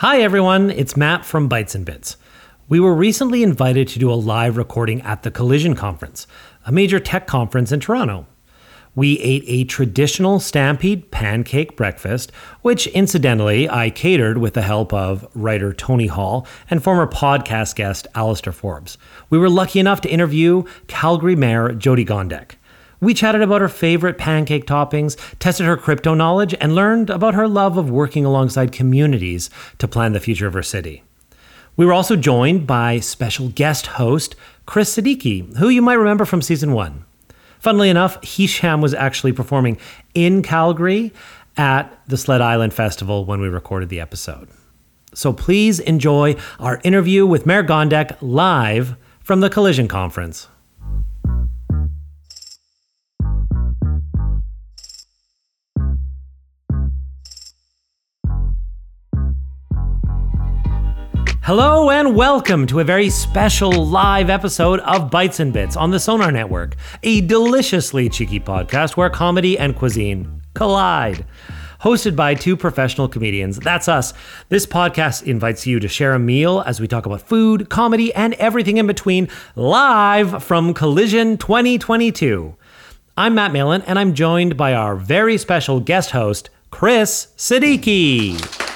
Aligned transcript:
Hi, 0.00 0.20
everyone. 0.20 0.70
It's 0.70 0.96
Matt 0.96 1.24
from 1.24 1.48
Bytes 1.48 1.74
and 1.74 1.84
Bits. 1.84 2.16
We 2.68 2.78
were 2.78 2.94
recently 2.94 3.42
invited 3.42 3.88
to 3.88 3.98
do 3.98 4.12
a 4.12 4.14
live 4.14 4.56
recording 4.56 5.02
at 5.02 5.24
the 5.24 5.30
Collision 5.32 5.74
Conference, 5.74 6.28
a 6.64 6.70
major 6.70 7.00
tech 7.00 7.26
conference 7.26 7.72
in 7.72 7.80
Toronto. 7.80 8.28
We 8.94 9.18
ate 9.18 9.42
a 9.48 9.64
traditional 9.64 10.38
Stampede 10.38 11.10
pancake 11.10 11.76
breakfast, 11.76 12.30
which 12.62 12.86
incidentally 12.86 13.68
I 13.68 13.90
catered 13.90 14.38
with 14.38 14.54
the 14.54 14.62
help 14.62 14.92
of 14.92 15.26
writer 15.34 15.72
Tony 15.72 16.06
Hall 16.06 16.46
and 16.70 16.80
former 16.80 17.08
podcast 17.08 17.74
guest 17.74 18.06
Alistair 18.14 18.52
Forbes. 18.52 18.98
We 19.30 19.38
were 19.38 19.50
lucky 19.50 19.80
enough 19.80 20.00
to 20.02 20.08
interview 20.08 20.62
Calgary 20.86 21.34
Mayor 21.34 21.70
Jyoti 21.70 22.06
Gondek. 22.06 22.52
We 23.00 23.14
chatted 23.14 23.42
about 23.42 23.60
her 23.60 23.68
favorite 23.68 24.18
pancake 24.18 24.66
toppings, 24.66 25.16
tested 25.38 25.66
her 25.66 25.76
crypto 25.76 26.14
knowledge, 26.14 26.54
and 26.60 26.74
learned 26.74 27.10
about 27.10 27.34
her 27.34 27.46
love 27.46 27.76
of 27.76 27.90
working 27.90 28.24
alongside 28.24 28.72
communities 28.72 29.50
to 29.78 29.86
plan 29.86 30.12
the 30.12 30.20
future 30.20 30.46
of 30.46 30.54
her 30.54 30.62
city. 30.62 31.04
We 31.76 31.86
were 31.86 31.92
also 31.92 32.16
joined 32.16 32.66
by 32.66 32.98
special 32.98 33.50
guest 33.50 33.86
host 33.86 34.34
Chris 34.66 34.96
Siddiqui, 34.96 35.56
who 35.58 35.68
you 35.68 35.80
might 35.80 35.94
remember 35.94 36.24
from 36.24 36.42
season 36.42 36.72
one. 36.72 37.04
Funnily 37.60 37.88
enough, 37.88 38.22
Hisham 38.24 38.80
was 38.80 38.94
actually 38.94 39.32
performing 39.32 39.78
in 40.14 40.42
Calgary 40.42 41.12
at 41.56 42.00
the 42.08 42.16
Sled 42.16 42.40
Island 42.40 42.74
Festival 42.74 43.24
when 43.24 43.40
we 43.40 43.48
recorded 43.48 43.88
the 43.88 44.00
episode. 44.00 44.48
So 45.14 45.32
please 45.32 45.78
enjoy 45.80 46.36
our 46.58 46.80
interview 46.84 47.26
with 47.26 47.46
Mayor 47.46 47.64
Gondek 47.64 48.16
live 48.20 48.96
from 49.20 49.40
the 49.40 49.50
Collision 49.50 49.88
Conference. 49.88 50.48
Hello 61.48 61.88
and 61.88 62.14
welcome 62.14 62.66
to 62.66 62.80
a 62.80 62.84
very 62.84 63.08
special 63.08 63.86
live 63.86 64.28
episode 64.28 64.80
of 64.80 65.10
Bytes 65.10 65.40
and 65.40 65.50
Bits 65.50 65.78
on 65.78 65.90
the 65.90 65.98
Sonar 65.98 66.30
Network, 66.30 66.76
a 67.02 67.22
deliciously 67.22 68.10
cheeky 68.10 68.38
podcast 68.38 68.98
where 68.98 69.08
comedy 69.08 69.58
and 69.58 69.74
cuisine 69.74 70.42
collide. 70.52 71.24
Hosted 71.80 72.14
by 72.14 72.34
two 72.34 72.54
professional 72.54 73.08
comedians, 73.08 73.58
that's 73.58 73.88
us. 73.88 74.12
This 74.50 74.66
podcast 74.66 75.22
invites 75.22 75.66
you 75.66 75.80
to 75.80 75.88
share 75.88 76.12
a 76.12 76.18
meal 76.18 76.62
as 76.66 76.80
we 76.80 76.86
talk 76.86 77.06
about 77.06 77.22
food, 77.22 77.70
comedy, 77.70 78.12
and 78.12 78.34
everything 78.34 78.76
in 78.76 78.86
between 78.86 79.30
live 79.56 80.44
from 80.44 80.74
Collision 80.74 81.38
2022. 81.38 82.54
I'm 83.16 83.34
Matt 83.34 83.54
Malin, 83.54 83.80
and 83.86 83.98
I'm 83.98 84.12
joined 84.12 84.58
by 84.58 84.74
our 84.74 84.96
very 84.96 85.38
special 85.38 85.80
guest 85.80 86.10
host, 86.10 86.50
Chris 86.70 87.28
Siddiqui. 87.38 88.66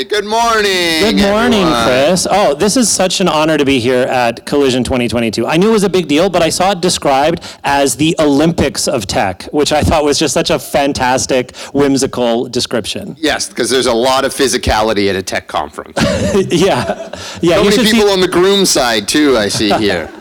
good 0.11 0.25
morning. 0.25 0.99
Good 0.99 1.21
morning, 1.21 1.61
everyone. 1.61 1.85
Chris. 1.85 2.27
Oh, 2.29 2.53
this 2.53 2.75
is 2.75 2.89
such 2.91 3.21
an 3.21 3.29
honor 3.29 3.57
to 3.57 3.63
be 3.63 3.79
here 3.79 4.03
at 4.03 4.45
Collision 4.45 4.83
2022. 4.83 5.47
I 5.47 5.55
knew 5.55 5.69
it 5.69 5.71
was 5.71 5.85
a 5.85 5.89
big 5.89 6.09
deal, 6.09 6.29
but 6.29 6.41
I 6.41 6.49
saw 6.49 6.71
it 6.71 6.81
described 6.81 7.41
as 7.63 7.95
the 7.95 8.13
Olympics 8.19 8.89
of 8.89 9.07
tech, 9.07 9.43
which 9.53 9.71
I 9.71 9.81
thought 9.83 10.03
was 10.03 10.19
just 10.19 10.33
such 10.33 10.49
a 10.49 10.59
fantastic, 10.59 11.55
whimsical 11.73 12.49
description. 12.49 13.15
Yes, 13.19 13.47
because 13.47 13.69
there's 13.69 13.85
a 13.85 13.93
lot 13.93 14.25
of 14.25 14.33
physicality 14.33 15.09
at 15.09 15.15
a 15.15 15.23
tech 15.23 15.47
conference. 15.47 15.95
yeah, 16.51 17.09
yeah. 17.41 17.55
So 17.55 17.63
you 17.63 17.69
many 17.69 17.77
people 17.77 18.07
see, 18.07 18.13
on 18.13 18.19
the 18.19 18.27
groom 18.29 18.65
side 18.65 19.07
too. 19.07 19.37
I 19.37 19.47
see 19.47 19.71
here. 19.79 20.11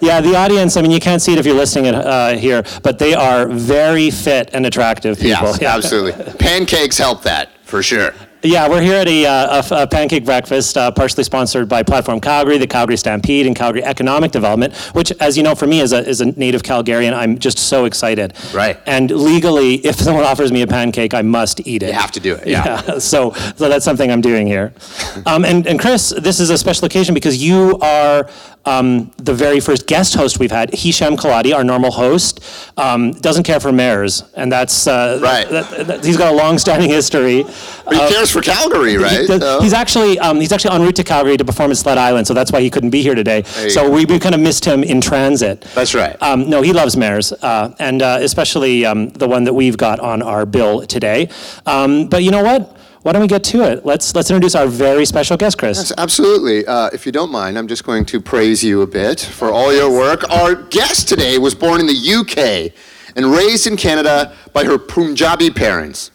yeah, 0.00 0.22
the 0.22 0.36
audience. 0.36 0.78
I 0.78 0.80
mean, 0.80 0.90
you 0.90 1.00
can't 1.00 1.20
see 1.20 1.34
it 1.34 1.38
if 1.38 1.44
you're 1.44 1.54
listening 1.54 1.88
at, 1.88 1.94
uh, 1.96 2.34
here, 2.34 2.62
but 2.82 2.98
they 2.98 3.12
are 3.12 3.46
very 3.46 4.10
fit 4.10 4.48
and 4.54 4.64
attractive 4.64 5.16
people. 5.18 5.48
yes, 5.48 5.58
Yeah. 5.62 5.74
absolutely. 5.76 6.32
Pancakes 6.38 6.96
help 6.96 7.22
that 7.24 7.50
for 7.64 7.82
sure. 7.82 8.14
Yeah, 8.42 8.68
we're 8.68 8.80
here 8.82 8.94
at 8.96 9.08
a, 9.08 9.26
uh, 9.26 9.62
a 9.72 9.82
a 9.82 9.86
pancake 9.88 10.24
breakfast, 10.24 10.76
uh, 10.76 10.92
partially 10.92 11.24
sponsored 11.24 11.68
by 11.68 11.82
Platform 11.82 12.20
Calgary, 12.20 12.56
the 12.56 12.68
Calgary 12.68 12.96
Stampede, 12.96 13.46
and 13.48 13.56
Calgary 13.56 13.82
Economic 13.82 14.30
Development. 14.30 14.72
Which, 14.94 15.10
as 15.18 15.36
you 15.36 15.42
know, 15.42 15.56
for 15.56 15.66
me 15.66 15.80
as 15.80 15.92
a, 15.92 16.06
as 16.06 16.20
a 16.20 16.26
native 16.26 16.62
Calgarian, 16.62 17.12
I'm 17.14 17.38
just 17.38 17.58
so 17.58 17.84
excited. 17.84 18.34
Right. 18.54 18.78
And 18.86 19.10
legally, 19.10 19.74
if 19.84 19.96
someone 20.00 20.22
offers 20.24 20.52
me 20.52 20.62
a 20.62 20.68
pancake, 20.68 21.14
I 21.14 21.22
must 21.22 21.66
eat 21.66 21.82
it. 21.82 21.88
You 21.88 21.92
have 21.94 22.12
to 22.12 22.20
do 22.20 22.36
it, 22.36 22.46
yeah. 22.46 22.98
so, 22.98 23.32
so 23.32 23.68
that's 23.68 23.84
something 23.84 24.08
I'm 24.10 24.20
doing 24.20 24.46
here. 24.46 24.72
Um, 25.26 25.44
and, 25.44 25.66
and 25.66 25.80
Chris, 25.80 26.10
this 26.10 26.38
is 26.38 26.48
a 26.50 26.56
special 26.56 26.84
occasion 26.86 27.12
because 27.12 27.42
you 27.42 27.76
are 27.80 28.30
um, 28.64 29.10
the 29.16 29.34
very 29.34 29.58
first 29.58 29.86
guest 29.86 30.14
host 30.14 30.38
we've 30.38 30.50
had. 30.50 30.72
Hisham 30.72 31.16
Kelati, 31.16 31.54
our 31.54 31.64
normal 31.64 31.90
host, 31.90 32.40
um, 32.76 33.12
doesn't 33.12 33.42
care 33.42 33.58
for 33.58 33.72
mayors, 33.72 34.22
and 34.34 34.50
that's 34.50 34.86
uh, 34.86 35.18
Right. 35.20 35.48
that- 35.50 35.86
that- 35.86 36.04
he's 36.04 36.16
got 36.16 36.32
a 36.32 36.36
long-standing 36.36 36.88
history. 36.88 37.42
But 37.84 37.94
he 37.94 38.14
cares 38.14 38.27
for 38.32 38.40
Calgary, 38.40 38.96
right? 38.96 39.20
He 39.20 39.26
So- 39.26 39.60
He's 39.60 39.72
actually 39.72 40.18
um, 40.18 40.40
he's 40.40 40.52
actually 40.52 40.74
en 40.74 40.82
route 40.82 40.96
to 40.96 41.04
Calgary 41.04 41.36
to 41.36 41.44
perform 41.44 41.70
at 41.70 41.76
Sled 41.76 41.98
Island, 41.98 42.26
so 42.26 42.34
that's 42.34 42.52
why 42.52 42.60
he 42.60 42.70
couldn't 42.70 42.90
be 42.90 43.02
here 43.02 43.14
today. 43.14 43.42
So 43.44 43.84
go. 43.84 43.90
we, 43.90 44.04
we 44.04 44.18
kind 44.18 44.34
of 44.34 44.40
missed 44.40 44.64
him 44.64 44.82
in 44.82 45.00
transit. 45.00 45.62
That's 45.74 45.94
right. 45.94 46.20
Um, 46.22 46.48
no, 46.48 46.62
he 46.62 46.72
loves 46.72 46.96
mayors, 46.96 47.32
uh, 47.32 47.74
and 47.78 48.02
uh, 48.02 48.18
especially 48.20 48.84
um, 48.86 49.08
the 49.10 49.28
one 49.28 49.44
that 49.44 49.54
we've 49.54 49.76
got 49.76 50.00
on 50.00 50.22
our 50.22 50.46
bill 50.46 50.86
today. 50.86 51.28
Um, 51.66 52.08
but 52.08 52.22
you 52.22 52.30
know 52.30 52.42
what? 52.42 52.76
Why 53.02 53.12
don't 53.12 53.22
we 53.22 53.28
get 53.28 53.44
to 53.44 53.62
it? 53.62 53.86
Let's 53.86 54.14
let's 54.14 54.28
introduce 54.30 54.54
our 54.54 54.66
very 54.66 55.06
special 55.06 55.36
guest, 55.36 55.56
Chris. 55.56 55.78
Yes, 55.78 55.92
absolutely. 55.96 56.66
Uh, 56.66 56.90
if 56.92 57.06
you 57.06 57.12
don't 57.12 57.30
mind, 57.30 57.56
I'm 57.56 57.68
just 57.68 57.84
going 57.84 58.04
to 58.06 58.20
praise 58.20 58.62
you 58.64 58.82
a 58.82 58.86
bit 58.86 59.20
for 59.20 59.50
all 59.50 59.72
your 59.72 59.90
work. 59.90 60.28
Our 60.30 60.54
guest 60.54 61.08
today 61.08 61.38
was 61.38 61.54
born 61.54 61.80
in 61.80 61.86
the 61.86 61.94
UK 61.94 62.72
and 63.16 63.26
raised 63.26 63.66
in 63.66 63.76
Canada 63.76 64.34
by 64.52 64.64
her 64.64 64.78
Punjabi 64.78 65.50
parents. 65.50 66.10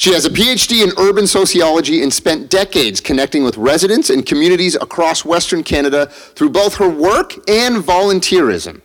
She 0.00 0.14
has 0.14 0.24
a 0.24 0.30
PhD 0.30 0.82
in 0.82 0.92
urban 0.96 1.26
sociology 1.26 2.02
and 2.02 2.10
spent 2.10 2.48
decades 2.48 3.02
connecting 3.02 3.44
with 3.44 3.58
residents 3.58 4.08
and 4.08 4.24
communities 4.24 4.74
across 4.74 5.26
Western 5.26 5.62
Canada 5.62 6.06
through 6.06 6.48
both 6.48 6.76
her 6.76 6.88
work 6.88 7.34
and 7.50 7.84
volunteerism. 7.84 8.80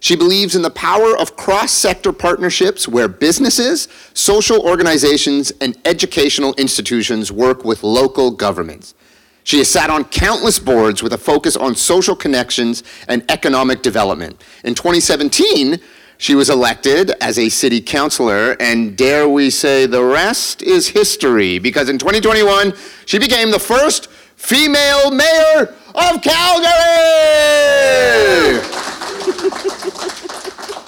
She 0.00 0.16
believes 0.16 0.56
in 0.56 0.62
the 0.62 0.70
power 0.70 1.14
of 1.18 1.36
cross 1.36 1.70
sector 1.70 2.14
partnerships 2.14 2.88
where 2.88 3.08
businesses, 3.08 3.88
social 4.14 4.58
organizations, 4.66 5.52
and 5.60 5.76
educational 5.84 6.54
institutions 6.54 7.30
work 7.30 7.62
with 7.66 7.82
local 7.82 8.30
governments. 8.30 8.94
She 9.42 9.58
has 9.58 9.68
sat 9.68 9.90
on 9.90 10.04
countless 10.04 10.58
boards 10.58 11.02
with 11.02 11.12
a 11.12 11.18
focus 11.18 11.58
on 11.58 11.74
social 11.74 12.16
connections 12.16 12.82
and 13.06 13.22
economic 13.30 13.82
development. 13.82 14.42
In 14.64 14.74
2017, 14.74 15.78
she 16.24 16.34
was 16.34 16.48
elected 16.48 17.10
as 17.20 17.38
a 17.38 17.50
city 17.50 17.82
councilor, 17.82 18.56
and 18.58 18.96
dare 18.96 19.28
we 19.28 19.50
say 19.50 19.84
the 19.84 20.02
rest 20.02 20.62
is 20.62 20.88
history, 20.88 21.58
because 21.58 21.90
in 21.90 21.98
2021, 21.98 22.72
she 23.04 23.18
became 23.18 23.50
the 23.50 23.58
first 23.58 24.06
female 24.36 25.10
mayor 25.10 25.74
of 25.94 26.22
Calgary! 26.22 26.72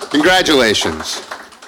Congratulations. 0.11 1.17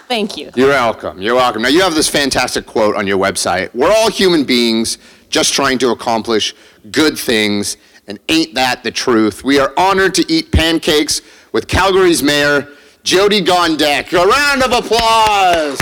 Thank 0.09 0.39
you. 0.39 0.51
You're 0.55 0.69
welcome. 0.69 1.21
You're 1.21 1.35
welcome. 1.35 1.61
Now, 1.61 1.69
you 1.69 1.83
have 1.83 1.95
this 1.95 2.09
fantastic 2.09 2.65
quote 2.65 2.97
on 2.97 3.07
your 3.07 3.19
website. 3.19 3.75
We're 3.75 3.93
all 3.93 4.11
human 4.11 4.45
beings 4.45 4.97
just 5.29 5.53
trying 5.53 5.77
to 5.81 5.91
accomplish 5.91 6.55
good 6.91 7.19
things, 7.19 7.77
and 8.07 8.19
ain't 8.31 8.55
that 8.55 8.83
the 8.83 8.93
truth? 8.93 9.45
We 9.45 9.59
are 9.59 9.75
honored 9.77 10.15
to 10.15 10.25
eat 10.33 10.53
pancakes 10.53 11.21
with 11.53 11.69
Calgary's 11.69 12.23
mayor, 12.23 12.67
Jyoti 13.09 13.41
Gondek. 13.43 14.13
A 14.13 14.27
round 14.27 14.63
of 14.63 14.71
applause. 14.73 15.79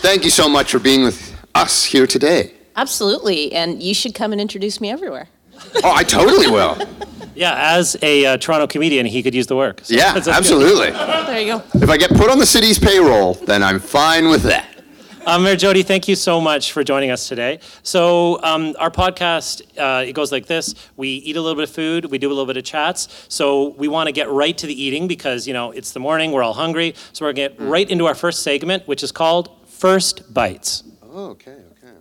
Thank 0.00 0.22
you 0.24 0.30
so 0.30 0.48
much 0.48 0.70
for 0.70 0.78
being 0.78 1.02
with 1.02 1.34
us 1.56 1.82
here 1.84 2.06
today. 2.06 2.52
Absolutely. 2.76 3.52
And 3.52 3.82
you 3.82 3.92
should 3.92 4.14
come 4.14 4.30
and 4.30 4.40
introduce 4.40 4.80
me 4.80 4.88
everywhere. 4.88 5.28
Oh, 5.82 5.92
I 5.92 6.04
totally 6.04 6.46
will. 6.46 6.78
Yeah, 7.34 7.54
as 7.76 7.96
a 8.02 8.26
uh, 8.26 8.36
Toronto 8.38 8.66
comedian, 8.66 9.06
he 9.06 9.22
could 9.22 9.32
use 9.32 9.46
the 9.46 9.54
work. 9.54 9.82
So 9.84 9.94
Yeah, 9.94 10.12
that's- 10.12 10.24
that's 10.24 10.48
good. 10.50 10.60
absolutely. 10.60 10.90
There 10.90 11.40
you 11.40 11.46
go. 11.46 11.62
If 11.74 11.88
I 11.88 11.96
get 11.96 12.10
put 12.10 12.30
on 12.30 12.40
the 12.40 12.46
city's 12.46 12.80
payroll, 12.80 13.34
then 13.34 13.62
I'm 13.62 13.78
fine 13.78 14.28
with 14.28 14.42
that. 14.42 14.66
Um, 15.28 15.42
Mayor 15.42 15.56
Jyoti, 15.56 15.84
thank 15.84 16.08
you 16.08 16.16
so 16.16 16.40
much 16.40 16.72
for 16.72 16.82
joining 16.82 17.10
us 17.10 17.28
today. 17.28 17.60
So, 17.82 18.42
um, 18.42 18.74
our 18.78 18.90
podcast 18.90 19.60
uh, 19.76 20.02
it 20.02 20.14
goes 20.14 20.32
like 20.32 20.46
this: 20.46 20.74
we 20.96 21.08
eat 21.08 21.36
a 21.36 21.42
little 21.42 21.54
bit 21.54 21.68
of 21.68 21.74
food, 21.74 22.06
we 22.06 22.16
do 22.16 22.28
a 22.28 22.30
little 22.30 22.46
bit 22.46 22.56
of 22.56 22.64
chats. 22.64 23.26
So, 23.28 23.74
we 23.74 23.88
want 23.88 24.06
to 24.06 24.12
get 24.12 24.30
right 24.30 24.56
to 24.56 24.66
the 24.66 24.72
eating 24.72 25.06
because 25.06 25.46
you 25.46 25.52
know 25.52 25.70
it's 25.70 25.92
the 25.92 26.00
morning, 26.00 26.32
we're 26.32 26.42
all 26.42 26.54
hungry. 26.54 26.94
So, 27.12 27.26
we're 27.26 27.34
gonna 27.34 27.50
get 27.50 27.60
right 27.60 27.90
into 27.90 28.06
our 28.06 28.14
first 28.14 28.42
segment, 28.42 28.88
which 28.88 29.02
is 29.02 29.12
called 29.12 29.50
First 29.68 30.32
Bites. 30.32 30.82
Oh, 31.02 31.26
okay, 31.32 31.58
okay. 31.72 31.92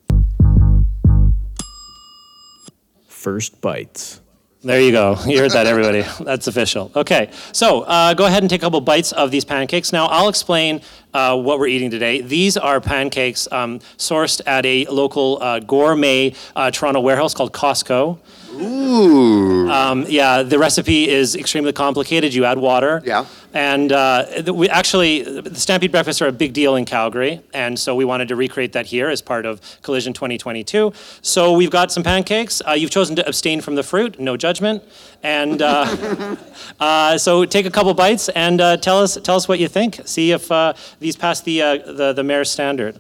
First 3.10 3.60
bites. 3.60 4.22
There 4.68 4.82
you 4.82 4.92
go. 4.92 5.18
You 5.26 5.40
heard 5.40 5.52
that, 5.52 5.66
everybody. 5.66 6.04
That's 6.20 6.48
official. 6.48 6.92
Okay, 6.94 7.30
so 7.54 7.84
uh, 7.84 8.14
go 8.14 8.26
ahead 8.26 8.44
and 8.44 8.50
take 8.50 8.60
a 8.60 8.66
couple 8.66 8.82
bites 8.82 9.14
of 9.14 9.32
these 9.32 9.46
pancakes. 9.46 9.94
Now, 9.94 10.08
I'll 10.08 10.28
explain 10.28 10.82
uh, 11.14 11.38
what 11.38 11.58
we're 11.58 11.68
eating 11.68 11.90
today. 11.90 12.20
These 12.20 12.58
are 12.58 12.82
pancakes 12.82 13.50
um, 13.50 13.80
sourced 13.98 14.42
at 14.46 14.66
a 14.66 14.84
local 14.88 15.42
uh, 15.42 15.60
gourmet 15.62 16.34
uh, 16.54 16.70
Toronto 16.70 17.00
warehouse 17.00 17.34
called 17.34 17.54
Costco. 17.54 18.20
Ooh. 18.62 19.70
Um, 19.70 20.06
yeah, 20.08 20.44
the 20.44 20.60
recipe 20.60 21.10
is 21.10 21.36
extremely 21.36 21.74
complicated. 21.74 22.34
You 22.34 22.46
add 22.46 22.58
water. 22.58 23.02
Yeah. 23.06 23.26
And 23.54 23.92
uh, 23.92 24.44
we 24.54 24.70
actually, 24.70 25.24
the 25.24 25.56
Stampede 25.56 25.92
breakfasts 25.92 26.22
are 26.22 26.28
a 26.28 26.32
big 26.32 26.54
deal 26.54 26.76
in 26.76 26.86
Calgary, 26.86 27.42
and 27.54 27.80
so 27.80 27.96
we 27.96 28.06
wanted 28.06 28.28
to 28.28 28.36
recreate 28.36 28.74
that 28.74 28.86
here 28.86 29.10
as 29.10 29.22
part 29.22 29.46
of 29.46 29.62
Collision 29.82 30.14
2022. 30.14 30.94
So 31.22 31.54
we've 31.54 31.72
got 31.72 31.92
some 31.92 32.04
pancakes. 32.04 32.62
Uh, 32.68 32.74
you've 32.74 32.92
chosen 32.92 33.16
to 33.16 33.28
abstain 33.28 33.62
from 33.62 33.76
the 33.76 33.84
fruit, 33.84 34.20
no 34.20 34.38
judgment. 34.38 34.84
And 35.24 35.62
uh, 35.62 36.36
uh, 36.80 37.18
so 37.18 37.46
take 37.46 37.66
a 37.66 37.72
couple 37.72 37.94
bites 37.94 38.30
and 38.30 38.62
uh, 38.62 38.78
tell 38.78 39.00
us 39.02 39.18
tell 39.24 39.36
us 39.36 39.48
what 39.48 39.60
you 39.60 39.68
think. 39.68 40.02
See 40.06 40.32
if 40.32 40.52
uh, 40.52 40.74
these 41.00 41.16
pass 41.16 41.42
the, 41.42 41.62
uh, 41.62 41.92
the 41.92 42.14
the 42.14 42.24
mayor's 42.24 42.52
standard. 42.52 43.00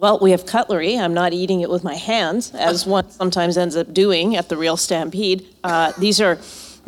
Well, 0.00 0.18
we 0.18 0.30
have 0.30 0.46
cutlery. 0.46 0.98
I'm 0.98 1.12
not 1.12 1.34
eating 1.34 1.60
it 1.60 1.68
with 1.68 1.84
my 1.84 1.94
hands, 1.94 2.54
as 2.54 2.86
one 2.96 3.10
sometimes 3.10 3.58
ends 3.58 3.76
up 3.76 3.92
doing 3.92 4.34
at 4.34 4.48
the 4.48 4.56
real 4.56 4.78
Stampede. 4.78 5.46
Uh, 5.62 5.92
these 5.98 6.22
are 6.22 6.38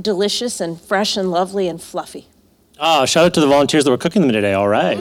delicious 0.00 0.62
and 0.62 0.81
fresh 0.81 1.19
and 1.19 1.31
lovely 1.31 1.69
and 1.69 1.81
fluffy. 1.81 2.26
Oh, 2.79 3.05
shout 3.05 3.26
out 3.26 3.35
to 3.35 3.41
the 3.41 3.47
volunteers 3.47 3.85
that 3.85 3.91
were 3.91 3.99
cooking 3.99 4.23
them 4.23 4.32
today. 4.32 4.55
All 4.55 4.67
right. 4.67 4.99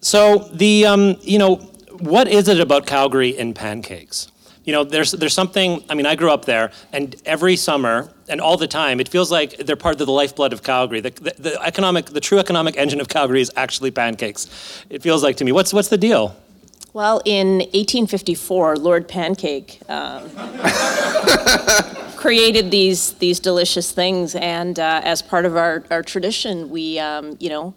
So 0.00 0.48
the 0.54 0.86
um, 0.86 1.16
you 1.20 1.38
know 1.38 1.56
what 2.00 2.28
is 2.28 2.48
it 2.48 2.58
about 2.58 2.86
Calgary 2.86 3.38
and 3.38 3.54
pancakes? 3.54 4.32
You 4.64 4.72
know, 4.72 4.82
there's 4.82 5.12
there's 5.12 5.34
something. 5.34 5.84
I 5.90 5.94
mean, 5.94 6.06
I 6.06 6.14
grew 6.14 6.30
up 6.30 6.46
there, 6.46 6.72
and 6.94 7.14
every 7.26 7.56
summer 7.56 8.10
and 8.26 8.40
all 8.40 8.56
the 8.56 8.66
time, 8.66 9.00
it 9.00 9.08
feels 9.08 9.30
like 9.30 9.58
they're 9.58 9.76
part 9.76 10.00
of 10.00 10.06
the 10.06 10.12
lifeblood 10.12 10.54
of 10.54 10.62
Calgary. 10.62 11.00
The, 11.00 11.10
the, 11.10 11.34
the 11.38 11.62
economic, 11.62 12.06
the 12.06 12.20
true 12.20 12.38
economic 12.38 12.78
engine 12.78 13.00
of 13.00 13.08
Calgary 13.08 13.42
is 13.42 13.52
actually 13.56 13.90
pancakes. 13.90 14.48
It 14.88 15.02
feels 15.02 15.22
like 15.22 15.36
to 15.36 15.44
me. 15.44 15.52
What's 15.52 15.74
what's 15.74 15.88
the 15.88 15.98
deal? 15.98 16.34
Well, 16.92 17.22
in 17.24 17.58
1854, 17.58 18.76
Lord 18.76 19.06
Pancake 19.06 19.80
um, 19.88 20.28
created 22.16 22.70
these 22.72 23.12
these 23.14 23.38
delicious 23.38 23.92
things, 23.92 24.34
and 24.34 24.78
uh, 24.78 25.00
as 25.04 25.22
part 25.22 25.44
of 25.44 25.56
our, 25.56 25.84
our 25.90 26.02
tradition, 26.02 26.68
we 26.68 26.98
um, 26.98 27.36
you 27.38 27.48
know 27.48 27.74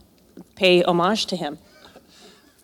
pay 0.56 0.82
homage 0.84 1.28
to 1.28 1.36
him. 1.36 1.60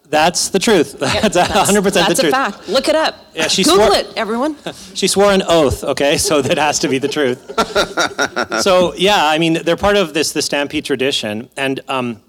That's 0.09 0.49
the 0.49 0.57
truth. 0.57 0.93
That's 0.99 1.35
100 1.37 1.83
percent 1.83 2.07
the 2.07 2.15
That's 2.15 2.19
truth. 2.19 2.33
a 2.33 2.35
fact. 2.35 2.67
Look 2.67 2.89
it 2.89 2.95
up. 2.95 3.27
Yeah, 3.35 3.47
she 3.47 3.63
Google 3.63 3.85
swore- 3.87 3.97
it, 3.99 4.07
everyone. 4.15 4.55
She 4.95 5.07
swore 5.07 5.31
an 5.31 5.43
oath, 5.47 5.83
okay? 5.83 6.17
So 6.17 6.41
that 6.41 6.57
has 6.57 6.79
to 6.79 6.87
be 6.87 6.97
the 6.97 7.07
truth. 7.07 7.39
so 8.63 8.95
yeah, 8.95 9.27
I 9.27 9.37
mean, 9.37 9.61
they're 9.63 9.77
part 9.77 9.97
of 9.97 10.15
this 10.15 10.31
the 10.31 10.41
Stampede 10.41 10.83
tradition, 10.83 11.47
and 11.55 11.79
um, 11.87 12.21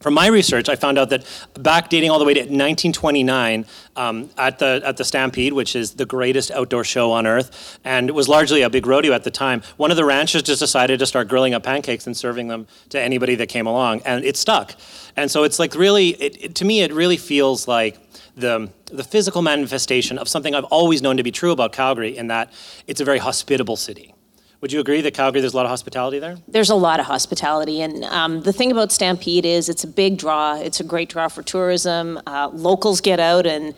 from 0.00 0.14
my 0.14 0.28
research, 0.28 0.70
I 0.70 0.76
found 0.76 0.98
out 0.98 1.10
that 1.10 1.26
back 1.58 1.90
dating 1.90 2.08
all 2.10 2.18
the 2.18 2.24
way 2.24 2.32
to 2.32 2.40
1929, 2.40 3.66
um, 3.96 4.30
at 4.38 4.58
the 4.58 4.80
at 4.82 4.96
the 4.96 5.04
Stampede, 5.04 5.52
which 5.52 5.76
is 5.76 5.92
the 5.92 6.06
greatest 6.06 6.50
outdoor 6.50 6.84
show 6.84 7.12
on 7.12 7.26
earth, 7.26 7.78
and 7.84 8.08
it 8.08 8.12
was 8.12 8.26
largely 8.26 8.62
a 8.62 8.70
big 8.70 8.86
rodeo 8.86 9.12
at 9.12 9.24
the 9.24 9.30
time. 9.30 9.62
One 9.76 9.90
of 9.90 9.98
the 9.98 10.06
ranchers 10.06 10.42
just 10.42 10.60
decided 10.60 11.00
to 11.00 11.06
start 11.06 11.28
grilling 11.28 11.52
up 11.52 11.64
pancakes 11.64 12.06
and 12.06 12.16
serving 12.16 12.48
them 12.48 12.66
to 12.88 13.00
anybody 13.00 13.34
that 13.34 13.48
came 13.48 13.66
along, 13.66 14.00
and 14.06 14.24
it 14.24 14.38
stuck. 14.38 14.74
And 15.16 15.30
so 15.30 15.44
it's 15.44 15.58
like 15.58 15.74
really, 15.74 16.10
it, 16.10 16.44
it, 16.44 16.54
to 16.54 16.64
me, 16.64 16.80
it 16.80 16.94
really 16.94 17.18
feels 17.18 17.68
like 17.68 17.98
the 18.36 18.70
the 18.86 19.04
physical 19.04 19.42
manifestation 19.42 20.16
of 20.16 20.28
something 20.28 20.54
I've 20.54 20.64
always 20.64 21.02
known 21.02 21.18
to 21.18 21.22
be 21.22 21.30
true 21.30 21.52
about 21.52 21.74
Calgary, 21.74 22.16
in 22.16 22.28
that 22.28 22.50
it's 22.86 23.02
a 23.02 23.04
very 23.04 23.18
hospitable 23.18 23.76
city. 23.76 24.14
Would 24.60 24.72
you 24.72 24.80
agree 24.80 25.00
that 25.00 25.14
Calgary, 25.14 25.40
there's 25.40 25.54
a 25.54 25.56
lot 25.56 25.64
of 25.64 25.70
hospitality 25.70 26.18
there? 26.18 26.36
There's 26.46 26.68
a 26.68 26.74
lot 26.74 27.00
of 27.00 27.06
hospitality, 27.06 27.80
and 27.80 28.04
um, 28.04 28.42
the 28.42 28.52
thing 28.52 28.70
about 28.70 28.92
Stampede 28.92 29.46
is 29.46 29.70
it's 29.70 29.84
a 29.84 29.88
big 29.88 30.18
draw. 30.18 30.60
It's 30.60 30.80
a 30.80 30.84
great 30.84 31.08
draw 31.08 31.28
for 31.28 31.42
tourism. 31.42 32.20
Uh, 32.26 32.50
locals 32.52 33.00
get 33.00 33.18
out 33.20 33.46
and 33.46 33.74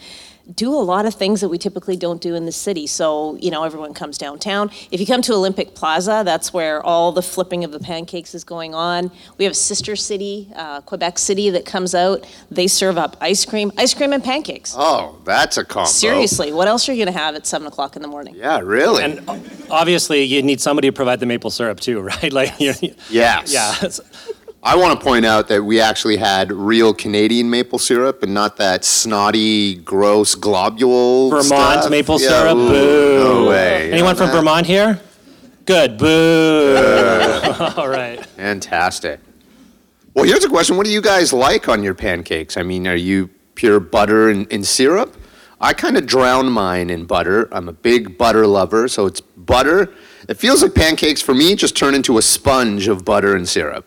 do 0.56 0.74
a 0.74 0.82
lot 0.82 1.06
of 1.06 1.14
things 1.14 1.40
that 1.40 1.48
we 1.48 1.56
typically 1.56 1.96
don't 1.96 2.20
do 2.20 2.34
in 2.34 2.46
the 2.46 2.52
city. 2.52 2.88
So 2.88 3.36
you 3.36 3.50
know, 3.50 3.62
everyone 3.62 3.94
comes 3.94 4.18
downtown. 4.18 4.70
If 4.90 4.98
you 4.98 5.06
come 5.06 5.22
to 5.22 5.34
Olympic 5.34 5.76
Plaza, 5.76 6.22
that's 6.24 6.52
where 6.52 6.84
all 6.84 7.12
the 7.12 7.22
flipping 7.22 7.62
of 7.62 7.70
the 7.70 7.78
pancakes 7.78 8.34
is 8.34 8.42
going 8.42 8.74
on. 8.74 9.12
We 9.38 9.44
have 9.44 9.52
a 9.52 9.54
sister 9.54 9.94
city, 9.94 10.50
uh, 10.56 10.80
Quebec 10.80 11.18
City, 11.18 11.50
that 11.50 11.64
comes 11.64 11.94
out. 11.94 12.26
They 12.50 12.66
serve 12.66 12.98
up 12.98 13.16
ice 13.20 13.44
cream, 13.44 13.70
ice 13.78 13.94
cream 13.94 14.12
and 14.12 14.22
pancakes. 14.22 14.74
Oh, 14.76 15.20
that's 15.24 15.58
a 15.58 15.64
combo. 15.64 15.88
Seriously, 15.88 16.52
what 16.52 16.66
else 16.66 16.88
are 16.88 16.92
you 16.92 17.04
gonna 17.04 17.16
have 17.16 17.36
at 17.36 17.46
seven 17.46 17.68
o'clock 17.68 17.94
in 17.94 18.02
the 18.02 18.08
morning? 18.08 18.34
Yeah, 18.34 18.58
really. 18.58 19.04
And 19.04 19.20
obviously, 19.72 20.22
you 20.22 20.42
need 20.42 20.60
somebody 20.60 20.88
to 20.88 20.92
provide 20.92 21.18
the 21.20 21.26
maple 21.26 21.50
syrup 21.50 21.80
too, 21.80 22.00
right? 22.12 22.32
Like, 22.32 22.60
you're, 22.60 22.74
yes. 23.10 23.52
yeah. 23.52 23.72
it's- 23.76 24.00
I 24.64 24.76
want 24.76 24.96
to 25.00 25.04
point 25.04 25.26
out 25.26 25.48
that 25.48 25.64
we 25.64 25.80
actually 25.80 26.16
had 26.18 26.52
real 26.52 26.94
Canadian 26.94 27.50
maple 27.50 27.80
syrup 27.80 28.22
and 28.22 28.32
not 28.32 28.58
that 28.58 28.84
snotty, 28.84 29.74
gross 29.74 30.36
globule. 30.36 31.30
Vermont 31.30 31.80
stuff. 31.80 31.90
maple 31.90 32.20
Yeah, 32.20 32.28
syrup. 32.28 32.56
ooh, 32.58 32.68
Boo. 32.68 33.24
No 33.24 33.48
way. 33.50 33.90
Anyone 33.90 34.14
from 34.14 34.28
That- 34.28 34.36
Vermont 34.36 34.66
here? 34.66 35.00
Good. 35.64 35.98
Boo. 35.98 36.76
All 37.76 37.88
right. 37.88 38.24
Fantastic. 38.36 39.18
Well, 40.14 40.26
here's 40.26 40.44
a 40.44 40.48
question. 40.48 40.76
What 40.76 40.86
do 40.86 40.92
you 40.92 41.00
guys 41.02 41.32
like 41.32 41.68
on 41.68 41.82
your 41.82 41.94
pancakes? 41.94 42.56
I 42.56 42.62
mean, 42.62 42.86
are 42.86 42.94
you 42.94 43.30
pure 43.56 43.80
butter 43.80 44.28
and, 44.28 44.46
and 44.52 44.64
syrup? 44.64 45.16
I 45.62 45.72
kind 45.72 45.96
of 45.96 46.06
drown 46.06 46.50
mine 46.50 46.90
in 46.90 47.04
butter. 47.06 47.48
I'm 47.52 47.68
a 47.68 47.72
big 47.72 48.18
butter 48.18 48.46
lover, 48.46 48.88
so 48.88 49.06
it's 49.06 49.20
butter. 49.20 49.94
It 50.28 50.34
feels 50.34 50.62
like 50.62 50.74
pancakes 50.74 51.22
for 51.22 51.34
me 51.34 51.54
just 51.54 51.76
turn 51.76 51.94
into 51.94 52.18
a 52.18 52.22
sponge 52.22 52.88
of 52.88 53.04
butter 53.04 53.36
and 53.36 53.48
syrup. 53.48 53.86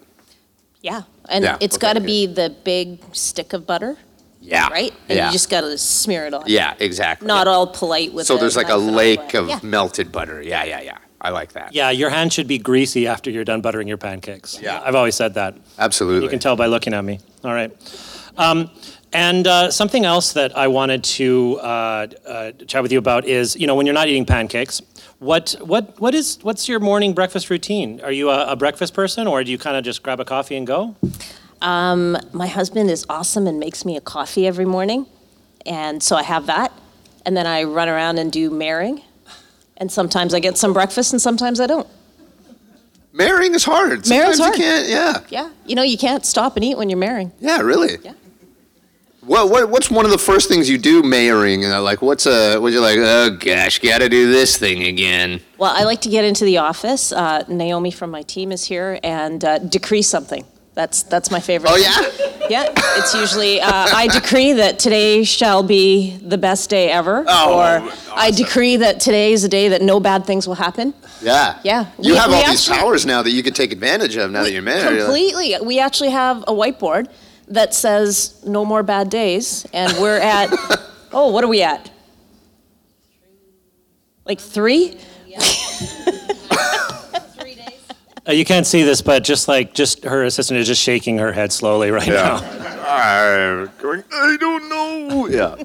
Yeah, 0.82 1.02
and 1.28 1.44
Yeah, 1.44 1.58
it's 1.60 1.76
okay, 1.76 1.82
got 1.88 1.94
to 1.94 2.00
okay. 2.00 2.06
be 2.06 2.26
the 2.28 2.56
big 2.64 3.00
stick 3.14 3.52
of 3.54 3.68
butter, 3.68 3.98
Yeah. 4.42 4.70
right? 4.70 4.94
And 5.10 5.18
yeah. 5.18 5.26
you 5.28 5.32
just 5.34 5.50
got 5.50 5.62
to 5.62 5.78
smear 5.78 6.28
it 6.28 6.34
on. 6.34 6.44
yeah, 6.48 6.76
exactly. 6.80 7.28
Not 7.28 7.48
all 7.48 7.68
polite 7.68 8.14
with. 8.14 8.26
so 8.26 8.38
there's 8.38 8.56
like 8.56 8.68
a 8.70 8.78
knife 8.78 8.82
and 8.88 8.96
lake 8.96 9.36
all 9.36 9.42
of. 9.42 9.50
Yeah. 9.50 9.60
melted 9.64 10.12
butter. 10.14 10.42
Yeah, 10.42 10.64
yeah, 10.64 10.82
yeah. 10.82 10.98
I 11.20 11.30
like 11.32 11.54
that. 11.54 11.74
Yeah, 11.74 11.90
your 11.90 12.12
hand 12.12 12.32
should 12.32 12.48
be 12.48 12.60
greasy 12.60 13.08
after 13.08 13.32
you're 13.32 13.44
done 13.46 13.60
buttering 13.62 13.88
your 13.88 13.98
pancakes. 13.98 14.62
Yeah. 14.62 14.80
I've 14.84 14.96
always 14.96 15.16
said 15.16 15.34
that. 15.34 15.56
Absolutely. 15.80 16.24
You 16.24 16.30
can 16.30 16.40
tell 16.40 16.56
by 16.56 16.68
looking 16.68 16.94
at 16.94 17.04
me. 17.04 17.20
All 17.44 17.54
right. 17.54 17.72
Um, 18.38 18.70
and 19.16 19.48
uh, 19.48 19.72
something 19.72 20.04
else 20.04 20.34
that 20.34 20.58
I 20.58 20.68
wanted 20.68 21.04
to 21.06 21.58
uh, 21.62 22.08
uh, 22.28 22.52
chat 22.68 22.84
with 22.84 22.92
you 22.92 23.00
about 23.00 23.26
is, 23.26 23.56
you 23.56 23.66
know, 23.66 23.74
when 23.74 23.86
you're 23.86 23.94
not 23.94 24.10
eating 24.10 24.26
pancakes, 24.26 24.82
what 25.20 25.56
what 25.62 26.00
what 26.02 26.14
is 26.14 26.38
what's 26.42 26.68
your 26.68 26.82
morning 26.82 27.14
breakfast 27.14 27.50
routine? 27.50 28.02
Are 28.02 28.12
you 28.12 28.30
a, 28.30 28.52
a 28.52 28.56
breakfast 28.58 28.94
person, 28.94 29.26
or 29.26 29.44
do 29.44 29.52
you 29.52 29.58
kind 29.58 29.78
of 29.78 29.86
just 29.86 30.04
grab 30.04 30.20
a 30.20 30.26
coffee 30.26 30.58
and 30.58 30.68
go? 30.68 30.96
Um, 31.62 32.18
my 32.34 32.48
husband 32.48 32.90
is 32.92 33.06
awesome 33.10 33.48
and 33.48 33.58
makes 33.58 33.86
me 33.86 33.96
a 33.96 34.02
coffee 34.02 34.46
every 34.46 34.66
morning, 34.66 35.06
and 35.66 36.04
so 36.04 36.18
I 36.18 36.24
have 36.24 36.48
that, 36.48 36.74
and 37.26 37.38
then 37.38 37.48
I 37.48 37.64
run 37.64 37.88
around 37.88 38.18
and 38.20 38.30
do 38.32 38.50
marrying, 38.50 39.02
and 39.78 39.90
sometimes 39.90 40.34
I 40.34 40.42
get 40.42 40.58
some 40.58 40.74
breakfast 40.74 41.14
and 41.14 41.22
sometimes 41.22 41.62
I 41.62 41.68
don't. 41.68 41.88
Marrying 43.14 43.56
is 43.56 43.64
hard. 43.64 44.06
Marrying's 44.10 44.10
Sometimes 44.10 44.40
hard. 44.40 44.58
you 44.58 44.64
can't. 44.64 44.90
Yeah. 44.90 45.22
Yeah, 45.30 45.50
you 45.66 45.76
know 45.76 45.84
you 45.84 45.98
can't 45.98 46.26
stop 46.26 46.58
and 46.58 46.66
eat 46.66 46.78
when 46.78 46.90
you're 46.90 47.00
marrying. 47.00 47.32
Yeah, 47.40 47.62
really. 47.62 47.98
Yeah. 48.04 48.12
What, 49.26 49.50
what 49.50 49.70
what's 49.70 49.90
one 49.90 50.06
of 50.06 50.12
the 50.12 50.18
first 50.20 50.48
things 50.50 50.70
you 50.70 50.78
do 50.78 51.02
mayoring? 51.02 51.64
And 51.64 51.84
like, 51.84 52.02
what's 52.02 52.26
a 52.28 52.60
what 52.60 52.72
you 52.74 52.80
like? 52.80 52.98
Oh 53.00 53.32
gosh, 53.40 53.80
got 53.80 54.00
to 54.00 54.10
do 54.10 54.32
this 54.32 54.58
thing 54.58 54.84
again. 54.84 55.42
Well, 55.58 55.74
I 55.76 55.84
like 55.84 56.02
to 56.02 56.10
get 56.10 56.24
into 56.26 56.46
the 56.46 56.60
office. 56.60 57.12
Uh, 57.12 57.44
Naomi 57.48 57.90
from 57.92 58.12
my 58.12 58.22
team 58.22 58.52
is 58.52 58.66
here 58.66 59.00
and 59.04 59.44
uh, 59.44 59.58
decree 59.60 60.04
something. 60.04 60.46
That's 60.76 61.02
that's 61.04 61.32
my 61.32 61.40
favorite. 61.40 61.72
Oh 61.72 61.78
yeah. 61.78 62.32
Yeah, 62.48 62.72
it's 62.98 63.16
usually 63.16 63.60
uh, 63.60 63.68
I 63.72 64.06
decree 64.06 64.54
that 64.54 64.78
today 64.78 65.24
shall 65.24 65.64
be 65.64 66.16
the 66.18 66.38
best 66.38 66.70
day 66.70 66.92
ever, 66.92 67.26
Oh, 67.28 67.56
or 67.58 67.92
I 68.16 68.30
decree 68.30 68.76
that 68.76 69.00
today 69.00 69.34
is 69.34 69.44
a 69.44 69.50
day 69.50 69.70
that 69.70 69.82
no 69.82 70.00
bad 70.00 70.28
things 70.28 70.48
will 70.48 70.54
happen. 70.54 70.94
Yeah. 71.24 71.58
Yeah. 71.64 71.88
You 72.00 72.12
We- 72.14 72.18
have 72.20 72.30
we 72.30 72.36
all 72.36 72.42
these 72.52 72.70
actually- 72.70 72.78
powers 72.78 73.04
now 73.04 73.24
that 73.24 73.32
you 73.32 73.42
could 73.42 73.56
take 73.56 73.72
advantage 73.72 74.16
of 74.18 74.30
now 74.30 74.44
that 74.44 74.52
you're 74.52 74.62
married. 74.62 74.84
You're 74.84 75.08
like, 75.10 75.24
Completely. 75.32 75.56
We 75.66 75.80
actually 75.80 76.12
have 76.12 76.44
a 76.48 76.52
whiteboard 76.54 77.08
that 77.48 77.74
says 77.74 78.44
no 78.46 78.66
more 78.66 78.84
bad 78.84 79.10
days, 79.10 79.66
and 79.74 79.94
we're 80.00 80.20
at 80.20 80.50
oh, 81.14 81.32
what 81.32 81.44
are 81.44 81.48
we 81.48 81.62
at? 81.62 81.92
Like 84.26 84.40
three? 84.40 84.98
Uh, 88.28 88.32
you 88.32 88.44
can't 88.44 88.66
see 88.66 88.82
this, 88.82 89.02
but 89.04 89.24
just 89.24 89.48
like 89.48 89.74
just 89.74 90.04
her 90.04 90.24
assistant 90.24 90.60
is 90.60 90.66
just 90.66 90.82
shaking 90.82 91.20
her 91.20 91.32
head 91.32 91.54
slowly 91.54 91.92
right 91.92 92.08
now. 92.08 92.38
I'm 92.88 93.72
going, 93.80 94.04
I 94.12 94.38
don't 94.40 94.70
know. 94.70 95.28
Yeah. 95.28 95.64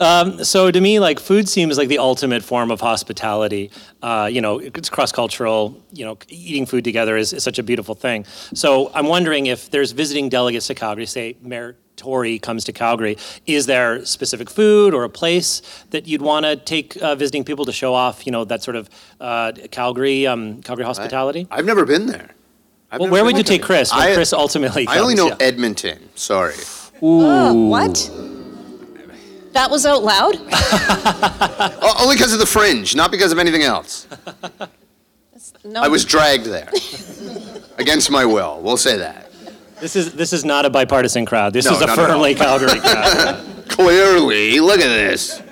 So 0.00 0.70
to 0.70 0.80
me, 0.80 0.98
like 0.98 1.20
food 1.20 1.48
seems 1.48 1.76
like 1.76 1.88
the 1.88 1.98
ultimate 1.98 2.42
form 2.42 2.70
of 2.70 2.80
hospitality. 2.80 3.70
Uh, 4.02 4.28
you 4.32 4.40
know, 4.40 4.58
it's 4.58 4.88
cross 4.88 5.12
cultural. 5.12 5.80
You 5.92 6.04
know, 6.06 6.18
eating 6.28 6.66
food 6.66 6.84
together 6.84 7.16
is, 7.16 7.32
is 7.32 7.42
such 7.42 7.58
a 7.58 7.62
beautiful 7.62 7.94
thing. 7.94 8.24
So 8.54 8.90
I'm 8.94 9.06
wondering 9.06 9.46
if 9.46 9.70
there's 9.70 9.92
visiting 9.92 10.28
delegates 10.28 10.66
to 10.68 10.74
Calgary, 10.74 11.06
say 11.06 11.36
Mayor 11.42 11.76
Tory 11.96 12.38
comes 12.38 12.64
to 12.64 12.72
Calgary, 12.72 13.18
is 13.46 13.66
there 13.66 14.04
specific 14.06 14.48
food 14.48 14.94
or 14.94 15.04
a 15.04 15.08
place 15.10 15.60
that 15.90 16.08
you'd 16.08 16.22
want 16.22 16.46
to 16.46 16.56
take 16.56 16.96
uh, 17.02 17.14
visiting 17.14 17.44
people 17.44 17.66
to 17.66 17.72
show 17.72 17.92
off? 17.92 18.24
You 18.26 18.32
know, 18.32 18.44
that 18.46 18.62
sort 18.62 18.76
of 18.76 18.88
uh, 19.20 19.52
Calgary 19.70 20.26
um, 20.26 20.62
Calgary 20.62 20.86
hospitality. 20.86 21.46
I've 21.50 21.66
never 21.66 21.84
been 21.84 22.06
there. 22.06 22.30
I've 22.90 23.00
well, 23.00 23.10
where 23.10 23.24
would 23.24 23.36
you 23.36 23.44
take 23.44 23.62
Chris? 23.62 23.92
When 23.92 24.02
I, 24.02 24.14
Chris 24.14 24.32
ultimately 24.32 24.86
comes, 24.86 24.96
I 24.96 25.00
only 25.00 25.14
know 25.14 25.28
yeah. 25.28 25.36
Edmonton. 25.40 26.08
Sorry. 26.14 26.54
Oh, 27.02 27.68
what? 27.68 28.10
That 29.52 29.70
was 29.70 29.84
out 29.86 30.02
loud? 30.02 30.36
O- 31.82 31.94
only 32.04 32.14
because 32.16 32.32
of 32.32 32.38
the 32.38 32.46
fringe, 32.46 32.94
not 32.94 33.10
because 33.10 33.32
of 33.32 33.38
anything 33.38 33.62
else. 33.62 34.06
No. 35.64 35.82
I 35.82 35.88
was 35.88 36.04
dragged 36.04 36.44
there. 36.46 36.70
Against 37.78 38.10
my 38.10 38.24
will. 38.24 38.60
We'll 38.62 38.76
say 38.76 38.96
that. 38.98 39.30
This 39.80 39.96
is 39.96 40.12
this 40.14 40.32
is 40.32 40.44
not 40.44 40.64
a 40.66 40.70
bipartisan 40.70 41.24
crowd. 41.26 41.52
This 41.52 41.64
No, 41.66 41.72
is 41.72 41.82
a 41.82 41.86
not 41.86 41.98
at 41.98 42.02
all. 42.04 42.06
firmly 42.12 42.34
Calgary 42.34 42.80
crowd. 42.80 43.44
Clearly. 43.68 44.60
Look 44.60 44.80
at 44.80 44.88
this. 44.88 45.42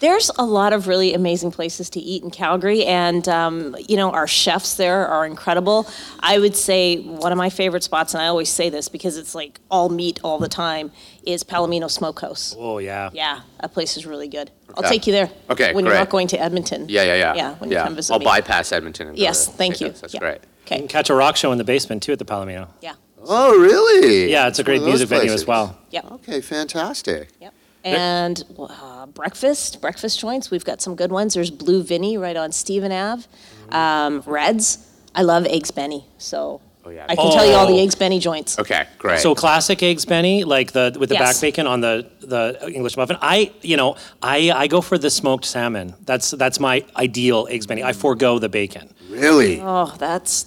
There's 0.00 0.30
a 0.38 0.44
lot 0.44 0.72
of 0.72 0.86
really 0.86 1.12
amazing 1.12 1.50
places 1.50 1.90
to 1.90 2.00
eat 2.00 2.22
in 2.22 2.30
Calgary, 2.30 2.84
and 2.84 3.28
um, 3.28 3.74
you 3.88 3.96
know 3.96 4.10
our 4.12 4.28
chefs 4.28 4.74
there 4.76 5.06
are 5.08 5.26
incredible. 5.26 5.88
I 6.20 6.38
would 6.38 6.54
say 6.54 6.98
one 7.00 7.32
of 7.32 7.38
my 7.38 7.50
favorite 7.50 7.82
spots, 7.82 8.14
and 8.14 8.22
I 8.22 8.28
always 8.28 8.48
say 8.48 8.70
this 8.70 8.88
because 8.88 9.16
it's 9.16 9.34
like 9.34 9.58
all 9.70 9.88
meat 9.88 10.20
all 10.22 10.38
the 10.38 10.48
time, 10.48 10.92
is 11.24 11.42
Palomino 11.42 11.90
Smokehouse. 11.90 12.54
Oh 12.56 12.78
yeah. 12.78 13.10
Yeah, 13.12 13.40
that 13.60 13.72
place 13.72 13.96
is 13.96 14.06
really 14.06 14.28
good. 14.28 14.52
I'll 14.76 14.84
Okay. 14.84 14.88
take 14.90 15.06
you 15.08 15.12
there. 15.12 15.30
Okay, 15.50 15.72
When 15.72 15.84
you're 15.84 15.92
great. 15.94 15.98
not 16.00 16.10
going 16.10 16.28
to 16.28 16.40
Edmonton. 16.40 16.86
Yeah, 16.88 17.02
yeah, 17.02 17.14
yeah. 17.16 17.34
Yeah, 17.34 17.54
when 17.56 17.70
you 17.70 17.76
come 17.78 17.96
visit 17.96 18.12
I'll 18.12 18.20
me. 18.20 18.24
bypass 18.24 18.70
Edmonton. 18.70 19.08
And 19.08 19.16
go 19.16 19.22
Yes, 19.22 19.46
to 19.46 19.52
thank 19.52 19.80
you. 19.80 19.88
Steakhouse. 19.88 20.00
That's 20.00 20.14
Yeah. 20.14 20.20
great. 20.20 20.40
You 20.42 20.48
Okay. 20.66 20.78
can 20.78 20.88
catch 20.88 21.10
a 21.10 21.14
rock 21.14 21.36
show 21.36 21.50
in 21.50 21.58
the 21.58 21.64
basement 21.64 22.02
too 22.04 22.12
at 22.12 22.18
the 22.20 22.24
Palomino. 22.24 22.68
Yeah. 22.82 22.92
Oh, 23.26 23.58
really? 23.58 24.30
Yeah, 24.30 24.46
it's 24.46 24.58
a 24.58 24.62
one 24.62 24.66
great 24.66 24.76
of 24.76 24.82
those 24.84 24.88
music 24.92 25.08
venue 25.08 25.22
places. 25.24 25.42
as 25.42 25.46
well. 25.48 25.76
Yep. 25.90 26.12
Okay, 26.12 26.40
fantastic. 26.40 27.30
Yep. 27.40 27.52
And 27.96 28.44
uh, 28.58 29.06
breakfast, 29.06 29.80
breakfast 29.80 30.18
joints. 30.20 30.50
We've 30.50 30.64
got 30.64 30.80
some 30.82 30.94
good 30.94 31.10
ones. 31.12 31.34
There's 31.34 31.50
Blue 31.50 31.82
Vinny 31.82 32.16
right 32.16 32.36
on 32.36 32.52
Stephen 32.52 32.92
Ave. 32.92 33.24
Um, 33.70 34.22
Reds. 34.26 34.78
I 35.14 35.22
love 35.22 35.46
Eggs 35.46 35.70
Benny, 35.70 36.04
so 36.18 36.60
Oh, 36.84 36.90
yeah. 36.90 37.04
I 37.08 37.16
can 37.16 37.30
tell 37.32 37.44
you 37.44 37.52
all 37.52 37.66
the 37.66 37.74
Oh. 37.80 37.82
Eggs 37.82 37.94
Benny 37.96 38.18
joints. 38.18 38.58
Okay, 38.58 38.86
great. 38.98 39.20
So 39.20 39.34
classic 39.34 39.82
eggs 39.82 40.06
Benny, 40.06 40.44
like 40.44 40.72
the 40.72 40.96
with 40.98 41.10
the 41.10 41.16
Yes. 41.16 41.34
back 41.34 41.40
bacon 41.42 41.66
on 41.66 41.80
the 41.82 42.06
the 42.20 42.70
English 42.72 42.96
muffin. 42.96 43.18
I 43.20 43.50
you 43.62 43.76
know 43.76 43.96
I 44.22 44.50
I 44.54 44.68
go 44.68 44.80
for 44.80 44.96
the 44.96 45.10
smoked 45.10 45.44
salmon. 45.44 45.94
That's 46.06 46.30
that's 46.30 46.58
my 46.60 46.84
ideal 46.96 47.46
eggs 47.50 47.66
Benny. 47.66 47.82
I 47.82 47.92
forego 47.92 48.38
the 48.38 48.48
bacon. 48.48 48.88
really? 49.10 49.60
Oh, 49.60 49.92
that's. 49.98 50.46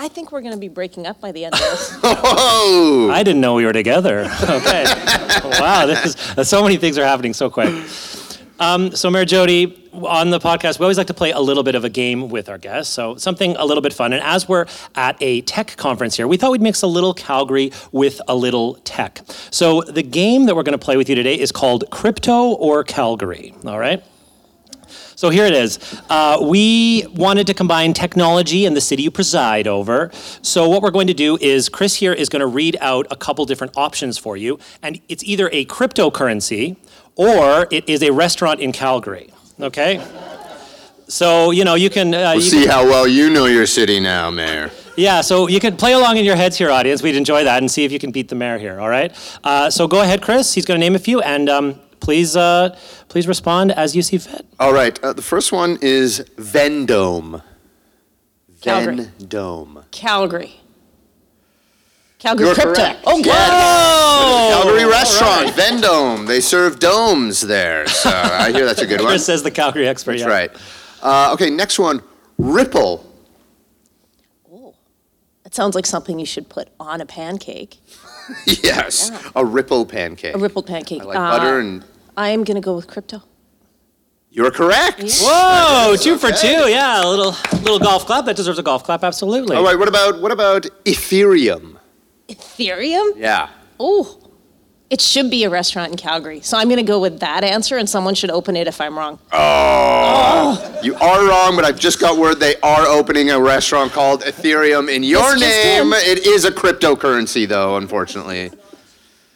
I 0.00 0.08
think 0.08 0.32
we're 0.32 0.40
going 0.40 0.54
to 0.54 0.58
be 0.58 0.68
breaking 0.68 1.06
up 1.06 1.20
by 1.20 1.30
the 1.30 1.44
end 1.44 1.52
of 1.52 1.60
this. 1.60 1.98
Oh! 2.02 3.10
I 3.12 3.22
didn't 3.22 3.42
know 3.42 3.52
we 3.54 3.66
were 3.66 3.72
together. 3.74 4.20
Okay. 4.42 4.84
wow, 5.60 5.84
this 5.86 6.16
is 6.38 6.48
so 6.48 6.62
many 6.62 6.76
things 6.78 6.96
are 6.96 7.04
happening 7.04 7.34
so 7.34 7.50
quick. 7.50 7.68
Um, 8.58 8.94
so, 8.96 9.10
Mayor 9.10 9.24
Jyoti, 9.26 9.92
on 9.92 10.30
the 10.30 10.38
podcast, 10.38 10.78
we 10.78 10.84
always 10.84 10.96
like 10.98 11.06
to 11.08 11.14
play 11.14 11.32
a 11.32 11.38
little 11.40 11.62
bit 11.62 11.74
of 11.74 11.84
a 11.84 11.88
game 11.90 12.30
with 12.30 12.48
our 12.48 12.56
guests. 12.58 12.92
So, 12.92 13.16
something 13.16 13.56
a 13.56 13.64
little 13.64 13.82
bit 13.82 13.92
fun. 13.92 14.12
And 14.14 14.22
as 14.22 14.48
we're 14.48 14.66
at 14.94 15.16
a 15.20 15.42
tech 15.42 15.76
conference 15.76 16.16
here, 16.16 16.26
we 16.26 16.38
thought 16.38 16.50
we'd 16.50 16.62
mix 16.62 16.80
a 16.82 16.86
little 16.86 17.12
Calgary 17.12 17.70
with 17.92 18.20
a 18.26 18.34
little 18.34 18.74
tech. 18.84 19.20
So, 19.50 19.82
the 19.82 20.02
game 20.02 20.46
that 20.46 20.56
we're 20.56 20.62
going 20.62 20.78
to 20.78 20.84
play 20.84 20.96
with 20.96 21.10
you 21.10 21.14
today 21.14 21.38
is 21.38 21.52
called 21.52 21.84
Crypto 21.90 22.52
or 22.52 22.84
Calgary. 22.84 23.54
All 23.66 23.78
right? 23.78 24.02
So 25.20 25.28
here 25.28 25.44
it 25.44 25.52
is. 25.52 25.78
Uh, 26.08 26.38
we 26.40 27.06
wanted 27.14 27.46
to 27.48 27.52
combine 27.52 27.92
technology 27.92 28.64
and 28.64 28.74
the 28.74 28.80
city 28.80 29.02
you 29.02 29.10
preside 29.10 29.66
over. 29.66 30.10
So 30.40 30.66
what 30.66 30.80
we're 30.80 30.90
going 30.90 31.08
to 31.08 31.12
do 31.12 31.36
is 31.42 31.68
Chris 31.68 31.96
here 31.96 32.14
is 32.14 32.30
going 32.30 32.40
to 32.40 32.46
read 32.46 32.78
out 32.80 33.06
a 33.10 33.16
couple 33.16 33.44
different 33.44 33.74
options 33.76 34.16
for 34.16 34.38
you, 34.38 34.58
and 34.82 34.98
it's 35.10 35.22
either 35.24 35.50
a 35.52 35.66
cryptocurrency 35.66 36.76
or 37.16 37.66
it 37.70 37.86
is 37.86 38.02
a 38.02 38.10
restaurant 38.12 38.60
in 38.60 38.72
Calgary. 38.72 39.30
Okay. 39.60 40.02
So 41.06 41.50
you 41.50 41.64
know 41.66 41.74
you 41.74 41.90
can. 41.90 42.14
Uh, 42.14 42.18
We'll 42.18 42.34
you 42.36 42.40
see 42.40 42.62
can- 42.62 42.70
how 42.70 42.84
well 42.86 43.06
you 43.06 43.28
know 43.28 43.44
your 43.44 43.66
city 43.66 44.00
now, 44.00 44.30
Mayor. 44.30 44.70
yeah, 44.96 45.20
so 45.20 45.48
you 45.48 45.60
can 45.60 45.76
play 45.76 45.92
along 45.92 46.16
in 46.16 46.24
your 46.24 46.36
heads 46.36 46.56
here, 46.56 46.70
audience. 46.70 47.02
We'd 47.02 47.14
enjoy 47.14 47.44
that 47.44 47.58
and 47.58 47.70
see 47.70 47.84
if 47.84 47.92
you 47.92 47.98
can 47.98 48.10
beat 48.10 48.30
the 48.30 48.36
mayor 48.36 48.56
here. 48.56 48.80
All 48.80 48.88
right. 48.88 49.12
Uh, 49.44 49.68
so 49.68 49.86
go 49.86 50.00
ahead, 50.00 50.22
Chris. 50.22 50.54
He's 50.54 50.64
going 50.64 50.80
to 50.80 50.86
name 50.86 50.94
a 50.96 50.98
few, 50.98 51.20
and 51.20 51.50
um, 51.50 51.78
please, 52.00 52.36
uh, 52.36 52.76
please 53.08 53.26
respond 53.28 53.72
as 53.72 53.94
you 53.94 54.02
see 54.02 54.18
fit. 54.18 54.46
All 54.58 54.72
right, 54.72 54.98
uh, 55.02 55.12
the 55.12 55.22
first 55.22 55.52
one 55.52 55.78
is 55.80 56.20
Vendome. 56.36 57.42
Calgary. 58.60 58.96
Vendome. 58.96 59.84
Calgary. 59.90 60.60
Calgary 62.18 62.46
You're 62.46 62.54
Crypto. 62.54 62.74
correct. 62.74 63.00
Oh, 63.06 63.16
good. 63.22 63.32
Calgary 63.32 64.84
restaurant, 64.84 65.54
Vendome. 65.54 66.26
They 66.26 66.40
serve 66.40 66.78
domes 66.78 67.40
there. 67.40 67.86
So 67.86 68.10
I 68.10 68.52
hear 68.52 68.66
that's 68.66 68.82
a 68.82 68.86
good 68.86 69.00
one. 69.00 69.08
Chris 69.08 69.24
says 69.24 69.42
the 69.42 69.50
Calgary 69.50 69.88
expert. 69.88 70.12
That's 70.18 70.22
yeah. 70.24 70.28
right. 70.28 70.50
Uh, 71.02 71.32
okay, 71.32 71.48
next 71.48 71.78
one, 71.78 72.02
Ripple. 72.36 73.06
Oh, 74.52 74.74
that 75.44 75.54
sounds 75.54 75.74
like 75.74 75.86
something 75.86 76.18
you 76.18 76.26
should 76.26 76.50
put 76.50 76.68
on 76.78 77.00
a 77.00 77.06
pancake. 77.06 77.78
yes, 78.46 79.10
a 79.34 79.44
Ripple 79.44 79.86
pancake. 79.86 80.34
A 80.34 80.38
rippled 80.38 80.66
pancake. 80.66 81.02
I 81.02 81.04
like 81.04 81.16
Uh, 81.18 81.38
butter 81.38 81.58
and. 81.58 81.84
I 82.16 82.30
am 82.30 82.44
going 82.44 82.56
to 82.56 82.60
go 82.60 82.74
with 82.74 82.86
crypto. 82.86 83.22
You're 84.32 84.50
correct. 84.50 85.02
Whoa, 85.22 85.96
two 85.98 86.16
for 86.18 86.28
Okay. 86.28 86.36
two. 86.56 86.70
Yeah, 86.70 87.04
a 87.04 87.08
little 87.08 87.34
little 87.62 87.78
golf 87.80 88.06
clap. 88.06 88.26
That 88.26 88.36
deserves 88.36 88.58
a 88.58 88.62
golf 88.62 88.84
clap. 88.84 89.02
Absolutely. 89.02 89.56
All 89.56 89.64
right. 89.64 89.76
What 89.78 89.88
about 89.88 90.20
what 90.20 90.30
about 90.30 90.66
Ethereum? 90.84 91.78
Ethereum? 92.28 93.12
Yeah. 93.16 93.48
Oh, 93.80 94.18
it 94.90 95.00
should 95.00 95.30
be 95.30 95.44
a 95.44 95.50
restaurant 95.50 95.92
in 95.92 95.96
Calgary. 95.96 96.40
So 96.40 96.58
I'm 96.58 96.66
going 96.68 96.78
to 96.78 96.82
go 96.82 96.98
with 97.00 97.20
that 97.20 97.44
answer, 97.44 97.76
and 97.78 97.88
someone 97.88 98.14
should 98.14 98.30
open 98.30 98.56
it 98.56 98.66
if 98.66 98.80
I'm 98.80 98.98
wrong. 98.98 99.18
Oh, 99.32 100.80
you 100.82 100.94
are 100.96 101.26
wrong, 101.28 101.54
but 101.54 101.64
I've 101.64 101.78
just 101.78 102.00
got 102.00 102.18
word 102.18 102.40
they 102.40 102.56
are 102.56 102.86
opening 102.86 103.30
a 103.30 103.40
restaurant 103.40 103.92
called 103.92 104.22
Ethereum 104.22 104.92
in 104.92 105.02
your 105.04 105.20
It's 105.32 105.40
just 105.40 105.64
name. 105.64 105.86
him. 105.86 105.92
It 105.94 106.26
is 106.26 106.44
a 106.44 106.50
cryptocurrency, 106.50 107.46
though, 107.46 107.76
unfortunately. 107.76 108.50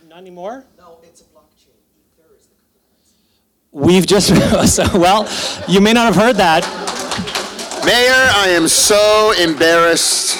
Not 0.08 0.18
anymore. 0.18 0.64
No, 0.76 0.98
it's 1.04 1.20
a 1.20 1.24
blockchain. 1.24 1.70
Ether 2.18 2.34
is 2.36 2.46
the 2.46 2.54
cryptocurrency. 3.80 3.86
We've 3.86 4.06
just 4.06 4.74
so, 4.74 4.98
well, 4.98 5.28
you 5.68 5.80
may 5.80 5.92
not 5.92 6.06
have 6.12 6.16
heard 6.16 6.36
that. 6.36 6.64
Mayor, 7.84 8.12
I 8.12 8.48
am 8.48 8.66
so 8.66 9.32
embarrassed. 9.38 10.36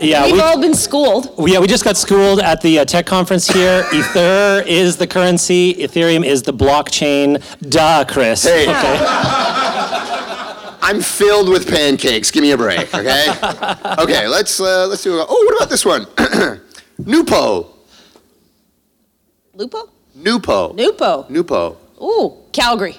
Yeah, 0.00 0.24
We've 0.24 0.34
we, 0.34 0.40
all 0.40 0.58
been 0.60 0.74
schooled. 0.74 1.36
we- 1.36 1.52
yeah, 1.52 1.58
we 1.58 1.66
just 1.66 1.84
got 1.84 1.96
schooled 1.96 2.40
at 2.40 2.60
the 2.62 2.78
uh, 2.80 2.84
tech 2.84 3.06
conference 3.06 3.46
here. 3.46 3.84
Ether 3.92 4.62
is 4.66 4.96
the 4.96 5.06
currency. 5.06 5.74
Ethereum 5.74 6.24
is 6.24 6.42
the 6.42 6.52
blockchain. 6.54 7.42
Duh, 7.68 8.04
Chris. 8.08 8.44
Hey. 8.44 8.62
Okay. 8.62 8.98
I'm 10.82 11.00
filled 11.02 11.48
with 11.50 11.68
pancakes. 11.68 12.30
Give 12.30 12.42
me 12.42 12.52
a 12.52 12.56
break, 12.56 12.92
okay? 12.94 13.28
okay, 13.98 14.26
let's 14.26 14.58
uh, 14.58 14.86
let's 14.88 15.02
do. 15.04 15.18
A, 15.18 15.26
oh, 15.28 15.44
what 15.46 15.56
about 15.56 15.68
this 15.70 15.84
one? 15.84 16.06
Nupo. 17.02 17.66
Lupo? 19.54 19.90
Nupo. 20.16 20.74
Nupo. 20.74 21.28
Nupo. 21.30 21.76
Ooh, 22.02 22.38
Calgary. 22.52 22.96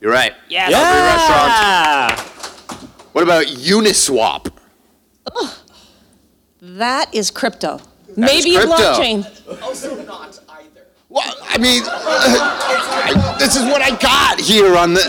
You're 0.00 0.10
right. 0.12 0.32
Yes. 0.48 0.70
Calgary 0.72 2.16
restaurant. 2.16 2.90
What 3.12 3.22
about 3.22 3.44
Uniswap? 3.46 4.50
That 6.62 7.14
is 7.14 7.30
crypto. 7.30 7.80
is 8.08 8.16
Maybe 8.16 8.56
a 8.56 8.60
crypto. 8.60 8.76
blockchain. 8.76 9.42
Oh, 9.48 9.58
also 9.62 10.02
not 10.04 10.38
either. 10.48 10.82
Well, 11.08 11.34
I 11.48 11.58
mean, 11.58 11.82
I- 11.86 13.36
this 13.38 13.56
is 13.56 13.64
what 13.64 13.82
I 13.82 13.90
got 13.96 14.38
here 14.40 14.76
on 14.76 14.94
the. 14.94 15.00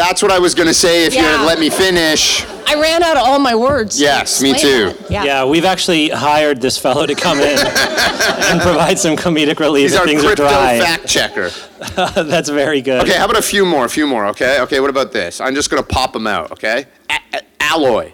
That's 0.00 0.22
what 0.22 0.30
I 0.32 0.38
was 0.38 0.54
gonna 0.54 0.72
say 0.72 1.04
if 1.04 1.14
you 1.14 1.20
Yeah. 1.20 1.36
had 1.38 1.46
let 1.46 1.58
me 1.60 1.68
finish. 1.68 2.46
I 2.66 2.74
ran 2.80 3.02
out 3.02 3.18
of 3.18 3.22
all 3.24 3.38
my 3.38 3.54
words. 3.54 4.00
Yes, 4.00 4.40
me 4.40 4.52
Explain 4.52 4.72
too. 4.94 4.98
that. 4.98 5.10
Yeah. 5.10 5.24
Yeah, 5.24 5.44
we've 5.44 5.66
actually 5.66 6.08
hired 6.08 6.62
this 6.62 6.78
fellow 6.78 7.04
to 7.04 7.14
come 7.14 7.38
in 7.38 7.58
and 8.48 8.60
provide 8.62 8.98
some 8.98 9.14
comedic 9.16 9.58
relief 9.60 9.90
He's 9.90 9.94
if 9.94 10.00
our 10.00 10.06
things 10.06 10.22
are 10.24 10.28
crypto 10.28 10.48
dry. 10.48 10.78
fact 10.80 11.06
checker. 11.06 11.50
That's 12.22 12.48
very 12.48 12.80
good. 12.80 13.02
Okay, 13.02 13.18
how 13.18 13.26
about 13.26 13.38
a 13.38 13.42
few 13.42 13.66
more? 13.66 13.84
A 13.84 13.90
few 13.90 14.06
more. 14.06 14.24
Okay. 14.28 14.60
Okay. 14.60 14.80
What 14.80 14.88
about 14.88 15.12
this? 15.12 15.38
I'm 15.40 15.54
just 15.54 15.68
gonna 15.68 15.82
pop 15.82 16.14
them 16.14 16.26
out. 16.26 16.50
Okay. 16.52 16.86
A- 17.10 17.36
a- 17.36 17.42
alloy. 17.60 18.12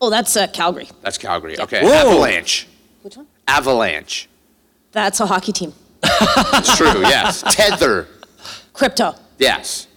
Oh, 0.00 0.10
that's 0.10 0.36
uh, 0.36 0.46
Calgary. 0.46 0.88
That's 1.02 1.18
Calgary. 1.18 1.58
Okay. 1.58 1.82
Whoa. 1.82 1.90
Avalanche. 1.92 2.68
Which 3.02 3.16
one? 3.16 3.26
Avalanche. 3.48 4.28
That's 4.92 5.18
a 5.18 5.26
hockey 5.26 5.52
team. 5.52 5.72
It's 6.04 6.76
true. 6.76 7.00
yes. 7.00 7.42
Tether. 7.50 8.06
Crypto. 8.74 9.16
Yes. 9.38 9.88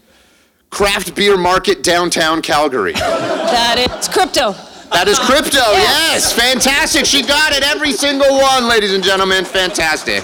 Craft 0.69 1.15
beer 1.15 1.37
market 1.37 1.83
downtown 1.83 2.41
Calgary. 2.41 2.93
That 2.93 3.77
is 3.77 4.07
crypto. 4.07 4.53
That 4.91 5.07
is 5.07 5.19
crypto, 5.19 5.59
yes. 5.59 6.33
Fantastic. 6.33 7.05
She 7.05 7.21
got 7.21 7.53
it, 7.53 7.63
every 7.63 7.91
single 7.91 8.37
one, 8.37 8.67
ladies 8.67 8.93
and 8.93 9.03
gentlemen. 9.03 9.45
Fantastic. 9.45 10.23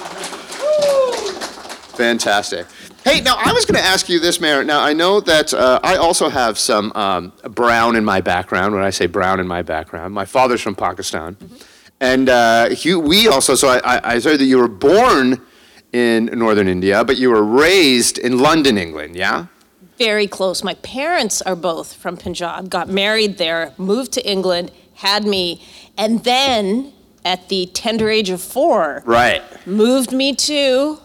Fantastic. 1.96 2.66
Hey, 3.04 3.22
now 3.22 3.36
I 3.38 3.54
was 3.54 3.66
going 3.66 3.80
to 3.80 3.86
ask 3.86 4.10
you 4.10 4.20
this, 4.20 4.42
Mayor. 4.42 4.64
Now 4.64 4.82
I 4.82 4.94
know 4.94 5.20
that 5.20 5.54
uh, 5.54 5.80
I 5.84 5.98
also 5.98 6.30
have 6.30 6.58
some 6.58 6.92
um, 6.96 7.32
brown 7.52 7.96
in 7.96 8.04
my 8.04 8.20
background. 8.20 8.74
When 8.74 8.84
I 8.84 8.90
say 8.90 9.06
brown 9.06 9.40
in 9.40 9.48
my 9.48 9.62
background, 9.62 10.14
my 10.14 10.26
father's 10.26 10.62
from 10.62 10.76
Pakistan, 10.76 11.38
and 12.00 12.28
uh, 12.28 12.70
we 12.84 13.28
also. 13.28 13.54
So 13.54 13.68
I, 13.68 13.78
I, 13.78 14.16
I 14.16 14.20
heard 14.20 14.40
that 14.40 14.46
you 14.46 14.58
were 14.58 14.68
born 14.68 15.40
in 15.94 16.26
northern 16.34 16.68
India, 16.68 17.04
but 17.06 17.18
you 17.18 17.30
were 17.30 17.44
raised 17.44 18.18
in 18.18 18.40
London, 18.40 18.78
England. 18.80 19.16
Yeah. 19.16 19.46
Very 19.98 20.28
close. 20.28 20.64
My 20.64 20.74
parents 20.76 21.42
are 21.42 21.56
both 21.56 21.94
from 21.94 22.18
Punjab, 22.18 22.70
got 22.70 22.90
married 22.90 23.38
there, 23.38 23.74
moved 23.78 24.12
to 24.14 24.30
England, 24.30 24.72
had 24.96 25.26
me, 25.26 25.62
and 25.98 26.24
then 26.24 26.92
at 27.24 27.48
the 27.50 27.66
tender 27.68 28.10
age 28.10 28.30
of 28.30 28.42
four, 28.42 29.02
Right. 29.06 29.42
moved 29.66 30.12
me 30.12 30.36
to 30.36 31.00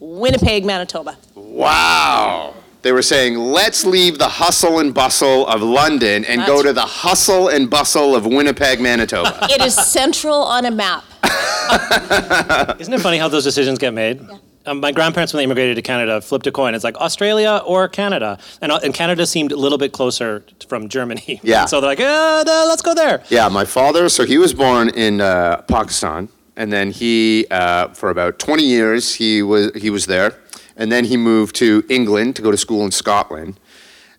Winnipeg, 0.00 0.64
Manitoba. 0.64 1.18
Wow. 1.34 2.54
They 2.82 2.92
were 2.92 3.02
saying, 3.02 3.36
let's 3.36 3.84
leave 3.84 4.18
the 4.18 4.28
hustle 4.28 4.78
and 4.78 4.94
bustle 4.94 5.46
of 5.48 5.60
London 5.60 6.24
and 6.24 6.40
go 6.46 6.58
That's- 6.58 6.62
to 6.66 6.72
the 6.74 6.80
hustle 6.86 7.48
and 7.48 7.68
bustle 7.68 8.14
of 8.14 8.24
Winnipeg, 8.24 8.80
Manitoba. 8.80 9.48
It 9.50 9.60
is 9.60 9.74
central 9.74 10.36
on 10.42 10.64
a 10.64 10.70
map. 10.70 11.04
Isn't 12.80 12.94
it 12.94 13.00
funny 13.00 13.18
how 13.18 13.26
those 13.28 13.44
decisions 13.44 13.78
get 13.80 13.92
made? 13.92 14.20
Um, 14.66 14.80
my 14.80 14.92
grandparents, 14.92 15.32
when 15.32 15.38
they 15.38 15.44
immigrated 15.44 15.76
to 15.76 15.82
Canada, 15.82 16.20
flipped 16.20 16.46
a 16.46 16.52
coin. 16.52 16.74
It's 16.74 16.84
like 16.84 16.96
Australia 16.96 17.62
or 17.64 17.88
Canada, 17.88 18.38
and, 18.60 18.70
uh, 18.72 18.80
and 18.82 18.92
Canada 18.92 19.26
seemed 19.26 19.52
a 19.52 19.56
little 19.56 19.78
bit 19.78 19.92
closer 19.92 20.40
t- 20.40 20.66
from 20.68 20.88
Germany. 20.88 21.40
Yeah. 21.48 21.64
so 21.66 21.80
they're 21.80 21.90
like, 21.90 22.00
eh, 22.00 22.42
no, 22.46 22.64
let's 22.68 22.82
go 22.82 22.94
there. 22.94 23.22
yeah, 23.30 23.48
my 23.48 23.64
father, 23.64 24.08
so 24.08 24.24
he 24.26 24.36
was 24.38 24.52
born 24.52 24.90
in 24.90 25.20
uh, 25.20 25.62
Pakistan, 25.62 26.28
and 26.56 26.70
then 26.72 26.90
he, 26.90 27.46
uh, 27.50 27.88
for 27.88 28.10
about 28.10 28.38
20 28.38 28.62
years, 28.64 29.14
he 29.14 29.42
was, 29.42 29.70
he 29.74 29.88
was 29.90 30.06
there. 30.06 30.34
And 30.76 30.92
then 30.92 31.04
he 31.06 31.16
moved 31.16 31.56
to 31.56 31.84
England 31.88 32.36
to 32.36 32.42
go 32.42 32.50
to 32.52 32.56
school 32.56 32.84
in 32.84 32.92
Scotland. 32.92 33.58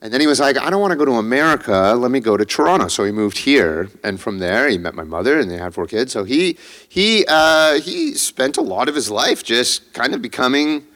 And 0.02 0.14
then 0.14 0.22
he 0.22 0.28
was 0.28 0.40
like, 0.40 0.58
I 0.58 0.70
don't 0.70 0.80
want 0.80 0.92
to 0.92 0.98
go 0.98 1.04
to 1.04 1.14
America. 1.14 1.94
Let 1.94 2.10
me 2.10 2.22
go 2.22 2.38
to 2.38 2.46
Toronto. 2.46 2.88
So 2.88 3.04
he 3.04 3.12
moved 3.12 3.40
here, 3.40 3.90
and 4.02 4.20
from 4.20 4.40
there 4.40 4.70
he 4.70 4.78
met 4.78 4.96
my 4.96 5.04
mother, 5.04 5.40
and 5.40 5.52
they 5.52 5.58
had 5.58 5.74
four 5.74 5.88
kids. 5.88 6.14
So 6.14 6.24
he 6.24 6.58
he 6.88 7.26
uh, 7.28 7.82
he 7.82 8.14
spent 8.14 8.56
a 8.56 8.62
lot 8.62 8.88
of 8.88 8.96
his 8.96 9.12
life 9.12 9.44
just 9.44 9.94
kind 9.94 10.14
of 10.16 10.22
becoming 10.22 10.88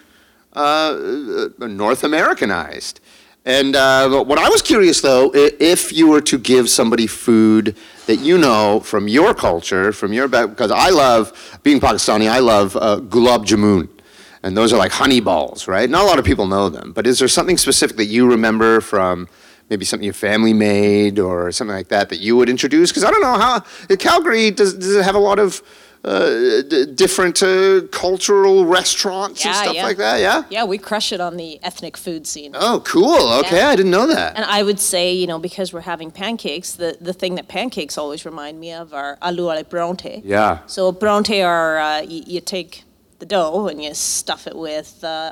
uh, 0.53 1.50
North 1.60 2.03
Americanized. 2.05 3.01
And 3.45 3.75
uh, 3.75 4.24
what 4.24 4.39
I 4.39 4.48
was 4.48 4.62
curious 4.62 5.01
though, 5.01 5.29
if 5.33 5.91
you 5.91 6.07
were 6.07 6.22
to 6.22 6.38
give 6.38 6.69
somebody 6.69 7.07
food 7.07 7.75
that 8.05 8.17
you 8.17 8.38
know 8.38 8.79
from 8.79 9.10
your 9.10 9.33
culture, 9.33 9.91
from 9.91 10.13
your 10.13 10.29
because 10.29 10.72
I 10.72 10.91
love 10.91 11.60
being 11.62 11.81
Pakistani, 11.81 12.29
I 12.29 12.39
love 12.39 12.77
uh, 12.77 13.01
gulab 13.01 13.45
jamun. 13.45 13.89
And 14.44 14.58
those 14.58 14.74
are 14.74 14.78
like 14.78 14.92
honey 14.92 15.22
balls, 15.22 15.68
right? 15.68 15.90
Not 15.90 16.04
a 16.04 16.06
lot 16.06 16.20
of 16.20 16.26
people 16.26 16.48
know 16.48 16.70
them. 16.70 16.92
But 16.92 17.08
is 17.08 17.20
there 17.20 17.30
something 17.30 17.58
specific 17.58 17.98
that 17.98 18.06
you 18.06 18.30
remember 18.30 18.82
from 18.82 19.30
maybe 19.70 19.86
something 19.86 20.04
your 20.04 20.14
family 20.14 20.54
made 20.54 21.18
or 21.18 21.52
something 21.52 21.76
like 21.76 21.88
that 21.88 22.10
that 22.10 22.20
you 22.20 22.36
would 22.36 22.50
introduce? 22.50 22.92
Because 22.92 23.06
I 23.06 23.12
don't 23.12 23.22
know 23.22 23.40
how 23.40 23.62
Calgary 23.96 24.52
does, 24.52 24.74
does 24.74 24.96
it 24.96 25.04
have 25.04 25.16
a 25.16 25.20
lot 25.20 25.40
of 25.40 25.64
uh, 26.04 26.62
d- 26.64 26.86
different 26.94 27.42
uh, 27.42 27.82
cultural 27.92 28.66
restaurants 28.66 29.46
and 29.46 29.56
stuff 29.56 29.74
yeah. 29.74 29.86
like 29.86 29.98
that. 29.98 30.20
Yeah. 30.20 30.44
Yeah, 30.50 30.66
we 30.66 30.78
crush 30.78 31.14
it 31.14 31.22
on 31.22 31.38
the 31.38 31.64
ethnic 31.64 31.96
food 31.96 32.28
scene. 32.28 32.52
Oh, 32.56 32.82
cool. 32.86 33.32
Okay, 33.40 33.58
Yeah. 33.58 33.70
I 33.70 33.76
didn't 33.78 33.92
know 33.92 34.08
that. 34.08 34.36
And 34.36 34.44
I 34.44 34.64
would 34.64 34.80
say, 34.82 35.14
you 35.14 35.28
know, 35.28 35.40
because 35.40 35.72
we're 35.72 35.82
having 35.82 36.12
pancakes, 36.12 36.74
the, 36.74 36.98
the 37.00 37.14
thing 37.14 37.36
that 37.36 37.48
pancakes 37.48 37.98
always 37.98 38.26
remind 38.26 38.60
me 38.60 38.74
of 38.74 38.94
are 38.94 39.18
aloo 39.22 39.56
alle 39.56 39.64
pronte. 39.64 40.22
Yeah. 40.26 40.60
So 40.66 40.92
pronte 40.92 41.42
are, 41.42 41.78
uh, 41.78 42.02
you, 42.02 42.24
you 42.28 42.42
take 42.42 42.84
the 43.20 43.25
dough 43.25 43.67
and 43.67 43.84
you 43.84 43.93
stuff 43.93 44.48
it 44.48 44.55
with 44.55 45.03
uh, 45.03 45.32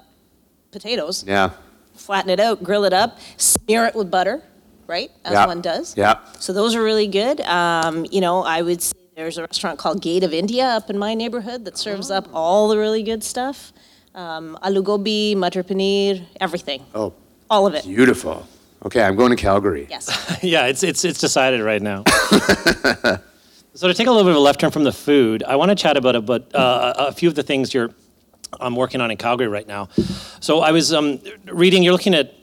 potatoes, 0.72 1.24
Yeah. 1.28 1.52
flatten 1.96 2.30
it 2.30 2.40
out, 2.40 2.64
grill 2.64 2.84
it 2.86 2.94
up, 2.94 3.18
smear 3.38 3.86
it 3.86 3.96
with 3.96 4.10
butter, 4.12 4.42
right? 4.88 5.12
As 5.26 5.34
Yeah. 5.34 5.46
one 5.48 5.62
does. 5.62 5.96
Yeah. 5.98 6.16
So 6.40 6.54
those 6.54 6.76
are 6.76 6.84
really 6.84 7.08
good. 7.08 7.42
Um, 7.42 8.06
you 8.12 8.22
know, 8.22 8.44
I 8.44 8.62
would 8.62 8.82
say 8.82 8.94
there's 9.16 9.38
a 9.38 9.42
restaurant 9.42 9.78
called 9.80 10.02
Gate 10.02 10.24
of 10.24 10.34
India 10.34 10.66
up 10.66 10.90
in 10.90 10.98
my 10.98 11.14
neighborhood 11.14 11.66
that 11.66 11.78
serves 11.78 12.10
up 12.10 12.28
all 12.34 12.70
the 12.70 12.78
really 12.78 13.04
good 13.04 13.24
stuff. 13.24 13.74
Um, 14.16 14.58
aloo 14.64 14.84
gobi, 14.84 15.36
matar 15.36 15.64
paneer, 15.64 16.24
everything. 16.40 16.84
Oh, 16.96 17.14
All 17.50 17.68
of 17.68 17.76
it. 17.76 17.84
beautiful. 17.84 18.48
Okay, 18.86 19.04
I'm 19.04 19.16
going 19.16 19.30
to 19.30 19.36
Calgary. 19.36 19.86
Yes. 19.90 20.10
yeah, 20.42 20.66
it's, 20.66 20.82
it's, 20.84 21.06
it's 21.06 21.20
decided 21.20 21.62
right 21.62 21.82
now. 21.82 22.04
so 23.74 23.88
to 23.88 23.94
take 23.94 24.08
a 24.08 24.12
little 24.12 24.26
bit 24.26 24.32
of 24.32 24.38
a 24.38 24.40
left 24.40 24.60
turn 24.60 24.72
from 24.72 24.84
the 24.84 24.92
food, 24.92 25.44
I 25.44 25.56
want 25.56 25.70
to 25.70 25.76
chat 25.76 25.96
about, 25.96 26.16
about 26.16 26.54
uh, 26.54 26.94
a 26.98 27.12
few 27.14 27.30
of 27.30 27.36
the 27.36 27.44
things 27.44 27.74
you're 27.74 27.92
um, 28.60 28.76
working 28.76 29.00
on 29.00 29.12
in 29.12 29.18
Calgary 29.18 29.48
right 29.48 29.68
now. 29.68 29.88
So 30.42 30.60
I 30.60 30.72
was 30.72 30.94
um, 30.94 31.20
reading, 31.46 31.82
you're 31.82 31.94
looking 31.94 32.14
at 32.14 32.34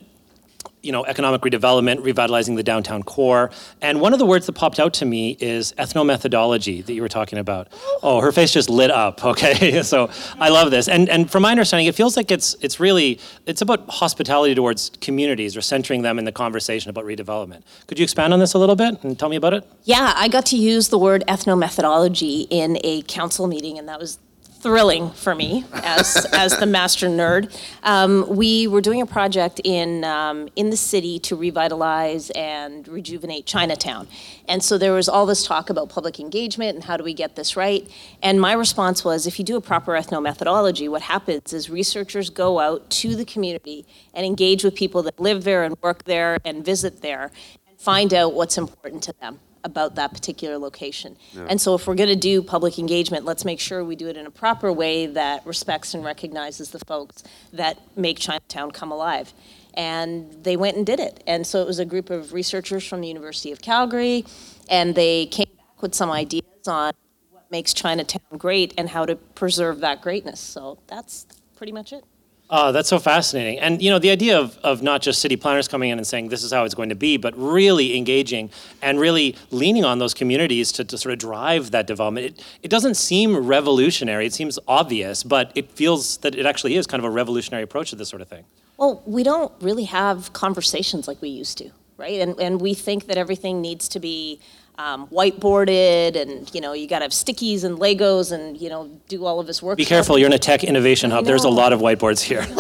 you 0.83 0.93
know, 0.93 1.05
economic 1.05 1.43
redevelopment, 1.43 2.05
revitalizing 2.05 2.55
the 2.55 2.63
downtown 2.63 3.03
core. 3.03 3.51
And 3.81 4.01
one 4.01 4.13
of 4.13 4.19
the 4.19 4.27
words 4.27 4.47
that 4.47 4.53
popped 4.53 4.79
out 4.79 4.95
to 4.95 5.05
me 5.05 5.37
is 5.41 5.73
ethnomethodology 5.73 6.85
that 6.85 6.93
you 6.93 7.03
were 7.03 7.09
talking 7.09 7.39
about. 7.39 7.69
Oh, 8.03 8.21
her 8.21 8.33
face 8.33 8.53
just 8.53 8.69
lit 8.71 8.91
up. 8.91 9.25
Okay, 9.29 9.83
so 9.83 10.09
I 10.41 10.49
love 10.49 10.71
this. 10.71 10.89
And 10.89 11.09
and 11.11 11.31
from 11.31 11.43
my 11.43 11.51
understanding, 11.51 11.87
it 11.87 11.95
feels 11.95 12.17
like 12.17 12.31
it's 12.31 12.57
it's 12.61 12.81
really 12.81 13.21
it's 13.47 13.61
about 13.61 13.89
hospitality 13.89 14.55
towards 14.55 14.91
communities 15.03 15.55
or 15.55 15.61
centering 15.61 16.01
them 16.01 16.19
in 16.19 16.25
the 16.25 16.33
conversation 16.33 16.89
about 16.89 17.05
redevelopment. 17.05 17.63
Could 17.87 17.99
you 17.99 18.05
expand 18.05 18.33
on 18.33 18.41
this 18.41 18.55
a 18.55 18.59
little 18.59 18.75
bit 18.75 19.05
and 19.05 19.19
tell 19.19 19.29
me 19.29 19.37
about 19.37 19.53
it? 19.53 19.65
Yeah, 19.85 20.15
I 20.17 20.29
got 20.29 20.47
to 20.47 20.57
use 20.57 20.89
the 20.89 20.99
word 20.99 21.25
ethnomethodology 21.29 22.47
in 22.49 22.79
a 22.83 23.03
council 23.03 23.47
meeting, 23.47 23.79
and 23.79 23.87
that 23.89 24.01
was 24.01 24.19
thrilling 24.61 25.11
for 25.11 25.35
me 25.35 25.65
as 25.73 26.27
as 26.33 26.57
the 26.59 26.67
master 26.67 27.07
nerd. 27.09 27.57
Um, 27.83 28.25
we 28.29 28.67
were 28.67 28.81
doing 28.81 29.01
a 29.01 29.07
project 29.07 29.61
in 29.65 30.05
um, 30.05 30.49
in 30.57 30.71
the 30.71 30.77
city 30.77 31.19
to 31.21 31.37
revitalize 31.37 32.31
and 32.31 32.87
rejuvenate 32.89 33.47
Chinatown, 33.47 34.09
and 34.49 34.63
so 34.63 34.79
there 34.79 34.93
was 34.93 35.09
all 35.09 35.27
this 35.27 35.45
talk 35.45 35.71
about 35.71 35.89
public 35.89 36.19
engagement 36.19 36.75
and 36.75 36.85
how 36.85 36.97
do 36.97 37.05
we 37.05 37.15
get 37.15 37.37
this 37.37 37.57
right. 37.57 37.89
And 38.23 38.41
my 38.41 38.53
response 38.53 39.05
was, 39.05 39.27
if 39.27 39.39
you 39.39 39.45
do 39.45 39.57
a 39.57 39.61
proper 39.61 39.93
ethnomethodology, 39.93 40.89
what 40.89 41.03
happens 41.03 41.53
is 41.53 41.71
researchers 41.71 42.31
go 42.31 42.59
out 42.59 42.91
to 42.91 43.15
the 43.15 43.25
community 43.25 43.87
and 44.15 44.27
engage 44.27 44.65
with 44.65 44.75
people 44.75 45.03
that 45.05 45.21
live 45.21 45.45
there 45.45 45.65
and 45.65 45.77
work 45.83 46.05
there 46.05 46.39
and 46.45 46.65
visit 46.65 47.01
there, 47.01 47.31
and 47.69 47.79
find 47.79 48.13
out 48.13 48.35
what's 48.35 48.59
important 48.59 49.03
to 49.05 49.15
them 49.21 49.39
about 49.65 49.95
that 49.97 50.13
particular 50.13 50.59
location. 50.59 51.17
And 51.49 51.61
so 51.61 51.75
if 51.75 51.87
we're 51.87 51.95
going 51.95 52.09
to 52.09 52.17
do 52.17 52.43
public 52.43 52.79
engagement, 52.79 53.25
let's 53.25 53.45
make 53.45 53.61
sure 53.61 53.85
we 53.85 53.97
do 53.97 54.09
it 54.09 54.17
in 54.17 54.27
a 54.27 54.31
proper 54.31 54.73
way 54.73 55.07
that 55.07 55.45
respects 55.47 55.95
and 55.95 56.05
recognizes 56.05 56.71
the 56.71 56.79
folks 56.81 57.23
that 57.53 57.79
make 57.97 58.19
Chinatown 58.19 58.71
come 58.71 58.93
alive. 58.93 59.33
And 59.75 60.43
they 60.43 60.57
went 60.57 60.77
and 60.77 60.85
did 60.85 61.01
it. 61.01 61.23
And 61.27 61.47
so 61.47 61.61
it 61.61 61.67
was 61.67 61.79
a 61.79 61.85
group 61.85 62.11
of 62.11 62.33
researchers 62.33 62.87
from 62.87 63.01
the 63.01 63.09
University 63.09 63.53
of 63.53 63.61
Calgary, 63.61 64.25
and 64.69 64.95
they 64.95 65.27
came 65.27 65.51
back 65.57 65.83
with 65.83 65.95
some 65.95 66.11
ideas 66.11 66.67
on 66.67 66.93
what 67.31 67.51
makes 67.51 67.73
Chinatown 67.73 68.39
great 68.39 68.75
and 68.77 68.89
how 68.89 69.07
to 69.07 69.15
preserve 69.15 69.81
that 69.81 70.03
greatness. 70.03 70.41
So 70.41 70.79
that's 70.87 71.27
pretty 71.57 71.73
much 71.73 71.93
it. 71.93 72.05
Oh, 72.51 72.73
that's 72.73 72.89
so 72.89 72.99
fascinating. 72.99 73.59
And 73.59 73.83
you 73.83 73.91
know, 73.91 73.99
the 73.99 74.11
idea 74.11 74.39
of, 74.39 74.57
of 74.59 74.83
not 74.83 75.03
just 75.03 75.21
city 75.21 75.37
planners 75.37 75.69
coming 75.69 75.91
in 75.91 75.99
and 75.99 76.07
saying 76.07 76.31
this 76.31 76.43
is 76.43 76.51
how 76.51 76.65
it's 76.65 76.75
going 76.75 76.89
to 76.89 76.95
be, 76.95 77.19
but 77.19 77.35
really 77.37 77.97
engaging 77.97 78.51
and 78.81 78.99
really 78.99 79.37
leaning 79.51 79.85
on 79.85 79.99
those 79.99 80.15
communities 80.15 80.73
to, 80.73 80.85
to 80.85 80.97
sort 80.97 81.13
of 81.13 81.19
drive 81.19 81.73
that 81.73 81.87
development. 81.87 82.27
It, 82.27 82.45
it 82.63 82.69
doesn't 82.69 82.95
seem 82.95 83.37
revolutionary. 83.37 84.25
It 84.25 84.33
seems 84.33 84.59
obvious, 84.67 85.23
but 85.23 85.53
it 85.55 85.71
feels 85.73 86.17
that 86.19 86.35
it 86.35 86.47
actually 86.47 86.77
is 86.77 86.87
kind 86.87 87.01
of 87.01 87.05
a 87.05 87.11
revolutionary 87.11 87.65
approach 87.65 87.91
to 87.91 87.97
this 87.97 88.09
sort 88.09 88.23
of 88.23 88.29
thing. 88.29 88.45
Well, 88.79 89.03
we 89.05 89.23
don't 89.23 89.53
really 89.61 89.85
have 89.85 90.33
conversations 90.33 91.07
like 91.07 91.21
we 91.21 91.29
used 91.29 91.59
to, 91.59 91.71
right? 91.99 92.21
And, 92.21 92.41
and 92.41 92.63
we 92.63 92.73
think 92.73 93.09
that 93.09 93.19
everything 93.19 93.61
needs 93.61 93.89
to 93.89 94.01
be 94.01 94.41
um, 94.79 95.09
whiteboarded 95.09 96.15
and, 96.15 96.53
you 96.55 96.61
know, 96.61 96.73
you 96.73 96.87
got 96.87 97.01
to 97.01 97.05
have 97.05 97.11
stickies 97.11 97.65
and 97.65 97.79
Legos 97.79 98.31
and, 98.31 98.57
you 98.57 98.69
know, 98.69 98.89
do 99.09 99.25
all 99.25 99.41
of 99.41 99.47
this 99.49 99.61
work. 99.61 99.77
Be 99.77 99.85
careful, 99.85 100.17
you're 100.17 100.29
in 100.29 100.33
a 100.33 100.39
tech 100.39 100.63
innovation 100.63 101.11
hub. 101.11 101.25
There's 101.25 101.45
a 101.45 101.49
know. 101.49 101.55
lot 101.55 101.73
of 101.73 101.81
whiteboards 101.81 102.23
here. 102.23 102.47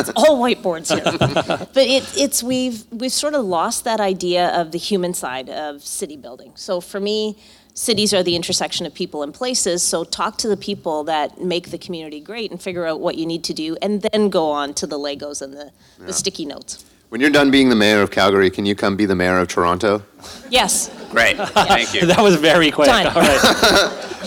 It's 0.00 0.10
all 0.16 0.38
whiteboards 0.38 0.92
here. 0.94 1.02
but 1.74 1.76
it, 1.76 2.04
it's, 2.16 2.42
we've, 2.42 2.84
we've 2.90 3.12
sort 3.12 3.34
of 3.34 3.44
lost 3.44 3.84
that 3.84 4.00
idea 4.00 4.48
of 4.48 4.70
the 4.72 4.78
human 4.78 5.14
side 5.14 5.48
of 5.48 5.82
city 5.82 6.16
building. 6.16 6.52
So 6.56 6.80
for 6.80 7.00
me, 7.00 7.36
cities 7.72 8.12
are 8.12 8.22
the 8.22 8.36
intersection 8.36 8.84
of 8.86 8.94
people 8.94 9.22
and 9.22 9.32
places. 9.32 9.82
So 9.82 10.04
talk 10.04 10.36
to 10.38 10.48
the 10.48 10.56
people 10.56 11.04
that 11.04 11.40
make 11.40 11.70
the 11.70 11.78
community 11.78 12.20
great 12.20 12.50
and 12.50 12.60
figure 12.60 12.86
out 12.86 13.00
what 13.00 13.16
you 13.16 13.24
need 13.24 13.44
to 13.44 13.54
do 13.54 13.76
and 13.80 14.02
then 14.02 14.28
go 14.28 14.50
on 14.50 14.74
to 14.74 14.86
the 14.86 14.98
Legos 14.98 15.40
and 15.40 15.54
the, 15.54 15.72
the 15.98 16.12
sticky 16.12 16.44
notes. 16.44 16.84
When 17.10 17.20
you're 17.20 17.30
done 17.30 17.50
being 17.50 17.68
the 17.70 17.76
mayor 17.76 18.02
of 18.02 18.12
Calgary, 18.12 18.50
can 18.50 18.64
you 18.64 18.76
come 18.76 18.94
be 18.96 19.04
the 19.04 19.16
mayor 19.16 19.38
of 19.38 19.48
Toronto? 19.48 20.02
Yes. 20.48 20.90
Great. 21.10 21.36
Thank 21.36 21.92
you. 21.92 22.06
that 22.06 22.20
was 22.22 22.36
very 22.36 22.70
quick. 22.70 22.86
Done. 22.86 23.08
All 23.08 23.14
right. 23.14 23.42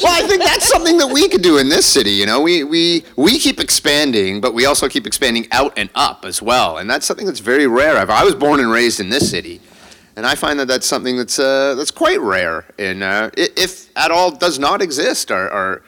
well, 0.03 0.11
I 0.11 0.25
think 0.27 0.43
that's 0.43 0.67
something 0.67 0.97
that 0.97 1.07
we 1.07 1.29
could 1.29 1.41
do 1.41 1.59
in 1.59 1.69
this 1.69 1.85
city. 1.85 2.11
You 2.11 2.25
know, 2.25 2.41
we 2.41 2.65
we 2.65 3.05
we 3.15 3.39
keep 3.39 3.61
expanding, 3.61 4.41
but 4.41 4.53
we 4.53 4.65
also 4.65 4.89
keep 4.89 5.07
expanding 5.07 5.47
out 5.53 5.71
and 5.77 5.89
up 5.95 6.25
as 6.25 6.41
well, 6.41 6.77
and 6.79 6.89
that's 6.89 7.05
something 7.05 7.25
that's 7.25 7.39
very 7.39 7.67
rare. 7.67 7.95
I've, 7.97 8.09
I 8.09 8.25
was 8.25 8.35
born 8.35 8.59
and 8.59 8.69
raised 8.69 8.99
in 8.99 9.07
this 9.07 9.29
city, 9.29 9.61
and 10.17 10.25
I 10.25 10.35
find 10.35 10.59
that 10.59 10.67
that's 10.67 10.85
something 10.85 11.15
that's 11.15 11.39
uh, 11.39 11.75
that's 11.75 11.91
quite 11.91 12.19
rare, 12.19 12.65
and 12.77 13.01
uh, 13.01 13.29
i- 13.37 13.49
if 13.55 13.95
at 13.95 14.11
all 14.11 14.29
does 14.31 14.59
not 14.59 14.81
exist. 14.81 15.31
Or, 15.31 15.49
or 15.53 15.83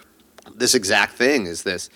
this 0.55 0.73
exact 0.73 1.15
thing 1.17 1.45
is 1.45 1.63
this 1.63 1.89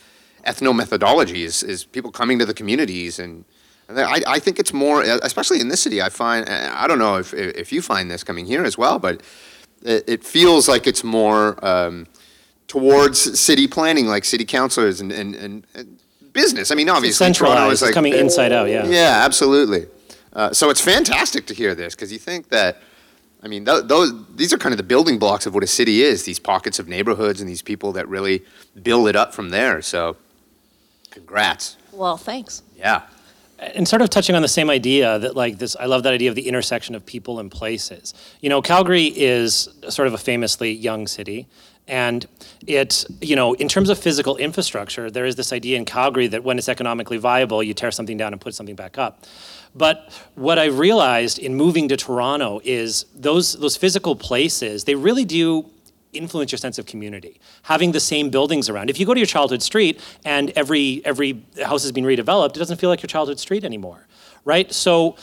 ethnomethodology 0.46 1.46
is 1.46 1.64
is 1.64 1.86
people 1.86 2.12
coming 2.12 2.38
to 2.40 2.46
the 2.46 2.54
communities 2.54 3.18
and. 3.18 3.46
And 3.90 4.00
I, 4.00 4.22
I 4.28 4.40
think 4.40 4.60
it's 4.60 4.72
more, 4.72 5.02
especially 5.02 5.60
in 5.60 5.68
this 5.68 5.82
city. 5.82 6.02
I 6.02 6.10
find 6.10 6.48
I 6.48 6.88
don't 6.88 7.00
know 7.00 7.18
if 7.18 7.34
if 7.34 7.72
you 7.74 7.82
find 7.82 8.10
this 8.10 8.24
coming 8.24 8.46
here 8.46 8.64
as 8.64 8.78
well, 8.78 9.00
but 9.00 9.22
it, 9.84 10.04
it 10.08 10.24
feels 10.24 10.68
like 10.68 10.88
it's 10.88 11.04
more 11.04 11.64
um, 11.66 12.08
towards 12.68 13.40
city 13.40 13.68
planning, 13.68 14.06
like 14.06 14.26
city 14.26 14.46
councilors 14.46 15.02
and, 15.02 15.12
and, 15.12 15.36
and, 15.36 15.66
and 15.74 16.00
business. 16.34 16.72
I 16.72 16.76
mean, 16.76 16.88
obviously, 16.90 17.26
Toronto 17.34 17.56
centralized. 17.56 17.74
is 17.74 17.82
It's 17.82 17.88
like 17.88 17.94
coming 17.94 18.14
inside 18.14 18.52
out, 18.52 18.70
yeah. 18.70 18.86
Yeah, 18.86 19.22
absolutely. 19.26 19.88
Uh, 20.32 20.54
so 20.54 20.70
it's 20.70 20.82
fantastic 20.82 21.48
to 21.48 21.56
hear 21.56 21.76
this 21.76 21.96
because 21.96 22.14
you 22.14 22.20
think 22.20 22.50
that. 22.50 22.78
I 23.42 23.48
mean, 23.48 23.64
th- 23.64 23.86
those 23.86 24.12
these 24.36 24.52
are 24.52 24.58
kind 24.58 24.74
of 24.74 24.78
the 24.78 24.84
building 24.84 25.18
blocks 25.18 25.46
of 25.46 25.54
what 25.54 25.64
a 25.64 25.68
city 25.68 26.02
is. 26.02 26.26
These 26.26 26.40
pockets 26.40 26.78
of 26.78 26.90
neighborhoods 26.90 27.40
and 27.40 27.50
these 27.50 27.62
people 27.62 27.94
that 27.94 28.06
really 28.10 28.44
build 28.84 29.08
it 29.08 29.16
up 29.16 29.34
from 29.34 29.50
there. 29.50 29.82
So, 29.82 30.18
congrats. 31.10 31.78
Well, 31.94 32.18
thanks. 32.18 32.64
Yeah. 32.76 33.04
And 33.62 33.88
sort 33.88 34.02
of 34.02 34.10
touching 34.10 34.36
on 34.36 34.42
the 34.42 34.48
same 34.48 34.70
idea 34.70 35.20
that 35.20 35.36
like 35.36 35.58
this 35.58 35.76
i 35.80 35.86
love 35.86 36.04
that 36.04 36.14
idea 36.14 36.30
of 36.30 36.36
the 36.36 36.48
intersection 36.48 36.96
of 36.96 37.06
people 37.06 37.40
and 37.40 37.52
places. 37.52 38.14
You 38.42 38.50
know 38.50 38.62
calgary 38.62 39.06
is 39.06 39.70
sort 39.90 40.08
of 40.08 40.14
a 40.14 40.18
famously 40.18 40.72
young 40.72 41.08
city 41.08 41.48
and 41.88 42.26
it 42.68 43.06
you 43.22 43.36
know 43.36 43.54
in 43.54 43.68
terms 43.68 43.90
of 43.90 43.98
physical 43.98 44.38
infrastructure 44.38 45.10
there 45.12 45.26
is 45.26 45.36
this 45.36 45.52
idea 45.52 45.78
in 45.78 45.86
calgary 45.86 46.28
that 46.28 46.44
when 46.44 46.58
it's 46.58 46.70
economically 46.70 47.18
viable 47.18 47.62
you 47.62 47.74
tear 47.74 47.92
something 47.92 48.18
down 48.18 48.34
and 48.34 48.42
put 48.42 48.54
something 48.54 48.76
back 48.76 48.98
up. 48.98 49.26
But 49.76 50.12
what 50.34 50.58
I've 50.58 50.80
realized 50.80 51.38
in 51.38 51.54
moving 51.54 51.88
to 51.90 51.98
Toronto 51.98 52.60
is 52.64 53.06
those 53.14 53.54
those 53.54 53.76
physical 53.78 54.16
places, 54.16 54.86
they 54.86 54.96
really 54.96 55.26
do 55.26 55.70
influence 56.14 56.52
your 56.52 56.58
sense 56.58 56.78
of 56.78 56.86
community. 56.86 57.40
Having 57.64 57.92
the 57.92 58.00
same 58.00 58.30
buildings 58.30 58.70
around. 58.70 58.90
If 58.90 59.00
you 59.00 59.06
go 59.06 59.14
to 59.14 59.20
your 59.20 59.28
childhood 59.28 59.62
street 59.62 60.00
and 60.26 60.52
every 60.52 61.02
every 61.06 61.44
house 61.64 61.84
has 61.84 61.92
been 61.92 62.06
redeveloped, 62.06 62.56
it 62.56 62.60
doesn't 62.60 62.78
feel 62.78 62.90
like 62.90 63.02
your 63.02 63.08
childhood 63.08 63.40
street 63.40 63.64
anymore. 63.64 64.08
Right? 64.46 64.72
So 64.74 65.16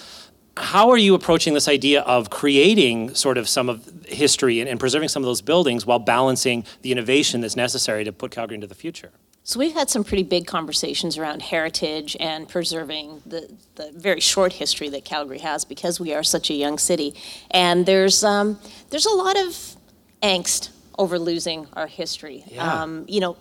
how 0.57 0.91
are 0.91 0.97
you 0.97 1.15
approaching 1.15 1.55
this 1.55 1.69
idea 1.69 2.01
of 2.03 2.31
creating 2.31 3.15
sort 3.15 3.37
of 3.37 3.49
some 3.49 3.69
of 3.69 4.07
history 4.07 4.61
and, 4.61 4.69
and 4.69 4.81
preserving 4.81 5.09
some 5.09 5.23
of 5.23 5.27
those 5.27 5.43
buildings 5.43 5.85
while 5.85 5.99
balancing 5.99 6.65
the 6.83 6.93
innovation 6.93 7.43
that's 7.43 7.57
necessary 7.57 8.05
to 8.05 8.13
put 8.13 8.31
Calgary 8.31 8.55
into 8.55 8.67
the 8.67 8.75
future? 8.75 9.11
So 9.45 9.61
we've 9.61 9.75
had 9.75 9.91
some 9.91 10.03
pretty 10.03 10.25
big 10.25 10.47
conversations 10.47 11.19
around 11.19 11.41
heritage 11.41 12.17
and 12.19 12.49
preserving 12.49 13.23
the, 13.27 13.49
the 13.77 13.93
very 13.95 14.19
short 14.19 14.55
history 14.55 14.89
that 14.89 15.05
Calgary 15.05 15.39
has 15.39 15.65
because 15.65 16.01
we 16.01 16.13
are 16.13 16.25
such 16.25 16.51
a 16.51 16.55
young 16.55 16.79
city. 16.79 17.15
And 17.51 17.87
there's, 17.87 18.25
um, 18.25 18.59
there's 18.91 19.07
a 19.07 19.15
lot 19.15 19.39
of 19.39 19.77
angst 20.23 20.71
over 20.99 21.19
losing 21.19 21.67
our 21.75 21.87
history. 21.87 22.45
Yeah. 22.47 22.83
Um, 22.83 23.05
you 23.09 23.21
know, 23.21 23.37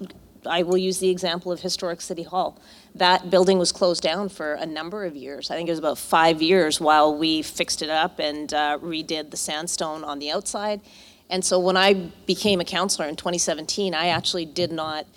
I 0.47 0.63
will 0.63 0.77
use 0.77 0.99
the 0.99 1.09
example 1.09 1.51
of 1.51 1.61
Historic 1.61 2.01
City 2.01 2.23
Hall. 2.23 2.59
That 2.93 3.29
building 3.29 3.57
was 3.57 3.71
closed 3.71 4.03
down 4.03 4.29
for 4.29 4.53
a 4.53 4.65
number 4.65 5.05
of 5.05 5.15
years. 5.15 5.49
I 5.49 5.55
think 5.55 5.67
it 5.67 5.71
was 5.71 5.79
about 5.79 5.97
five 5.97 6.41
years 6.41 6.79
while 6.79 7.17
we 7.17 7.41
fixed 7.41 7.81
it 7.81 7.89
up 7.89 8.19
and 8.19 8.53
uh, 8.53 8.77
redid 8.81 9.31
the 9.31 9.37
sandstone 9.37 10.03
on 10.03 10.19
the 10.19 10.31
outside. 10.31 10.81
And 11.29 11.43
so 11.43 11.59
when 11.59 11.75
I 11.75 11.93
became 12.25 12.61
a 12.61 12.65
counselor 12.65 13.07
in 13.07 13.15
2017, 13.15 13.93
I 13.93 14.07
actually 14.07 14.45
did 14.45 14.71
not, 14.71 15.07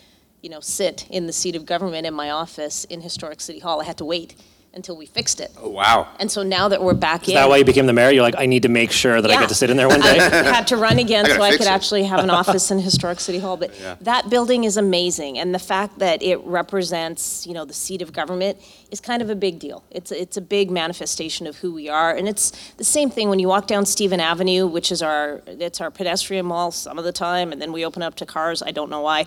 you 0.40 0.48
know, 0.48 0.60
sit 0.60 1.06
in 1.10 1.26
the 1.26 1.32
seat 1.32 1.54
of 1.54 1.66
government 1.66 2.06
in 2.06 2.14
my 2.14 2.30
office 2.30 2.84
in 2.84 3.02
Historic 3.02 3.40
City 3.40 3.58
Hall. 3.58 3.80
I 3.80 3.84
had 3.84 3.98
to 3.98 4.04
wait 4.04 4.34
until 4.78 4.96
we 4.96 5.04
fixed 5.06 5.40
it. 5.40 5.50
Oh, 5.60 5.68
wow. 5.68 6.08
And 6.20 6.30
so 6.30 6.42
now 6.42 6.68
that 6.68 6.80
we're 6.82 6.94
back 6.94 7.24
Is 7.24 7.28
in, 7.30 7.34
that 7.34 7.48
why 7.50 7.56
you 7.58 7.64
became 7.64 7.86
the 7.86 7.92
mayor? 7.92 8.10
You're 8.10 8.22
like, 8.22 8.36
I 8.38 8.46
need 8.46 8.62
to 8.62 8.68
make 8.70 8.90
sure 8.92 9.20
that 9.20 9.30
I 9.30 9.34
Yeah. 9.34 9.40
get 9.40 9.48
to 9.50 9.54
sit 9.54 9.68
in 9.70 9.76
there 9.76 9.88
one 9.88 10.00
day. 10.00 10.18
I 10.20 10.54
had 10.54 10.66
to 10.68 10.76
run 10.76 10.98
again 10.98 11.24
I 11.26 11.28
gotta 11.28 11.38
so 11.40 11.44
I 11.44 11.50
fix 11.50 11.58
could 11.58 11.66
it. 11.66 11.70
actually 11.78 12.04
have 12.04 12.20
an 12.20 12.30
office 12.40 12.70
in 12.70 12.78
Historic 12.78 13.20
City 13.20 13.38
Hall. 13.40 13.56
But 13.58 13.70
Yeah. 13.78 13.96
that 14.02 14.30
building 14.30 14.64
is 14.64 14.76
amazing, 14.78 15.38
and 15.38 15.54
the 15.54 15.58
fact 15.58 15.98
that 15.98 16.22
it 16.22 16.38
represents, 16.44 17.46
you 17.46 17.52
know, 17.54 17.64
the 17.66 17.74
seat 17.74 18.00
of 18.02 18.12
government 18.12 18.58
is 18.90 19.00
kind 19.00 19.20
of 19.20 19.28
a 19.30 19.34
big 19.34 19.58
deal. 19.58 19.82
It's 19.90 20.10
a, 20.12 20.16
it's 20.24 20.36
a 20.36 20.40
big 20.40 20.70
manifestation 20.70 21.46
of 21.46 21.56
who 21.56 21.70
we 21.74 21.88
are, 21.88 22.10
and 22.16 22.28
it's 22.28 22.52
the 22.76 22.84
same 22.84 23.10
thing 23.10 23.28
when 23.28 23.38
you 23.38 23.48
walk 23.48 23.66
down 23.66 23.84
Stephen 23.84 24.20
Avenue, 24.20 24.66
which 24.66 24.90
is 24.92 25.02
our 25.02 25.42
it's 25.46 25.80
our 25.80 25.90
pedestrian 25.90 26.46
mall 26.46 26.70
some 26.70 26.98
of 26.98 27.04
the 27.04 27.12
time, 27.28 27.52
and 27.52 27.60
then 27.60 27.72
we 27.72 27.84
open 27.84 28.02
up 28.02 28.14
to 28.16 28.26
cars. 28.26 28.62
I 28.62 28.70
don't 28.78 28.90
know 28.90 29.00
why. 29.10 29.26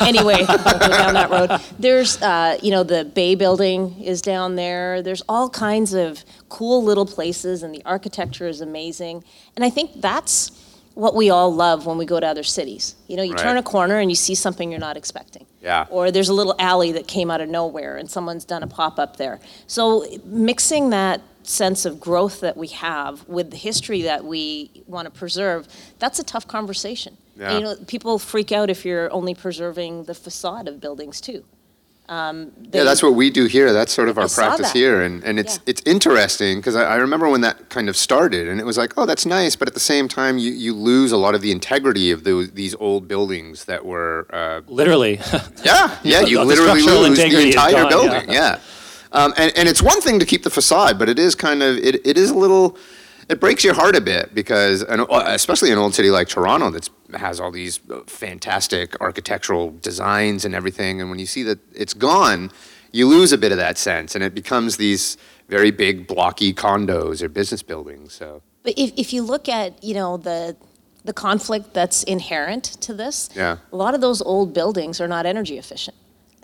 anyway, 0.00 0.44
I'll 0.48 0.78
go 0.78 0.88
down 0.88 1.14
that 1.14 1.30
road. 1.30 1.50
There's, 1.78 2.20
uh, 2.22 2.58
you 2.62 2.70
know, 2.70 2.82
the 2.94 3.04
Bay 3.04 3.34
Building 3.34 4.00
is 4.02 4.22
down 4.22 4.56
there. 4.56 4.83
There's 5.02 5.22
all 5.28 5.48
kinds 5.50 5.92
of 5.94 6.24
cool 6.48 6.82
little 6.82 7.06
places, 7.06 7.62
and 7.62 7.74
the 7.74 7.82
architecture 7.84 8.46
is 8.48 8.60
amazing. 8.60 9.24
And 9.56 9.64
I 9.64 9.70
think 9.70 10.00
that's 10.00 10.50
what 10.94 11.14
we 11.14 11.28
all 11.28 11.52
love 11.52 11.86
when 11.86 11.98
we 11.98 12.06
go 12.06 12.20
to 12.20 12.26
other 12.26 12.44
cities. 12.44 12.94
You 13.08 13.16
know, 13.16 13.22
you 13.24 13.34
turn 13.34 13.56
a 13.56 13.62
corner 13.62 13.98
and 13.98 14.10
you 14.10 14.14
see 14.14 14.34
something 14.36 14.70
you're 14.70 14.78
not 14.90 14.96
expecting. 14.96 15.44
Yeah. 15.60 15.86
Or 15.90 16.10
there's 16.12 16.28
a 16.28 16.34
little 16.34 16.54
alley 16.58 16.92
that 16.92 17.08
came 17.08 17.30
out 17.32 17.40
of 17.40 17.48
nowhere 17.48 17.96
and 17.96 18.08
someone's 18.08 18.44
done 18.44 18.62
a 18.62 18.68
pop 18.68 18.98
up 18.98 19.16
there. 19.16 19.40
So 19.66 20.06
mixing 20.24 20.90
that 20.90 21.20
sense 21.42 21.84
of 21.84 21.98
growth 21.98 22.40
that 22.40 22.56
we 22.56 22.68
have 22.68 23.26
with 23.28 23.50
the 23.50 23.56
history 23.56 24.02
that 24.02 24.24
we 24.24 24.70
want 24.86 25.06
to 25.06 25.10
preserve, 25.10 25.66
that's 25.98 26.18
a 26.20 26.24
tough 26.24 26.46
conversation. 26.46 27.16
And, 27.34 27.42
Yeah. 27.42 27.58
you 27.58 27.64
know, 27.64 27.74
people 27.88 28.18
freak 28.20 28.52
out 28.52 28.70
if 28.70 28.84
you're 28.84 29.12
only 29.12 29.34
preserving 29.34 30.04
the 30.04 30.14
facade 30.14 30.68
of 30.68 30.80
buildings 30.80 31.20
too. 31.20 31.42
Um, 32.08 32.52
Yeah, 32.72 32.84
that's 32.84 33.02
what 33.02 33.14
we 33.14 33.30
do 33.30 33.46
here. 33.46 33.72
That's 33.72 33.92
sort 33.92 34.08
of 34.10 34.18
I 34.18 34.22
our 34.22 34.28
saw 34.28 34.42
practice 34.42 34.72
that. 34.72 34.78
here, 34.78 35.00
and, 35.02 35.24
and 35.24 35.38
it's 35.38 35.58
it's 35.66 35.80
interesting 35.86 36.58
because 36.58 36.76
I, 36.76 36.84
I 36.84 36.96
remember 36.96 37.28
when 37.30 37.40
that 37.40 37.70
kind 37.70 37.88
of 37.88 37.96
started, 37.96 38.46
and 38.48 38.60
it 38.60 38.66
was 38.66 38.76
like, 38.76 38.92
oh, 38.98 39.06
that's 39.06 39.24
nice, 39.24 39.56
but 39.56 39.68
at 39.68 39.74
the 39.74 39.80
same 39.80 40.06
time, 40.08 40.36
you, 40.36 40.52
you 40.52 40.74
lose 40.74 41.12
a 41.12 41.16
lot 41.16 41.34
of 41.34 41.40
the 41.40 41.50
integrity 41.50 42.10
of 42.10 42.24
those 42.24 42.50
these 42.52 42.74
old 42.78 43.08
buildings 43.08 43.64
that 43.64 43.86
were 43.86 44.26
uh, 44.32 44.60
Literally. 44.68 45.14
yeah, 45.64 45.98
yeah, 46.02 46.20
you 46.20 46.38
The 46.38 46.44
literally 46.44 46.80
structural 46.82 47.08
lose 47.08 47.16
the 47.18 47.24
integrity 47.24 47.48
is 47.50 47.54
entire 47.54 47.72
gone, 47.72 47.88
building. 47.88 48.30
yeah. 48.30 48.58
Yeah, 48.58 48.58
Um, 49.12 49.32
and 49.38 49.52
and 49.56 49.66
it's 49.68 49.80
one 49.82 50.00
thing 50.02 50.18
to 50.18 50.26
keep 50.26 50.42
the 50.42 50.50
facade, 50.50 50.98
but 50.98 51.08
it 51.08 51.18
is 51.18 51.34
kind 51.34 51.62
of 51.62 51.78
it, 51.78 52.06
it 52.06 52.18
is 52.18 52.30
a 52.30 52.34
little. 52.34 52.76
It 53.26 53.40
breaks 53.40 53.64
your 53.64 53.72
heart 53.72 53.96
a 53.96 54.02
bit 54.02 54.34
because, 54.34 54.82
an, 54.82 55.00
especially 55.10 55.70
an 55.72 55.78
old 55.78 55.94
city 55.94 56.10
like 56.10 56.28
Toronto, 56.28 56.68
that 56.72 56.90
has 57.16 57.40
all 57.40 57.50
these 57.50 57.80
uh, 57.90 58.00
fantastic 58.06 59.00
architectural 59.00 59.70
designs 59.80 60.44
and 60.44 60.54
everything, 60.54 61.00
and 61.00 61.10
when 61.10 61.18
you 61.18 61.26
see 61.26 61.42
that 61.44 61.58
it's 61.74 61.94
gone, 61.94 62.50
you 62.92 63.08
lose 63.08 63.32
a 63.32 63.38
bit 63.38 63.52
of 63.52 63.58
that 63.58 63.78
sense, 63.78 64.14
and 64.14 64.22
it 64.22 64.34
becomes 64.34 64.76
these 64.76 65.16
very 65.48 65.70
big, 65.70 66.06
blocky 66.06 66.52
condos 66.54 67.22
or 67.22 67.28
business 67.28 67.62
buildings. 67.62 68.14
So 68.14 68.42
But 68.62 68.74
if, 68.76 68.92
if 68.96 69.12
you 69.12 69.22
look 69.22 69.48
at, 69.48 69.82
you 69.82 69.94
know, 69.94 70.16
the, 70.16 70.56
the 71.04 71.12
conflict 71.12 71.74
that's 71.74 72.02
inherent 72.04 72.64
to 72.82 72.94
this, 72.94 73.30
yeah, 73.34 73.58
a 73.72 73.76
lot 73.76 73.94
of 73.94 74.00
those 74.00 74.22
old 74.22 74.54
buildings 74.54 75.00
are 75.00 75.08
not 75.08 75.26
energy 75.26 75.58
efficient. 75.58 75.96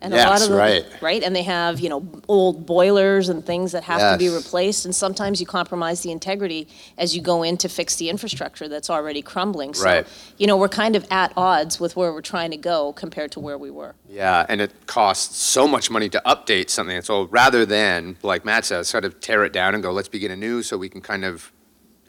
And 0.02 0.14
a 0.14 0.16
lot 0.16 0.26
Yes, 0.30 0.42
of 0.44 0.48
them, 0.48 0.58
right. 0.58 0.86
Right, 1.02 1.22
and 1.22 1.36
they 1.36 1.42
have, 1.42 1.78
you 1.78 1.90
know, 1.90 2.06
old 2.26 2.64
boilers 2.64 3.28
and 3.28 3.44
things 3.44 3.72
that 3.72 3.84
have 3.84 4.12
to 4.12 4.18
be 4.18 4.24
Yes. 4.30 4.34
replaced, 4.34 4.84
and 4.86 4.94
sometimes 4.94 5.40
you 5.40 5.46
compromise 5.46 6.00
the 6.00 6.10
integrity 6.10 6.68
as 6.96 7.14
you 7.14 7.20
go 7.20 7.42
in 7.42 7.58
to 7.58 7.68
fix 7.68 7.96
the 7.96 8.08
infrastructure 8.08 8.66
that's 8.66 8.88
already 8.88 9.20
crumbling. 9.20 9.74
So, 9.74 9.84
Right. 9.84 10.06
you 10.38 10.46
know, 10.46 10.56
we're 10.56 10.70
kind 10.70 10.96
of 10.96 11.06
at 11.10 11.32
odds 11.36 11.78
with 11.78 11.96
where 11.96 12.12
we're 12.14 12.22
trying 12.22 12.50
to 12.52 12.56
go 12.56 12.94
compared 12.94 13.30
to 13.32 13.40
where 13.40 13.58
we 13.58 13.70
were. 13.70 13.94
Yeah, 14.08 14.46
and 14.48 14.62
it 14.62 14.72
costs 14.86 15.36
so 15.36 15.68
much 15.68 15.90
money 15.90 16.08
to 16.08 16.22
update 16.24 16.70
something. 16.70 17.02
So 17.02 17.24
rather 17.24 17.66
than, 17.66 18.16
like 18.22 18.44
Matt 18.44 18.64
says, 18.64 18.88
sort 18.88 19.04
of 19.04 19.20
tear 19.20 19.44
it 19.44 19.52
down 19.52 19.74
and 19.74 19.82
go, 19.82 19.92
let's 19.92 20.08
begin 20.08 20.30
anew 20.30 20.62
so 20.62 20.78
we 20.78 20.88
can 20.88 21.02
kind 21.02 21.26
of 21.26 21.52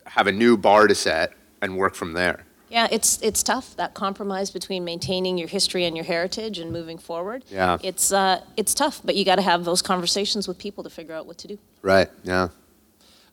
have 0.06 0.27
a 0.27 0.32
new 0.32 0.56
bar 0.56 0.88
to 0.88 0.95
set 0.95 1.34
and 1.62 1.77
work 1.77 1.95
from 1.95 2.13
there. 2.13 2.45
Yeah, 2.72 2.88
it's, 2.90 3.22
it's 3.22 3.44
tough, 3.44 3.76
that 3.76 3.94
compromise 3.94 4.50
between 4.50 4.86
maintaining 4.86 5.38
your 5.38 5.50
history 5.50 5.84
and 5.84 5.96
your 5.96 6.06
heritage 6.06 6.58
and 6.58 6.72
moving 6.72 6.98
forward. 6.98 7.44
Yeah. 7.50 7.78
It's, 7.84 8.14
uh, 8.14 8.42
it's 8.56 8.74
tough, 8.74 9.02
but 9.04 9.16
you 9.16 9.26
got 9.26 9.36
to 9.36 9.42
have 9.42 9.66
those 9.66 9.82
conversations 9.82 10.48
with 10.48 10.58
people 10.58 10.82
to 10.86 10.90
figure 10.90 11.14
out 11.14 11.26
what 11.26 11.38
to 11.40 11.50
do. 11.50 11.60
Right, 11.82 12.10
yeah. 12.24 12.48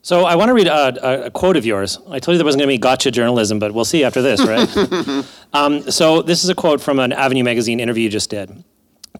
So 0.02 0.24
I 0.24 0.34
want 0.34 0.48
to 0.48 0.54
read 0.54 0.66
a, 0.66 1.06
a, 1.06 1.26
a 1.26 1.30
quote 1.30 1.56
of 1.56 1.64
yours. 1.64 1.98
I 2.08 2.18
told 2.18 2.34
you 2.34 2.38
there 2.38 2.44
wasn't 2.44 2.62
going 2.62 2.68
to 2.68 2.74
be 2.74 2.78
gotcha 2.78 3.12
journalism, 3.12 3.60
but 3.60 3.72
we'll 3.72 3.84
see 3.84 4.02
after 4.02 4.22
this, 4.22 4.44
right? 4.44 5.24
um, 5.52 5.88
so 5.88 6.20
this 6.20 6.42
is 6.42 6.50
a 6.50 6.54
quote 6.54 6.80
from 6.80 6.98
an 6.98 7.12
Avenue 7.12 7.44
magazine 7.44 7.78
interview 7.78 8.04
you 8.04 8.10
just 8.10 8.30
did. 8.30 8.64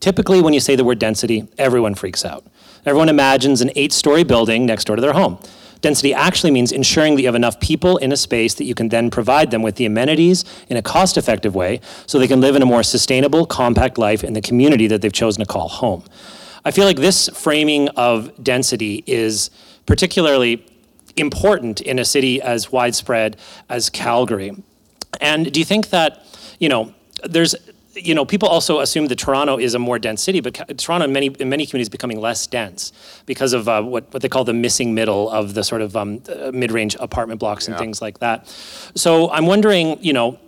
Typically, 0.00 0.40
when 0.40 0.52
you 0.52 0.60
say 0.60 0.74
the 0.74 0.84
word 0.84 0.98
density, 0.98 1.46
everyone 1.58 1.94
freaks 1.94 2.24
out. 2.24 2.44
Everyone 2.86 3.08
imagines 3.08 3.60
an 3.60 3.70
eight-story 3.76 4.24
building 4.24 4.66
next 4.66 4.84
door 4.84 4.96
to 4.96 5.02
their 5.02 5.12
home. 5.12 5.38
Density 5.80 6.12
actually 6.12 6.50
means 6.50 6.72
ensuring 6.72 7.14
that 7.14 7.22
you 7.22 7.28
have 7.28 7.34
enough 7.34 7.60
people 7.60 7.98
in 7.98 8.10
a 8.10 8.16
space 8.16 8.54
that 8.54 8.64
you 8.64 8.74
can 8.74 8.88
then 8.88 9.10
provide 9.10 9.50
them 9.50 9.62
with 9.62 9.76
the 9.76 9.86
amenities 9.86 10.44
in 10.68 10.76
a 10.76 10.82
cost-effective 10.82 11.54
way 11.54 11.80
so 12.06 12.18
they 12.18 12.26
can 12.26 12.40
live 12.40 12.56
in 12.56 12.62
a 12.62 12.66
more 12.66 12.82
sustainable, 12.82 13.46
compact 13.46 13.96
life 13.96 14.24
in 14.24 14.32
the 14.32 14.40
community 14.40 14.86
that 14.88 15.02
they've 15.02 15.12
chosen 15.12 15.40
to 15.40 15.46
call 15.46 15.68
home. 15.68 16.02
I 16.64 16.72
feel 16.72 16.84
like 16.84 16.96
this 16.96 17.28
framing 17.28 17.88
of 17.90 18.32
density 18.42 19.04
is 19.06 19.50
particularly 19.86 20.66
important 21.16 21.80
in 21.80 21.98
a 21.98 22.04
city 22.04 22.42
as 22.42 22.72
widespread 22.72 23.36
as 23.68 23.88
Calgary. 23.88 24.52
And 25.20 25.52
do 25.52 25.60
you 25.60 25.64
think 25.64 25.90
that, 25.90 26.24
you 26.58 26.68
know, 26.68 26.92
there's 27.24 27.54
you 28.02 28.14
know, 28.14 28.24
people 28.24 28.48
also 28.48 28.80
assume 28.80 29.06
that 29.06 29.16
Toronto 29.18 29.58
is 29.58 29.74
a 29.74 29.78
more 29.78 29.98
dense 29.98 30.22
city, 30.22 30.40
but 30.40 30.54
Toronto 30.78 31.04
in 31.04 31.12
many 31.12 31.26
in 31.26 31.48
many 31.48 31.66
communities 31.66 31.86
is 31.86 31.88
becoming 31.90 32.20
less 32.20 32.46
dense 32.46 32.92
because 33.26 33.52
of 33.52 33.68
uh, 33.68 33.82
what 33.82 34.12
what 34.12 34.22
they 34.22 34.28
call 34.28 34.44
the 34.44 34.52
missing 34.54 34.94
middle 34.94 35.28
of 35.30 35.54
the 35.54 35.62
sort 35.64 35.82
of 35.82 35.96
um, 35.96 36.22
uh, 36.28 36.50
mid-range 36.52 36.96
apartment 37.00 37.40
blocks 37.40 37.66
and 37.68 37.74
Yeah. 37.74 37.80
things 37.80 38.00
like 38.02 38.18
that. 38.20 38.46
So 38.94 39.30
I'm 39.30 39.46
wondering, 39.46 39.98
you 40.02 40.12
know, 40.12 40.38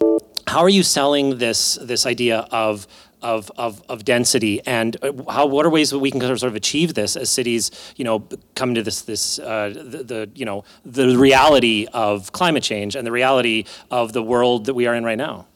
how 0.47 0.61
are 0.61 0.69
you 0.69 0.83
selling 0.83 1.39
this 1.39 1.79
this 1.83 2.07
idea 2.07 2.47
of 2.51 2.87
of, 3.23 3.53
of, 3.59 3.83
of 3.91 4.03
density 4.07 4.63
and 4.67 4.97
uh, 5.03 5.13
how 5.31 5.45
what 5.45 5.67
are 5.67 5.71
ways 5.71 5.91
that 5.91 5.99
we 5.99 6.11
can 6.11 6.21
sort 6.21 6.43
of 6.45 6.55
achieve 6.55 6.95
this 6.95 7.17
as 7.17 7.29
cities 7.29 7.71
you 7.97 8.05
know 8.05 8.21
come 8.55 8.75
to 8.75 8.83
this 8.83 9.03
this 9.03 9.39
uh, 9.39 9.69
the, 9.75 10.03
the 10.03 10.31
you 10.35 10.47
know 10.47 10.65
the 10.87 11.19
reality 11.19 11.87
of 11.93 12.33
climate 12.33 12.63
change 12.63 12.97
and 12.97 13.07
the 13.07 13.13
reality 13.13 13.65
of 13.91 14.15
the 14.15 14.23
world 14.23 14.65
that 14.65 14.73
we 14.75 14.87
are 14.87 14.95
in 14.95 15.05
right 15.05 15.19
now 15.19 15.47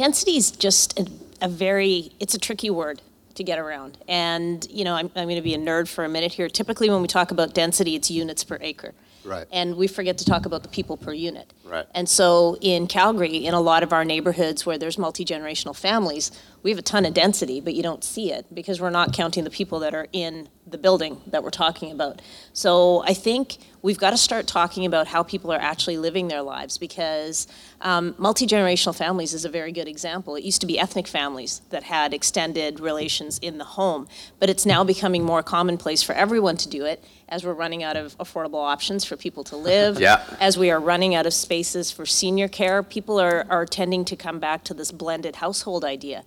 Density 0.00 0.38
is 0.38 0.50
just 0.50 0.98
a, 0.98 1.06
a 1.42 1.48
very, 1.48 2.10
it's 2.20 2.32
a 2.32 2.38
tricky 2.38 2.70
word 2.70 3.02
to 3.34 3.44
get 3.44 3.58
around. 3.58 3.98
And, 4.08 4.66
you 4.70 4.82
know, 4.82 4.94
I'm, 4.94 5.10
I'm 5.14 5.26
going 5.26 5.36
to 5.36 5.42
be 5.42 5.52
a 5.52 5.58
nerd 5.58 5.88
for 5.88 6.06
a 6.06 6.08
minute 6.08 6.32
here. 6.32 6.48
Typically, 6.48 6.88
when 6.88 7.02
we 7.02 7.06
talk 7.06 7.32
about 7.32 7.52
density, 7.52 7.96
it's 7.96 8.10
units 8.10 8.42
per 8.42 8.56
acre. 8.62 8.94
Right. 9.26 9.46
And 9.52 9.76
we 9.76 9.86
forget 9.88 10.16
to 10.16 10.24
talk 10.24 10.46
about 10.46 10.62
the 10.62 10.70
people 10.70 10.96
per 10.96 11.12
unit. 11.12 11.52
Right. 11.66 11.84
And 11.94 12.08
so 12.08 12.56
in 12.62 12.86
Calgary, 12.86 13.44
in 13.44 13.52
a 13.52 13.60
lot 13.60 13.82
of 13.82 13.92
our 13.92 14.02
neighborhoods 14.02 14.64
where 14.64 14.78
there's 14.78 14.96
multi-generational 14.96 15.76
families, 15.76 16.32
we 16.62 16.70
have 16.70 16.78
a 16.78 16.82
ton 16.82 17.04
of 17.04 17.12
density, 17.12 17.60
but 17.60 17.74
you 17.74 17.82
don't 17.82 18.02
see 18.02 18.32
it 18.32 18.46
because 18.54 18.80
we're 18.80 18.88
not 18.88 19.12
counting 19.12 19.44
the 19.44 19.50
people 19.50 19.80
that 19.80 19.94
are 19.94 20.08
in 20.14 20.48
the 20.70 20.78
building 20.78 21.20
that 21.26 21.42
we're 21.42 21.50
talking 21.50 21.90
about. 21.90 22.22
So 22.52 23.02
I 23.06 23.14
think 23.14 23.58
we've 23.82 23.98
got 23.98 24.10
to 24.10 24.16
start 24.16 24.46
talking 24.46 24.84
about 24.84 25.06
how 25.06 25.22
people 25.22 25.52
are 25.52 25.60
actually 25.60 25.96
living 25.96 26.28
their 26.28 26.42
lives 26.42 26.78
because 26.78 27.46
um, 27.80 28.14
multi-generational 28.18 28.94
families 28.94 29.32
is 29.32 29.44
a 29.44 29.48
very 29.48 29.72
good 29.72 29.88
example. 29.88 30.36
It 30.36 30.44
used 30.44 30.60
to 30.60 30.66
be 30.66 30.78
ethnic 30.78 31.06
families 31.06 31.62
that 31.70 31.84
had 31.84 32.12
extended 32.12 32.80
relations 32.80 33.38
in 33.38 33.58
the 33.58 33.64
home, 33.64 34.08
but 34.38 34.50
it's 34.50 34.66
now 34.66 34.84
becoming 34.84 35.24
more 35.24 35.42
commonplace 35.42 36.02
for 36.02 36.12
everyone 36.12 36.56
to 36.58 36.68
do 36.68 36.84
it 36.84 37.02
as 37.28 37.44
we're 37.44 37.54
running 37.54 37.82
out 37.82 37.96
of 37.96 38.16
affordable 38.18 38.62
options 38.62 39.04
for 39.04 39.16
people 39.16 39.44
to 39.44 39.56
live. 39.56 39.98
Yeah. 40.10 40.24
As 40.40 40.56
we 40.56 40.70
are 40.70 40.80
running 40.80 41.14
out 41.14 41.26
of 41.26 41.34
spaces 41.34 41.90
for 41.90 42.06
senior 42.06 42.48
care, 42.48 42.82
people 42.82 43.20
are, 43.20 43.44
are 43.50 43.66
tending 43.66 44.06
to 44.06 44.16
come 44.16 44.38
back 44.38 44.64
to 44.64 44.74
this 44.74 44.92
blended 44.92 45.36
household 45.36 45.84
idea. 45.84 46.24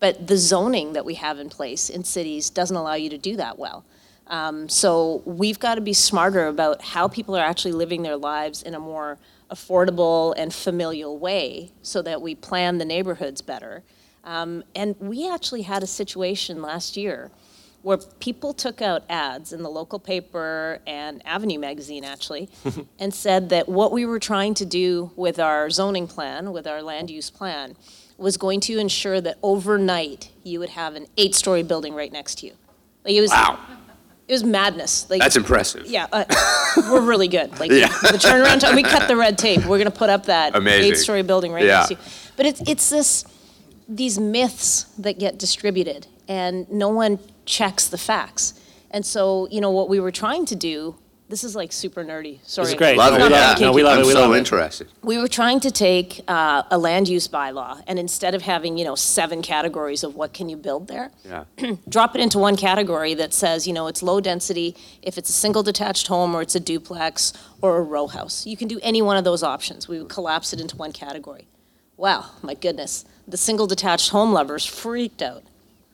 But 0.00 0.26
the 0.26 0.38
zoning 0.38 0.94
that 0.94 1.04
we 1.04 1.14
have 1.14 1.38
in 1.38 1.50
place 1.50 1.90
in 1.90 2.04
cities 2.04 2.50
doesn't 2.50 2.76
allow 2.76 2.94
you 2.94 3.10
to 3.10 3.18
do 3.18 3.36
that 3.36 3.58
well. 3.58 3.84
Um, 4.26 4.68
so 4.68 5.22
we've 5.24 5.58
got 5.58 5.74
to 5.74 5.80
be 5.80 5.92
smarter 5.92 6.46
about 6.46 6.82
how 6.82 7.08
people 7.08 7.36
are 7.36 7.44
actually 7.44 7.72
living 7.72 8.02
their 8.02 8.16
lives 8.16 8.62
in 8.62 8.74
a 8.74 8.80
more 8.80 9.18
affordable 9.50 10.32
and 10.36 10.54
familial 10.54 11.18
way 11.18 11.72
so 11.82 12.00
that 12.02 12.22
we 12.22 12.34
plan 12.34 12.78
the 12.78 12.84
neighborhoods 12.84 13.42
better. 13.42 13.82
Um, 14.22 14.62
and 14.74 14.94
we 15.00 15.28
actually 15.28 15.62
had 15.62 15.82
a 15.82 15.86
situation 15.86 16.62
last 16.62 16.96
year 16.96 17.30
where 17.82 17.96
people 17.96 18.52
took 18.52 18.82
out 18.82 19.02
ads 19.08 19.52
in 19.52 19.62
the 19.62 19.70
local 19.70 19.98
paper 19.98 20.80
and 20.86 21.26
Avenue 21.26 21.58
magazine 21.58 22.04
actually 22.04 22.48
and 22.98 23.12
said 23.12 23.48
that 23.48 23.68
what 23.68 23.90
we 23.90 24.04
were 24.04 24.18
trying 24.18 24.54
to 24.54 24.66
do 24.66 25.10
with 25.16 25.40
our 25.40 25.70
zoning 25.70 26.06
plan, 26.06 26.52
with 26.52 26.66
our 26.66 26.82
land 26.82 27.10
use 27.10 27.30
plan, 27.30 27.74
was 28.20 28.36
going 28.36 28.60
to 28.60 28.78
ensure 28.78 29.20
that 29.20 29.38
overnight 29.42 30.30
you 30.44 30.58
would 30.60 30.70
have 30.70 30.94
an 30.94 31.06
eight-story 31.16 31.62
building 31.62 31.94
right 31.94 32.12
next 32.12 32.38
to 32.38 32.46
you. 32.46 32.52
Like 33.04 33.14
it 33.14 33.20
was, 33.20 33.30
Wow. 33.30 33.58
it 34.28 34.32
was 34.32 34.44
madness. 34.44 35.08
Like 35.08 35.20
That's 35.20 35.36
impressive. 35.36 35.86
yeah, 35.86 36.06
uh, 36.12 36.24
we're 36.90 37.00
really 37.00 37.28
good. 37.28 37.50
Like 37.60 37.70
Yeah. 37.70 37.88
the 37.88 38.18
turnaround 38.18 38.60
time, 38.60 38.76
we 38.76 38.82
cut 38.82 39.08
the 39.08 39.16
red 39.16 39.38
tape. 39.38 39.60
We're 39.60 39.78
going 39.78 39.84
to 39.90 39.98
put 39.98 40.10
up 40.10 40.26
that 40.26 40.54
Amazing. 40.54 40.92
eight-story 40.92 41.22
building 41.22 41.52
right 41.52 41.64
next 41.66 41.88
to 41.88 41.94
you. 41.94 42.00
But 42.36 42.46
it's 42.46 42.60
it's 42.68 42.90
this 42.90 43.24
these 43.88 44.18
myths 44.20 44.84
that 44.98 45.18
get 45.18 45.36
distributed, 45.38 46.06
and 46.28 46.70
no 46.70 46.88
one 46.88 47.18
checks 47.44 47.88
the 47.88 47.98
facts. 47.98 48.54
And 48.92 49.04
so, 49.04 49.48
you 49.50 49.60
know, 49.60 49.70
what 49.70 49.88
we 49.88 49.98
were 50.00 50.12
trying 50.12 50.46
to 50.46 50.54
do. 50.56 50.96
This 51.30 51.44
is 51.44 51.54
like 51.54 51.70
super 51.72 52.02
nerdy. 52.04 52.40
Sorry, 52.42 52.66
is 52.68 52.74
great. 52.74 52.96
Love 52.98 53.14
It's 53.14 53.24
it. 53.24 53.28
not 53.28 53.30
Yeah. 53.30 53.54
that 53.54 53.60
No, 53.60 53.70
we 53.72 53.84
love 53.84 53.98
it. 53.98 54.00
I'm 54.00 54.06
We 54.08 54.12
so 54.14 54.20
love 54.22 54.34
it. 54.34 54.38
interested. 54.38 54.88
We 55.02 55.16
were 55.16 55.28
trying 55.28 55.60
to 55.60 55.70
take 55.70 56.22
uh, 56.26 56.64
a 56.72 56.76
land 56.76 57.08
use 57.08 57.28
bylaw, 57.28 57.82
and 57.86 58.00
instead 58.00 58.34
of 58.34 58.42
having 58.42 58.76
you 58.76 58.84
know 58.84 58.96
seven 58.96 59.40
categories 59.40 60.02
of 60.02 60.16
what 60.16 60.32
can 60.32 60.48
you 60.48 60.56
build 60.56 60.88
there, 60.88 61.12
Yeah. 61.24 61.44
drop 61.88 62.16
it 62.16 62.20
into 62.20 62.40
one 62.40 62.56
category 62.56 63.14
that 63.14 63.32
says, 63.32 63.64
you 63.68 63.72
know, 63.72 63.86
it's 63.86 64.02
low 64.02 64.20
density, 64.20 64.74
if 65.02 65.16
it's 65.16 65.30
a 65.30 65.32
single 65.44 65.62
detached 65.62 66.08
home 66.08 66.34
or 66.34 66.42
it's 66.42 66.56
a 66.56 66.60
duplex 66.60 67.32
or 67.62 67.76
a 67.76 67.82
row 67.82 68.08
house. 68.08 68.44
You 68.44 68.56
can 68.56 68.66
do 68.66 68.80
any 68.82 69.00
one 69.00 69.16
of 69.16 69.22
those 69.22 69.44
options. 69.44 69.86
We 69.86 69.98
would 70.00 70.08
collapse 70.08 70.52
it 70.52 70.60
into 70.60 70.76
one 70.76 70.90
category. 70.90 71.46
Wow, 71.96 72.26
my 72.42 72.54
goodness. 72.54 73.04
The 73.28 73.36
single 73.36 73.68
detached 73.68 74.10
home 74.10 74.32
lovers 74.32 74.64
freaked 74.66 75.22
out, 75.22 75.44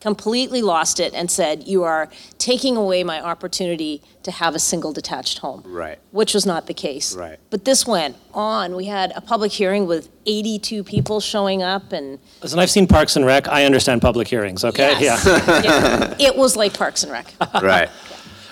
completely 0.07 0.63
lost 0.63 1.01
it, 1.01 1.13
and 1.15 1.29
said, 1.29 1.67
you 1.67 1.83
are 1.83 2.09
taking 2.39 2.77
away 2.77 3.03
my 3.03 3.21
opportunity 3.21 4.01
to 4.23 4.31
have 4.31 4.55
a 4.55 4.59
single 4.61 4.93
detached 4.93 5.39
home. 5.39 5.65
Right. 5.67 5.99
Which 6.13 6.33
was 6.33 6.47
not 6.47 6.69
the 6.69 6.75
case. 6.75 7.17
Right. 7.17 7.41
But 7.51 7.65
this 7.65 7.89
went 7.89 8.17
on. 8.33 8.77
We 8.77 8.85
had 8.85 9.13
a 9.17 9.21
public 9.21 9.51
hearing 9.51 9.87
with 9.89 10.09
82 10.27 10.85
people 10.85 11.19
showing 11.21 11.63
up 11.63 11.93
and 11.93 12.19
listen 12.43 12.59
i've 12.59 12.71
seen 12.71 12.89
parks 12.89 13.15
and 13.15 13.25
rec 13.25 13.47
i 13.47 13.65
understand 13.65 14.03
public 14.03 14.27
hearings 14.27 14.65
okay 14.65 14.91
Yes. 14.99 15.25
yeah 15.25 16.13
it, 16.19 16.21
it 16.21 16.37
was 16.37 16.57
like 16.57 16.75
Parks 16.75 17.05
and 17.05 17.13
Rec. 17.13 17.27
Right. 17.63 17.89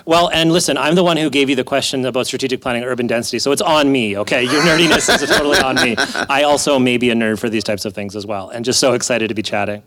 Well, 0.05 0.29
and 0.29 0.51
listen, 0.51 0.77
I'm 0.77 0.93
the 0.95 1.03
one 1.03 1.17
who 1.17 1.29
gave 1.31 1.49
you 1.49 1.55
the 1.55 1.63
question 1.63 2.05
about 2.05 2.27
strategic 2.27 2.61
planning 2.61 2.83
and 2.83 2.91
urban 2.91 3.07
density, 3.07 3.39
so 3.39 3.51
it's 3.51 3.61
on 3.61 3.91
me, 3.91 4.15
okay? 4.19 4.43
Your 4.43 4.61
nerdiness 4.61 5.09
is 5.09 5.27
totally 5.27 5.57
on 5.57 5.75
me. 5.77 5.95
I 6.29 6.43
also 6.43 6.77
may 6.77 6.97
be 6.97 7.09
a 7.09 7.15
nerd 7.15 7.39
for 7.39 7.49
these 7.49 7.63
types 7.63 7.85
of 7.85 7.93
things 7.95 8.15
as 8.15 8.23
well, 8.23 8.49
and 8.49 8.63
just 8.63 8.79
so 8.79 8.93
excited 8.93 9.29
to 9.29 9.33
be 9.33 9.41
chatting. 9.41 9.81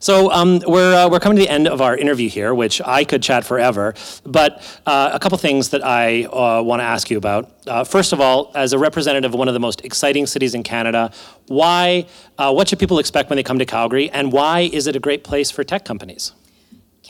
So 0.00 0.32
um, 0.32 0.62
we're, 0.66 0.94
uh, 0.94 1.10
we're 1.10 1.20
coming 1.20 1.36
to 1.36 1.42
the 1.42 1.48
end 1.50 1.68
of 1.68 1.82
our 1.82 1.94
interview 1.94 2.30
here, 2.30 2.54
which 2.54 2.80
I 2.80 3.04
could 3.04 3.22
chat 3.22 3.44
forever, 3.44 3.92
but 4.24 4.80
uh, 4.86 5.10
a 5.12 5.18
couple 5.18 5.36
things 5.36 5.68
that 5.68 5.84
I 5.84 6.24
uh, 6.24 6.62
want 6.62 6.80
to 6.80 6.84
ask 6.84 7.10
you 7.10 7.18
about. 7.18 7.52
Uh, 7.66 7.84
first 7.84 8.14
of 8.14 8.20
all, 8.20 8.50
as 8.54 8.72
a 8.72 8.78
representative 8.78 9.34
of 9.34 9.38
one 9.38 9.46
of 9.46 9.52
the 9.52 9.60
most 9.60 9.84
exciting 9.84 10.26
cities 10.26 10.54
in 10.54 10.62
Canada, 10.62 11.12
why, 11.48 12.06
uh, 12.38 12.50
what 12.50 12.66
should 12.66 12.78
people 12.78 12.98
expect 12.98 13.28
when 13.28 13.36
they 13.36 13.42
come 13.42 13.58
to 13.58 13.66
Calgary, 13.66 14.08
and 14.10 14.32
why 14.32 14.60
is 14.72 14.86
it 14.86 14.96
a 14.96 15.00
great 15.00 15.22
place 15.22 15.50
for 15.50 15.64
tech 15.64 15.84
companies? 15.84 16.32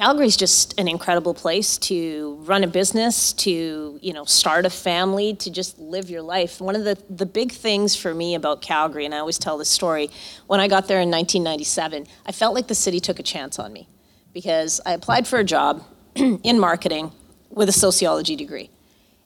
Calgary's 0.01 0.35
just 0.35 0.81
an 0.81 0.89
incredible 0.89 1.35
place 1.35 1.77
to 1.77 2.39
run 2.47 2.65
a 2.65 2.67
business, 2.67 3.35
to 3.35 3.99
you 4.01 4.15
know 4.15 4.25
start 4.25 4.65
a 4.65 4.71
family, 4.71 5.35
to 5.35 5.51
just 5.51 5.79
live 5.79 6.09
your 6.09 6.23
life. 6.23 6.59
One 6.59 6.75
of 6.75 6.85
the 6.85 6.97
the 7.11 7.27
big 7.27 7.53
things 7.53 7.95
for 7.95 8.15
me 8.15 8.35
about 8.35 8.63
Calgary, 8.63 9.05
and 9.05 9.15
I 9.15 9.19
always 9.19 9.37
tell 9.39 9.59
this 9.59 9.69
story, 9.69 10.09
when 10.47 10.59
I 10.59 10.69
got 10.69 10.89
there 10.89 11.03
in 11.03 11.11
1997, 11.11 12.07
I 12.25 12.33
felt 12.33 12.55
like 12.55 12.67
the 12.67 12.75
city 12.75 12.99
took 12.99 13.19
a 13.19 13.23
chance 13.23 13.59
on 13.59 13.75
me 13.75 13.89
because 14.33 14.81
I 14.87 14.93
applied 14.93 15.27
for 15.27 15.39
a 15.39 15.45
job 15.45 15.85
in 16.15 16.59
marketing 16.59 17.13
with 17.51 17.69
a 17.69 17.73
sociology 17.73 18.37
degree. 18.37 18.71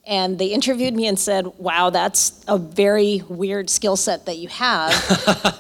And 0.05 0.41
they 0.41 0.47
interviewed 0.47 0.95
me 0.95 1.07
and 1.07 1.17
said, 1.17 1.47
Wow, 1.57 1.91
that's 1.91 2.45
a 2.49 2.59
very 2.59 3.23
weird 3.29 3.71
skill 3.71 3.97
set 3.97 4.27
that 4.27 4.39
you 4.39 4.49
have, 4.49 4.91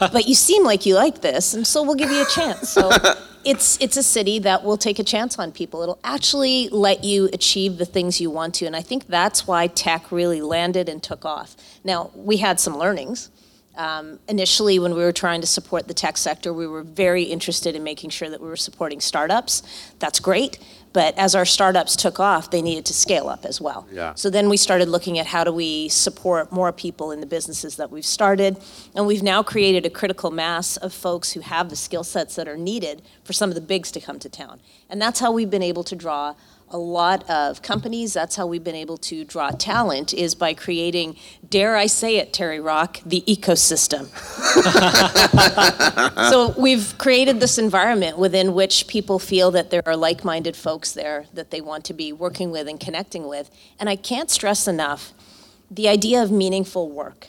but 0.12 0.26
you 0.26 0.34
seem 0.34 0.64
like 0.64 0.86
you 0.86 0.96
like 0.96 1.20
this, 1.20 1.54
and 1.54 1.64
so 1.64 1.84
we'll 1.84 1.94
give 1.94 2.10
you 2.10 2.22
a 2.22 2.26
chance. 2.26 2.68
So 2.68 2.90
it's, 3.44 3.80
it's 3.80 3.96
a 3.96 4.02
city 4.02 4.38
that 4.40 4.64
will 4.64 4.76
take 4.76 4.98
a 4.98 5.04
chance 5.04 5.38
on 5.38 5.52
people. 5.52 5.82
It'll 5.82 5.98
actually 6.02 6.68
let 6.70 7.04
you 7.04 7.28
achieve 7.32 7.78
the 7.78 7.84
things 7.84 8.20
you 8.20 8.30
want 8.30 8.54
to. 8.56 8.66
And 8.66 8.74
I 8.74 8.82
think 8.82 9.06
that's 9.06 9.46
why 9.46 9.66
tech 9.66 10.10
really 10.10 10.40
landed 10.40 10.88
and 10.88 11.02
took 11.02 11.24
off. 11.24 11.56
Now, 11.84 12.10
we 12.14 12.38
had 12.38 12.60
some 12.60 12.76
learnings. 12.76 13.30
Um, 13.76 14.20
initially, 14.28 14.78
when 14.78 14.94
we 14.94 15.02
were 15.02 15.12
trying 15.12 15.40
to 15.40 15.46
support 15.46 15.88
the 15.88 15.94
tech 15.94 16.16
sector, 16.16 16.52
we 16.52 16.66
were 16.66 16.82
very 16.82 17.24
interested 17.24 17.74
in 17.74 17.82
making 17.82 18.10
sure 18.10 18.30
that 18.30 18.40
we 18.40 18.48
were 18.48 18.56
supporting 18.56 19.00
startups. 19.00 19.62
That's 19.98 20.20
great. 20.20 20.58
But 20.94 21.18
as 21.18 21.34
our 21.34 21.44
startups 21.44 21.96
took 21.96 22.20
off, 22.20 22.50
they 22.52 22.62
needed 22.62 22.86
to 22.86 22.94
scale 22.94 23.28
up 23.28 23.44
as 23.44 23.60
well. 23.60 23.86
Yeah. 23.92 24.14
So 24.14 24.30
then 24.30 24.48
we 24.48 24.56
started 24.56 24.88
looking 24.88 25.18
at 25.18 25.26
how 25.26 25.42
do 25.42 25.52
we 25.52 25.88
support 25.88 26.52
more 26.52 26.70
people 26.70 27.10
in 27.10 27.20
the 27.20 27.26
businesses 27.26 27.74
that 27.76 27.90
we've 27.90 28.06
started. 28.06 28.56
And 28.94 29.04
we've 29.04 29.22
now 29.22 29.42
created 29.42 29.84
a 29.84 29.90
critical 29.90 30.30
mass 30.30 30.76
of 30.76 30.94
folks 30.94 31.32
who 31.32 31.40
have 31.40 31.68
the 31.68 31.74
skill 31.74 32.04
sets 32.04 32.36
that 32.36 32.46
are 32.46 32.56
needed 32.56 33.02
for 33.24 33.32
some 33.32 33.50
of 33.50 33.56
the 33.56 33.60
bigs 33.60 33.90
to 33.90 34.00
come 34.00 34.20
to 34.20 34.28
town. 34.28 34.60
And 34.88 35.02
that's 35.02 35.18
how 35.18 35.32
we've 35.32 35.50
been 35.50 35.64
able 35.64 35.82
to 35.82 35.96
draw 35.96 36.36
a 36.70 36.78
lot 36.78 37.28
of 37.30 37.62
companies. 37.62 38.12
That's 38.12 38.36
how 38.36 38.46
we've 38.46 38.64
been 38.64 38.74
able 38.74 38.96
to 38.98 39.24
draw 39.24 39.50
talent 39.50 40.12
is 40.12 40.34
by 40.34 40.54
creating, 40.54 41.16
dare 41.48 41.76
I 41.76 41.86
say 41.86 42.16
it, 42.16 42.32
Terry 42.32 42.60
Rock, 42.60 43.00
the 43.06 43.22
ecosystem. 43.28 44.08
so 46.30 46.54
we've 46.58 46.96
created 46.98 47.40
this 47.40 47.58
environment 47.58 48.18
within 48.18 48.54
which 48.54 48.86
people 48.86 49.18
feel 49.18 49.50
that 49.52 49.70
there 49.70 49.82
are 49.86 49.96
like-minded 49.96 50.56
folks 50.56 50.92
there 50.92 51.26
that 51.34 51.50
they 51.50 51.60
want 51.60 51.84
to 51.84 51.94
be 51.94 52.12
working 52.12 52.50
with 52.50 52.66
and 52.66 52.80
connecting 52.80 53.28
with. 53.28 53.50
And 53.78 53.88
I 53.88 53.96
can't 53.96 54.30
stress 54.30 54.66
enough 54.66 55.12
the 55.70 55.88
idea 55.88 56.22
of 56.22 56.30
meaningful 56.30 56.90
work. 56.90 57.28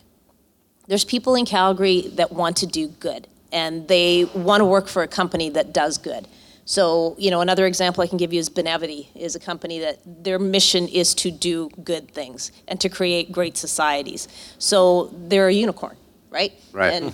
There's 0.87 1.05
people 1.05 1.35
in 1.35 1.45
Calgary 1.45 2.01
that 2.13 2.31
want 2.31 2.57
to 2.57 2.67
do 2.67 2.87
good 2.87 3.27
and 3.51 3.87
they 3.87 4.25
want 4.25 4.61
to 4.61 4.65
work 4.65 4.87
for 4.87 5.01
a 5.01 5.07
company 5.07 5.49
that 5.49 5.73
does 5.73 5.97
good. 5.97 6.27
So, 6.67 7.15
you 7.19 7.29
know, 7.29 7.41
another 7.41 7.67
example 7.67 8.03
I 8.03 8.07
can 8.07 8.17
give 8.17 8.33
you 8.33 8.39
is 8.39 8.49
Benevity 8.49 9.07
is 9.15 9.35
a 9.35 9.39
company 9.39 9.79
that 9.79 9.99
their 10.05 10.39
mission 10.39 10.87
is 10.87 11.13
to 11.15 11.29
do 11.29 11.69
good 11.83 12.09
things 12.11 12.51
and 12.67 12.81
to 12.81 12.89
create 12.89 13.31
great 13.31 13.55
societies. 13.55 14.27
So 14.57 15.11
they're 15.13 15.47
a 15.47 15.53
unicorn, 15.53 15.95
right? 16.31 16.53
Right. 16.73 16.93
And 16.93 17.13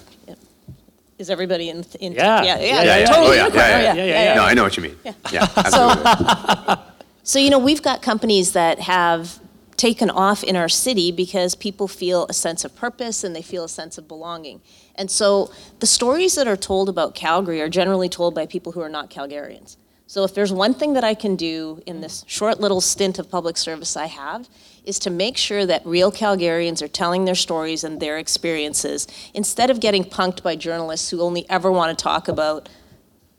is 1.18 1.30
everybody 1.30 1.70
in? 1.70 1.84
in 2.00 2.14
Yeah. 2.14 2.44
yeah, 2.44 2.58
Yeah, 2.60 2.60
yeah, 2.60 2.84
Yeah, 2.84 2.98
yeah. 2.98 3.06
totally 3.08 3.28
Oh, 3.28 3.32
yeah, 3.34 3.38
unicorn. 3.44 3.56
yeah, 3.60 3.76
Oh, 3.76 3.82
yeah. 3.82 3.94
Yeah, 3.94 4.06
yeah, 4.06 4.24
yeah. 4.24 4.34
No, 4.36 4.44
I 4.44 4.54
know 4.54 4.64
what 4.64 4.78
you 4.78 4.84
mean. 4.84 4.96
Yeah, 5.32 5.48
absolutely. 5.58 6.76
So, 7.24 7.38
you 7.38 7.52
know, 7.52 7.60
we've 7.60 7.84
got 7.84 8.02
companies 8.02 8.54
that 8.54 8.80
have 8.80 9.38
taken 9.78 10.10
off 10.10 10.44
in 10.44 10.56
our 10.56 10.68
city 10.68 11.12
because 11.12 11.54
people 11.54 11.88
feel 11.88 12.26
a 12.30 12.34
sense 12.34 12.66
of 12.66 12.76
purpose 12.76 13.24
and 13.24 13.36
they 13.36 13.44
feel 13.44 13.64
a 13.64 13.70
sense 13.70 14.00
of 14.00 14.08
belonging. 14.08 14.60
And 15.02 15.10
so 15.10 15.50
the 15.80 15.88
stories 15.88 16.36
that 16.36 16.48
are 16.48 16.56
told 16.56 16.88
about 16.88 17.16
Calgary 17.16 17.60
are 17.60 17.70
generally 17.70 18.08
told 18.08 18.36
by 18.36 18.46
people 18.46 18.72
who 18.74 18.82
are 18.82 18.88
not 18.98 19.10
Calgarians. 19.10 19.76
So 20.06 20.24
if 20.24 20.36
there's 20.36 20.54
one 20.54 20.76
thing 20.76 20.94
that 20.94 21.04
I 21.04 21.16
can 21.16 21.36
do 21.36 21.82
in 21.88 22.02
this 22.02 22.24
short 22.28 22.60
little 22.60 22.82
stint 22.82 23.18
of 23.18 23.28
public 23.28 23.58
service 23.58 23.98
I 23.98 24.06
have, 24.06 24.48
is 24.86 25.00
to 25.00 25.10
make 25.10 25.38
sure 25.38 25.66
that 25.66 25.84
real 25.88 26.12
Calgarians 26.12 26.84
are 26.84 26.88
telling 26.88 27.26
their 27.26 27.34
stories 27.34 27.84
and 27.84 28.00
their 28.00 28.20
experiences 28.20 29.08
instead 29.34 29.72
of 29.72 29.80
getting 29.80 30.04
punked 30.04 30.44
by 30.44 30.56
journalists 30.56 31.10
who 31.10 31.20
only 31.22 31.50
ever 31.50 31.72
want 31.72 31.98
to 31.98 32.04
talk 32.04 32.28
about 32.28 32.70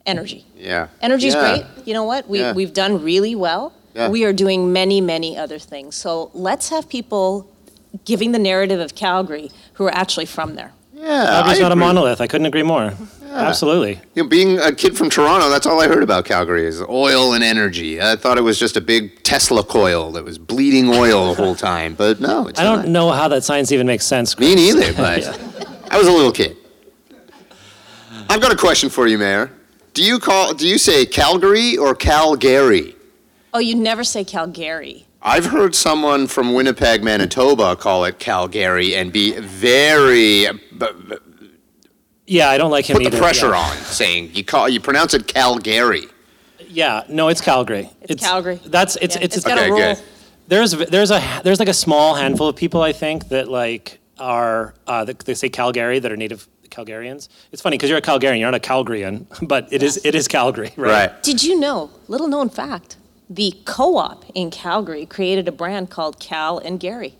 energy. 0.05 0.45
Yeah. 0.57 0.87
Energy's 1.01 1.33
Yeah. 1.33 1.63
great. 1.63 1.87
You 1.87 1.93
know 1.93 2.03
what? 2.03 2.27
We, 2.27 2.39
Yeah. 2.39 2.51
We've 2.51 2.73
done 2.73 3.01
really 3.01 3.35
well. 3.35 3.71
Yeah. 3.95 4.09
We 4.09 4.25
are 4.25 4.33
doing 4.33 4.73
many, 4.73 4.99
many 4.99 5.37
other 5.37 5.59
things. 5.59 5.95
So 5.95 6.29
let's 6.33 6.67
have 6.69 6.89
people 6.89 7.47
giving 8.03 8.33
the 8.33 8.39
narrative 8.39 8.81
of 8.81 8.95
Calgary 8.95 9.49
who 9.75 9.85
are 9.85 9.95
actually 9.95 10.25
from 10.25 10.55
there. 10.55 10.73
Yeah, 11.03 11.25
Calgary's 11.25 11.57
I 11.59 11.61
not 11.63 11.71
a 11.71 11.73
agree. 11.73 11.85
monolith. 11.85 12.21
I 12.21 12.27
couldn't 12.27 12.47
agree 12.47 12.63
more. 12.63 12.93
Absolutely. 13.29 13.99
You 14.15 14.23
know, 14.23 14.29
being 14.29 14.59
a 14.59 14.73
kid 14.73 14.95
from 14.95 15.09
Toronto, 15.09 15.49
that's 15.49 15.65
all 15.65 15.81
I 15.81 15.87
heard 15.87 16.03
about 16.03 16.23
Calgary 16.23 16.65
is 16.65 16.81
oil 16.83 17.33
and 17.33 17.43
energy. 17.43 17.99
I 18.01 18.15
thought 18.15 18.37
it 18.37 18.41
was 18.41 18.57
just 18.59 18.77
a 18.77 18.81
big 18.81 19.21
Tesla 19.23 19.63
coil 19.63 20.11
that 20.13 20.23
was 20.23 20.37
bleeding 20.37 20.89
oil 20.89 21.33
the 21.33 21.41
whole 21.43 21.55
time, 21.55 21.95
but 21.95 22.21
no, 22.21 22.47
it's 22.47 22.59
not. 22.59 22.65
I 22.65 22.69
don't 22.75 22.85
not. 22.85 22.87
know 22.89 23.11
how 23.11 23.27
that 23.29 23.43
science 23.43 23.71
even 23.71 23.87
makes 23.87 24.05
sense. 24.05 24.37
Me 24.37 24.53
Chris. 24.53 24.75
neither, 24.75 24.93
but 24.97 25.91
I 25.91 25.97
was 25.97 26.07
a 26.07 26.11
little 26.11 26.31
kid. 26.31 26.55
I've 28.29 28.39
got 28.41 28.53
a 28.53 28.57
question 28.57 28.89
for 28.89 29.07
you, 29.07 29.17
Mayor. 29.17 29.51
Do 29.93 30.03
you 30.03 30.19
call? 30.19 30.53
Do 30.53 30.67
you 30.67 30.77
say 30.77 31.05
Calgary 31.05 31.75
or 31.75 31.95
Calgary? 31.95 32.95
Oh, 33.53 33.59
you 33.59 33.75
never 33.75 34.03
say 34.03 34.23
Calgary. 34.23 35.05
I've 35.25 35.45
heard 35.45 35.73
someone 35.73 36.27
from 36.27 36.53
Winnipeg, 36.53 37.01
Manitoba, 37.03 37.75
call 37.77 38.03
it 38.05 38.19
Calgary 38.19 38.95
and 38.95 39.11
be 39.13 39.39
very 39.39 40.47
b- 40.51 40.57
b- 40.77 41.49
Yeah, 42.27 42.49
I 42.49 42.57
don't 42.57 42.71
like 42.71 42.89
him 42.89 42.97
put 42.97 43.09
the 43.11 43.17
pressure 43.17 43.49
yeah. 43.51 43.59
on, 43.59 43.77
saying 43.77 44.31
you 44.33 44.43
call 44.43 44.67
you 44.67 44.79
pronounce 44.81 45.13
it 45.13 45.27
Calgary. 45.27 46.07
Yeah, 46.67 47.03
no, 47.07 47.29
it's 47.29 47.39
Calgary. 47.41 47.89
It's 48.01 48.21
Calgary. 48.23 48.59
That's 48.65 48.97
it's 48.97 49.15
Yeah, 49.15 49.21
it's, 49.23 49.37
it's 49.37 49.45
got 49.45 49.57
Okay, 49.59 49.67
a 49.67 49.71
roll. 49.71 49.79
good. 49.79 49.99
there's 50.49 50.71
there's 50.71 51.11
a 51.11 51.21
there's 51.43 51.59
like 51.59 51.69
a 51.69 51.73
small 51.73 52.15
handful 52.15 52.49
of 52.49 52.55
people 52.57 52.81
I 52.81 52.91
think 52.91 53.29
that 53.29 53.47
like 53.47 53.99
are 54.19 54.73
uh, 54.87 55.05
that 55.05 55.19
they 55.19 55.35
say 55.35 55.47
Calgary 55.49 55.99
that 55.99 56.11
are 56.11 56.17
native 56.17 56.47
Calgarians. 56.69 57.29
It's 57.53 57.61
funny 57.61 57.77
because 57.77 57.89
you're 57.89 57.99
a 57.99 58.01
Calgarian, 58.01 58.39
you're 58.39 58.51
not 58.51 58.55
a 58.55 58.67
Calgarian, 58.67 59.25
but 59.47 59.71
it 59.71 59.83
is 59.83 60.03
it 60.03 60.15
is 60.15 60.27
Calgary, 60.27 60.71
right? 60.75 61.11
Right. 61.11 61.23
Did 61.23 61.41
you 61.43 61.59
know, 61.59 61.89
little 62.09 62.27
known 62.27 62.49
fact, 62.49 62.97
the 63.35 63.53
co 63.65 63.97
op 63.97 64.25
in 64.35 64.51
Calgary 64.51 65.05
created 65.05 65.47
a 65.47 65.51
brand 65.51 65.89
called 65.89 66.19
Cal 66.19 66.57
and 66.59 66.79
Gary? 66.79 67.15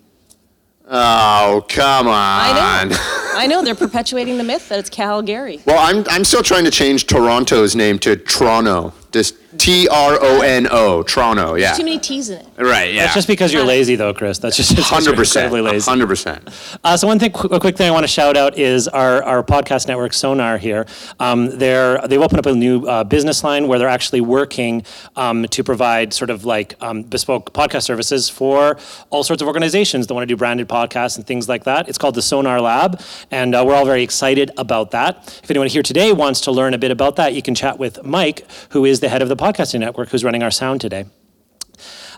Oh, 0.86 1.65
come 1.69 2.08
on. 2.08 2.13
I 2.13 2.84
know. 2.86 2.97
I 3.36 3.47
know. 3.47 3.63
They're 3.63 3.73
perpetuating 3.73 4.38
the 4.38 4.43
myth 4.43 4.69
that 4.69 4.80
it's 4.80 4.89
Calgary. 4.89 5.62
Well, 5.65 5.80
I'm, 5.80 6.06
I'm 6.10 6.23
still 6.26 6.43
trying 6.43 6.65
to 6.65 6.71
change 6.71 7.08
Toronto's 7.08 7.76
name 7.76 7.99
to 7.99 8.15
Toronto. 8.17 8.93
Just 9.13 9.36
T 9.58 9.88
R 9.88 10.17
O 10.19 10.41
N 10.41 10.67
O, 10.71 11.04
Toronto, 11.04 11.56
yeah. 11.56 11.73
Too 11.73 11.84
many 11.84 11.99
T's 11.99 12.30
in 12.30 12.39
it. 12.39 12.47
Right, 12.58 12.93
yeah. 12.93 13.04
That's 13.04 13.13
just 13.13 13.28
because 13.28 13.54
you're 13.54 13.63
lazy, 13.63 13.95
though, 13.95 14.13
Chris. 14.13 14.39
That's 14.39 14.58
just 14.58 14.71
it's 14.71 14.89
just 14.89 15.06
you're 15.06 15.15
100%. 15.15 15.19
incredibly 15.19 15.62
lazy. 15.62 15.89
100%. 15.89 16.80
Uh, 16.84 16.97
so 16.97 17.08
one 17.08 17.19
thing, 17.19 17.32
a 17.52 17.60
quick 17.60 17.78
thing 17.78 17.88
I 17.88 17.91
want 17.91 18.04
to 18.04 18.08
shout 18.08 18.36
out 18.36 18.58
is 18.58 18.88
our, 18.88 19.23
our 19.23 19.43
podcast 19.43 19.88
network 19.88 20.13
Sonar 20.13 20.58
here. 20.58 20.86
Um, 21.19 21.58
they're 21.58 21.99
they've 22.08 22.21
opened 22.21 22.39
up 22.39 22.45
a 22.47 22.54
new 22.54 22.86
uh, 22.86 23.04
business 23.04 23.43
line 23.43 23.67
where 23.67 23.78
they're 23.78 23.88
actually 23.88 24.21
working 24.21 24.84
um, 25.15 25.45
to 25.45 25.63
provide 25.63 26.13
sort 26.13 26.30
of 26.30 26.45
like 26.45 26.76
um, 26.82 27.04
bespoke 27.04 27.54
podcast 27.54 27.84
services 27.84 28.30
for 28.30 28.78
all 29.12 29.23
sorts 29.23 29.41
of 29.41 29.47
organizations 29.47 30.08
that 30.08 30.13
want 30.13 30.23
to 30.23 30.34
do 30.34 30.38
branded 30.38 30.67
podcasts 30.67 31.17
and 31.17 31.28
things 31.28 31.47
like 31.47 31.65
that. 31.65 31.88
It's 31.88 31.97
called 31.97 32.15
the 32.15 32.21
Sonar 32.21 32.60
Lab, 32.60 32.99
and 33.30 33.54
uh, 33.54 33.63
we're 33.65 33.76
all 33.76 33.86
very 33.86 34.04
excited 34.04 34.49
about 34.58 34.91
that. 34.91 35.39
If 35.43 35.52
anyone 35.52 35.67
here 35.67 35.84
today 35.84 36.12
wants 36.13 36.41
to 36.41 36.52
learn 36.52 36.73
a 36.73 36.78
bit 36.80 36.91
about 36.91 37.15
that, 37.17 37.34
you 37.34 37.41
can 37.41 37.54
chat 37.54 37.78
with 37.78 38.04
Mike, 38.04 38.45
who 38.69 38.86
is 38.86 39.02
the 39.03 39.09
head 39.09 39.21
of 39.21 39.29
the 39.29 39.35
podcasting 39.35 39.81
network, 39.81 40.09
who's 40.09 40.23
running 40.23 40.41
our 40.41 40.51
sound 40.51 40.81
today. 40.81 41.05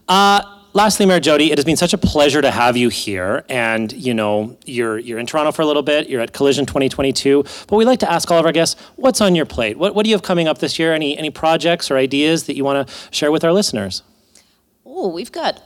Uh, 0.08 0.42
lastly, 0.74 1.06
Mayor 1.06 1.20
Jyoti, 1.20 1.50
it 1.50 1.58
has 1.58 1.66
been 1.66 1.76
such 1.76 1.94
a 1.94 1.98
pleasure 1.98 2.42
to 2.42 2.52
have 2.52 2.78
you 2.78 2.90
here. 2.90 3.44
And 3.50 3.92
you 3.92 4.14
know, 4.14 4.58
you're 4.66 4.98
you're 5.00 5.20
in 5.20 5.26
Toronto 5.26 5.52
for 5.52 5.64
a 5.64 5.66
little 5.66 5.82
bit. 5.82 6.08
You're 6.08 6.22
at 6.22 6.32
Collision 6.32 6.66
2022. 6.66 7.44
But 7.68 7.76
we 7.76 7.86
like 7.86 8.00
to 8.00 8.12
ask 8.12 8.30
all 8.32 8.40
of 8.40 8.46
our 8.46 8.52
guests, 8.52 8.80
what's 8.96 9.20
on 9.20 9.36
your 9.36 9.46
plate? 9.46 9.78
What 9.78 9.96
what 9.96 10.04
do 10.04 10.10
you 10.10 10.16
have 10.16 10.24
coming 10.24 10.48
up 10.48 10.60
this 10.60 10.78
year? 10.80 10.94
Any 10.94 11.18
any 11.18 11.32
projects 11.32 11.90
or 11.90 11.98
ideas 11.98 12.46
that 12.46 12.56
you 12.56 12.64
want 12.64 12.88
to 12.88 12.94
share 13.12 13.32
with 13.32 13.44
our 13.44 13.52
listeners? 13.52 14.04
Oh, 14.86 15.08
we've 15.10 15.32
got 15.32 15.62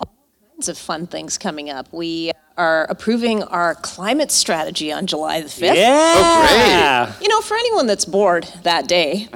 of 0.68 0.78
fun 0.78 1.08
things 1.08 1.38
coming 1.38 1.70
up. 1.70 1.88
We 1.94 2.32
are 2.58 2.86
approving 2.90 3.44
our 3.44 3.76
climate 3.76 4.32
strategy 4.32 4.92
on 4.92 5.08
July 5.08 5.42
the 5.42 5.48
5th. 5.48 5.76
Yeah. 5.76 7.06
great. 7.06 7.22
You 7.24 7.30
know, 7.30 7.40
for 7.42 7.56
anyone 7.56 7.88
that's 7.88 8.04
bored 8.06 8.44
that 8.64 8.88
day, 8.88 9.30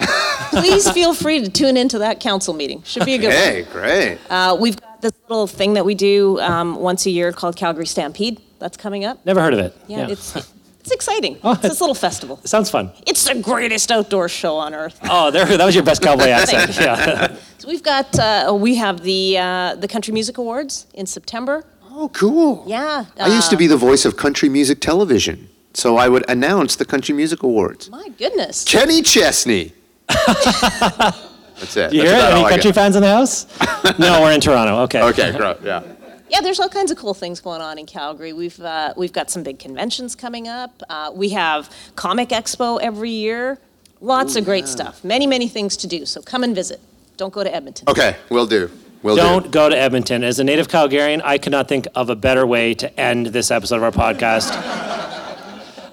please 0.50 0.90
feel 0.92 1.14
free 1.14 1.42
to 1.42 1.50
tune 1.50 1.78
into 1.78 2.00
that 2.00 2.20
council 2.20 2.54
meeting. 2.54 2.84
Should 2.84 3.06
be 3.06 3.14
a 3.14 3.18
good 3.18 3.28
one. 3.28 3.36
Hey, 3.36 3.62
great. 3.72 4.20
Uh, 4.30 4.58
we've 4.60 4.80
got 4.80 5.02
this 5.02 5.14
little 5.30 5.48
thing 5.48 5.76
that 5.76 5.86
we 5.86 5.96
do 5.96 6.40
um, 6.42 6.76
once 6.76 7.06
a 7.06 7.10
year 7.12 7.32
called 7.32 7.56
Calgary 7.56 7.86
Stampede. 7.86 8.42
That's 8.60 8.76
coming 8.76 9.06
up. 9.06 9.26
Never 9.26 9.42
heard 9.42 9.54
of 9.54 9.60
it. 9.60 9.78
Yeah, 9.88 10.08
it's 10.10 10.36
it's 10.36 10.92
exciting. 10.92 11.38
Oh, 11.44 11.54
it's 11.54 11.62
this 11.62 11.80
little 11.80 11.96
festival. 11.96 12.42
Sounds 12.44 12.70
fun. 12.70 12.92
It's 13.08 13.24
the 13.26 13.36
greatest 13.36 13.90
outdoor 13.90 14.28
show 14.28 14.58
on 14.58 14.74
earth. 14.74 15.00
Oh, 15.04 15.32
there 15.32 15.46
that 15.46 15.66
was 15.66 15.76
your 15.76 15.84
best 15.84 16.02
cowboy 16.02 16.26
accent. 16.28 16.78
Yeah. 16.78 17.36
So 17.64 17.70
we've 17.70 17.82
got 17.82 18.20
uh, 18.20 18.54
we 18.60 18.76
have 18.76 19.04
the 19.04 19.38
uh, 19.38 19.76
the 19.76 19.88
Country 19.88 20.14
Music 20.14 20.38
Awards 20.38 20.86
in 20.94 21.06
September. 21.06 21.64
Oh, 21.92 22.10
cool. 22.10 22.66
Yeah. 22.68 23.06
I 23.18 23.34
used 23.34 23.50
to 23.52 23.56
be 23.56 23.68
the 23.68 23.78
voice 23.78 24.04
of 24.04 24.18
country 24.18 24.50
music 24.50 24.82
television, 24.82 25.48
so 25.74 25.96
I 25.96 26.10
would 26.10 26.30
announce 26.30 26.76
the 26.76 26.84
Country 26.84 27.16
Music 27.16 27.42
Awards. 27.42 27.90
My 27.90 28.10
goodness. 28.18 28.66
Kenny 28.66 29.02
Chesney. 29.02 29.72
That's 30.10 31.78
it. 31.78 31.94
You 31.94 32.02
That's 32.02 32.12
hear 32.12 32.16
it? 32.16 32.20
about 32.20 32.34
Any 32.34 32.44
I 32.44 32.50
country 32.50 32.72
got. 32.72 32.76
fans 32.76 32.96
in 32.98 33.02
the 33.02 33.08
house? 33.08 33.48
no, 33.98 34.22
we're 34.22 34.34
in 34.34 34.42
Toronto. 34.42 34.82
Okay. 34.82 35.02
Okay, 35.02 35.32
great. 35.32 35.56
Yeah. 35.64 35.84
Yeah, 36.30 36.42
there's 36.42 36.60
all 36.60 36.68
kinds 36.68 36.92
of 36.92 36.98
cool 36.98 37.14
things 37.14 37.40
going 37.40 37.62
on 37.62 37.80
in 37.80 37.86
Calgary. 37.86 38.34
We've 38.34 38.60
uh, 38.60 38.94
we've 38.98 39.14
got 39.14 39.32
some 39.32 39.42
big 39.42 39.60
conventions 39.60 40.16
coming 40.18 40.50
up. 40.50 40.84
Uh, 40.90 41.14
we 41.16 41.30
have 41.30 41.70
Comic 41.96 42.28
Expo 42.28 42.82
every 42.82 43.12
year. 43.12 43.58
Lots 44.02 44.36
of 44.36 44.44
great 44.44 44.68
stuff. 44.68 45.02
Many 45.06 45.28
many 45.28 45.48
things 45.48 45.78
to 45.78 45.88
do. 45.88 46.06
So 46.06 46.22
come 46.22 46.44
and 46.44 46.54
visit. 46.54 46.82
Don't 47.24 47.32
go 47.32 47.42
to 47.42 47.56
Edmonton. 47.56 47.88
Okay, 47.88 48.18
we'll 48.30 48.46
do. 48.46 48.70
We'll 49.02 49.16
Don't 49.16 49.44
do. 49.44 49.50
go 49.50 49.70
to 49.70 49.78
Edmonton. 49.78 50.26
As 50.26 50.40
a 50.40 50.44
native 50.44 50.68
Calgarian, 50.68 51.22
I 51.24 51.38
cannot 51.38 51.70
think 51.70 51.88
of 51.96 52.10
a 52.10 52.18
better 52.18 52.46
way 52.46 52.74
to 52.74 53.00
end 53.00 53.28
this 53.28 53.50
episode 53.50 53.78
of 53.78 53.84
our 53.84 53.92
podcast. 53.94 54.52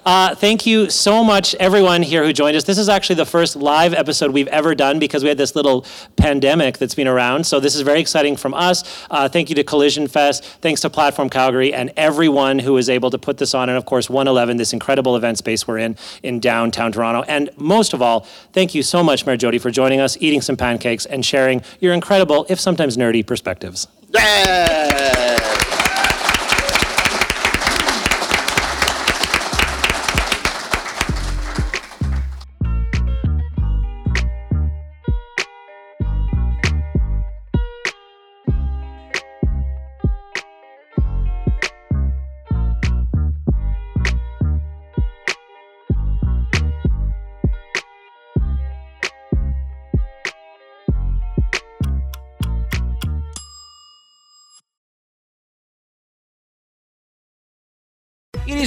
Uh, 0.03 0.33
thank 0.33 0.65
you 0.65 0.89
so 0.89 1.23
much, 1.23 1.53
everyone 1.55 2.01
here 2.01 2.23
who 2.23 2.33
joined 2.33 2.57
us. 2.57 2.63
This 2.63 2.79
is 2.79 2.89
actually 2.89 3.17
the 3.17 3.25
first 3.25 3.55
live 3.55 3.93
episode 3.93 4.31
we've 4.31 4.47
ever 4.47 4.73
done 4.73 4.97
because 4.97 5.21
we 5.21 5.29
had 5.29 5.37
this 5.37 5.55
little 5.55 5.85
pandemic 6.15 6.79
that's 6.79 6.95
been 6.95 7.07
around. 7.07 7.45
So 7.45 7.59
this 7.59 7.75
is 7.75 7.81
very 7.81 7.99
exciting 7.99 8.35
from 8.35 8.55
us. 8.55 9.05
Uh, 9.11 9.29
thank 9.29 9.49
you 9.49 9.55
to 9.55 9.63
Collision 9.63 10.07
Fest. 10.07 10.43
Thanks 10.43 10.81
to 10.81 10.89
Platform 10.89 11.29
Calgary 11.29 11.71
and 11.71 11.93
everyone 11.97 12.57
who 12.57 12.73
was 12.73 12.89
able 12.89 13.11
to 13.11 13.19
put 13.19 13.37
this 13.37 13.53
on. 13.53 13.69
And 13.69 13.77
of 13.77 13.85
course, 13.85 14.09
111, 14.09 14.57
this 14.57 14.73
incredible 14.73 15.15
event 15.15 15.37
space 15.37 15.67
we're 15.67 15.77
in 15.77 15.95
in 16.23 16.39
downtown 16.39 16.91
Toronto. 16.91 17.21
And 17.27 17.51
most 17.57 17.93
of 17.93 18.01
all, 18.01 18.21
thank 18.53 18.73
you 18.73 18.81
so 18.81 19.03
much, 19.03 19.27
Mayor 19.27 19.37
Jyoti, 19.37 19.61
for 19.61 19.69
joining 19.69 19.99
us, 19.99 20.17
eating 20.19 20.41
some 20.41 20.57
pancakes, 20.57 21.05
and 21.05 21.23
sharing 21.23 21.61
your 21.79 21.93
incredible, 21.93 22.47
if 22.49 22.59
sometimes 22.59 22.97
nerdy, 22.97 23.25
perspectives. 23.25 23.87
Yeah. 24.09 25.30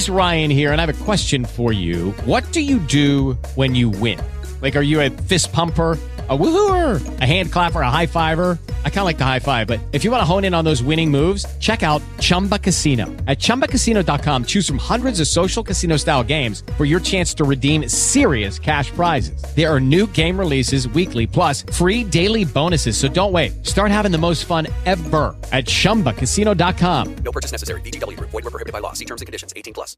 Is 0.05 0.09
Ryan 0.09 0.51
here, 0.51 0.71
and 0.71 0.81
I 0.81 0.85
have 0.85 1.01
a 1.01 1.05
question 1.05 1.45
for 1.45 1.71
you. 1.73 2.11
What 2.25 2.43
do 2.51 2.61
you 2.61 2.79
do 2.79 3.33
when 3.55 3.75
you 3.75 3.89
win? 3.89 4.19
Like, 4.61 4.75
are 4.75 4.81
you 4.81 5.01
a 5.01 5.09
fist 5.09 5.51
pumper? 5.51 5.97
A 6.27 6.35
woohooer, 6.35 7.21
a 7.21 7.23
hand 7.23 7.51
clapper, 7.51 7.81
a 7.81 7.91
high 7.91 8.07
fiver. 8.07 8.57
I 8.83 8.89
kind 8.89 9.01
of 9.01 9.05
like 9.05 9.19
the 9.19 9.25
high 9.25 9.37
five, 9.37 9.67
but 9.67 9.79
if 9.91 10.03
you 10.03 10.09
want 10.09 10.21
to 10.21 10.25
hone 10.25 10.43
in 10.43 10.55
on 10.55 10.65
those 10.65 10.81
winning 10.81 11.11
moves, 11.11 11.45
check 11.59 11.83
out 11.83 12.01
Chumba 12.19 12.57
Casino. 12.57 13.05
At 13.27 13.37
chumbacasino.com, 13.37 14.45
choose 14.45 14.67
from 14.67 14.79
hundreds 14.79 15.19
of 15.19 15.27
social 15.27 15.61
casino 15.61 15.97
style 15.97 16.23
games 16.23 16.63
for 16.77 16.85
your 16.85 16.99
chance 16.99 17.31
to 17.35 17.43
redeem 17.43 17.87
serious 17.87 18.57
cash 18.57 18.89
prizes. 18.89 19.39
There 19.55 19.71
are 19.71 19.79
new 19.79 20.07
game 20.07 20.35
releases 20.35 20.87
weekly, 20.87 21.27
plus 21.27 21.61
free 21.61 22.03
daily 22.03 22.43
bonuses. 22.43 22.97
So 22.97 23.07
don't 23.07 23.31
wait. 23.31 23.63
Start 23.63 23.91
having 23.91 24.11
the 24.11 24.17
most 24.17 24.45
fun 24.45 24.65
ever 24.87 25.35
at 25.51 25.65
chumbacasino.com. 25.65 27.15
No 27.17 27.31
purchase 27.31 27.51
necessary. 27.51 27.81
Group. 27.81 28.31
Void 28.31 28.45
were 28.45 28.49
prohibited 28.49 28.73
by 28.73 28.79
law. 28.79 28.93
See 28.93 29.05
terms 29.05 29.21
and 29.21 29.27
conditions. 29.27 29.53
18 29.55 29.75
plus. 29.75 29.93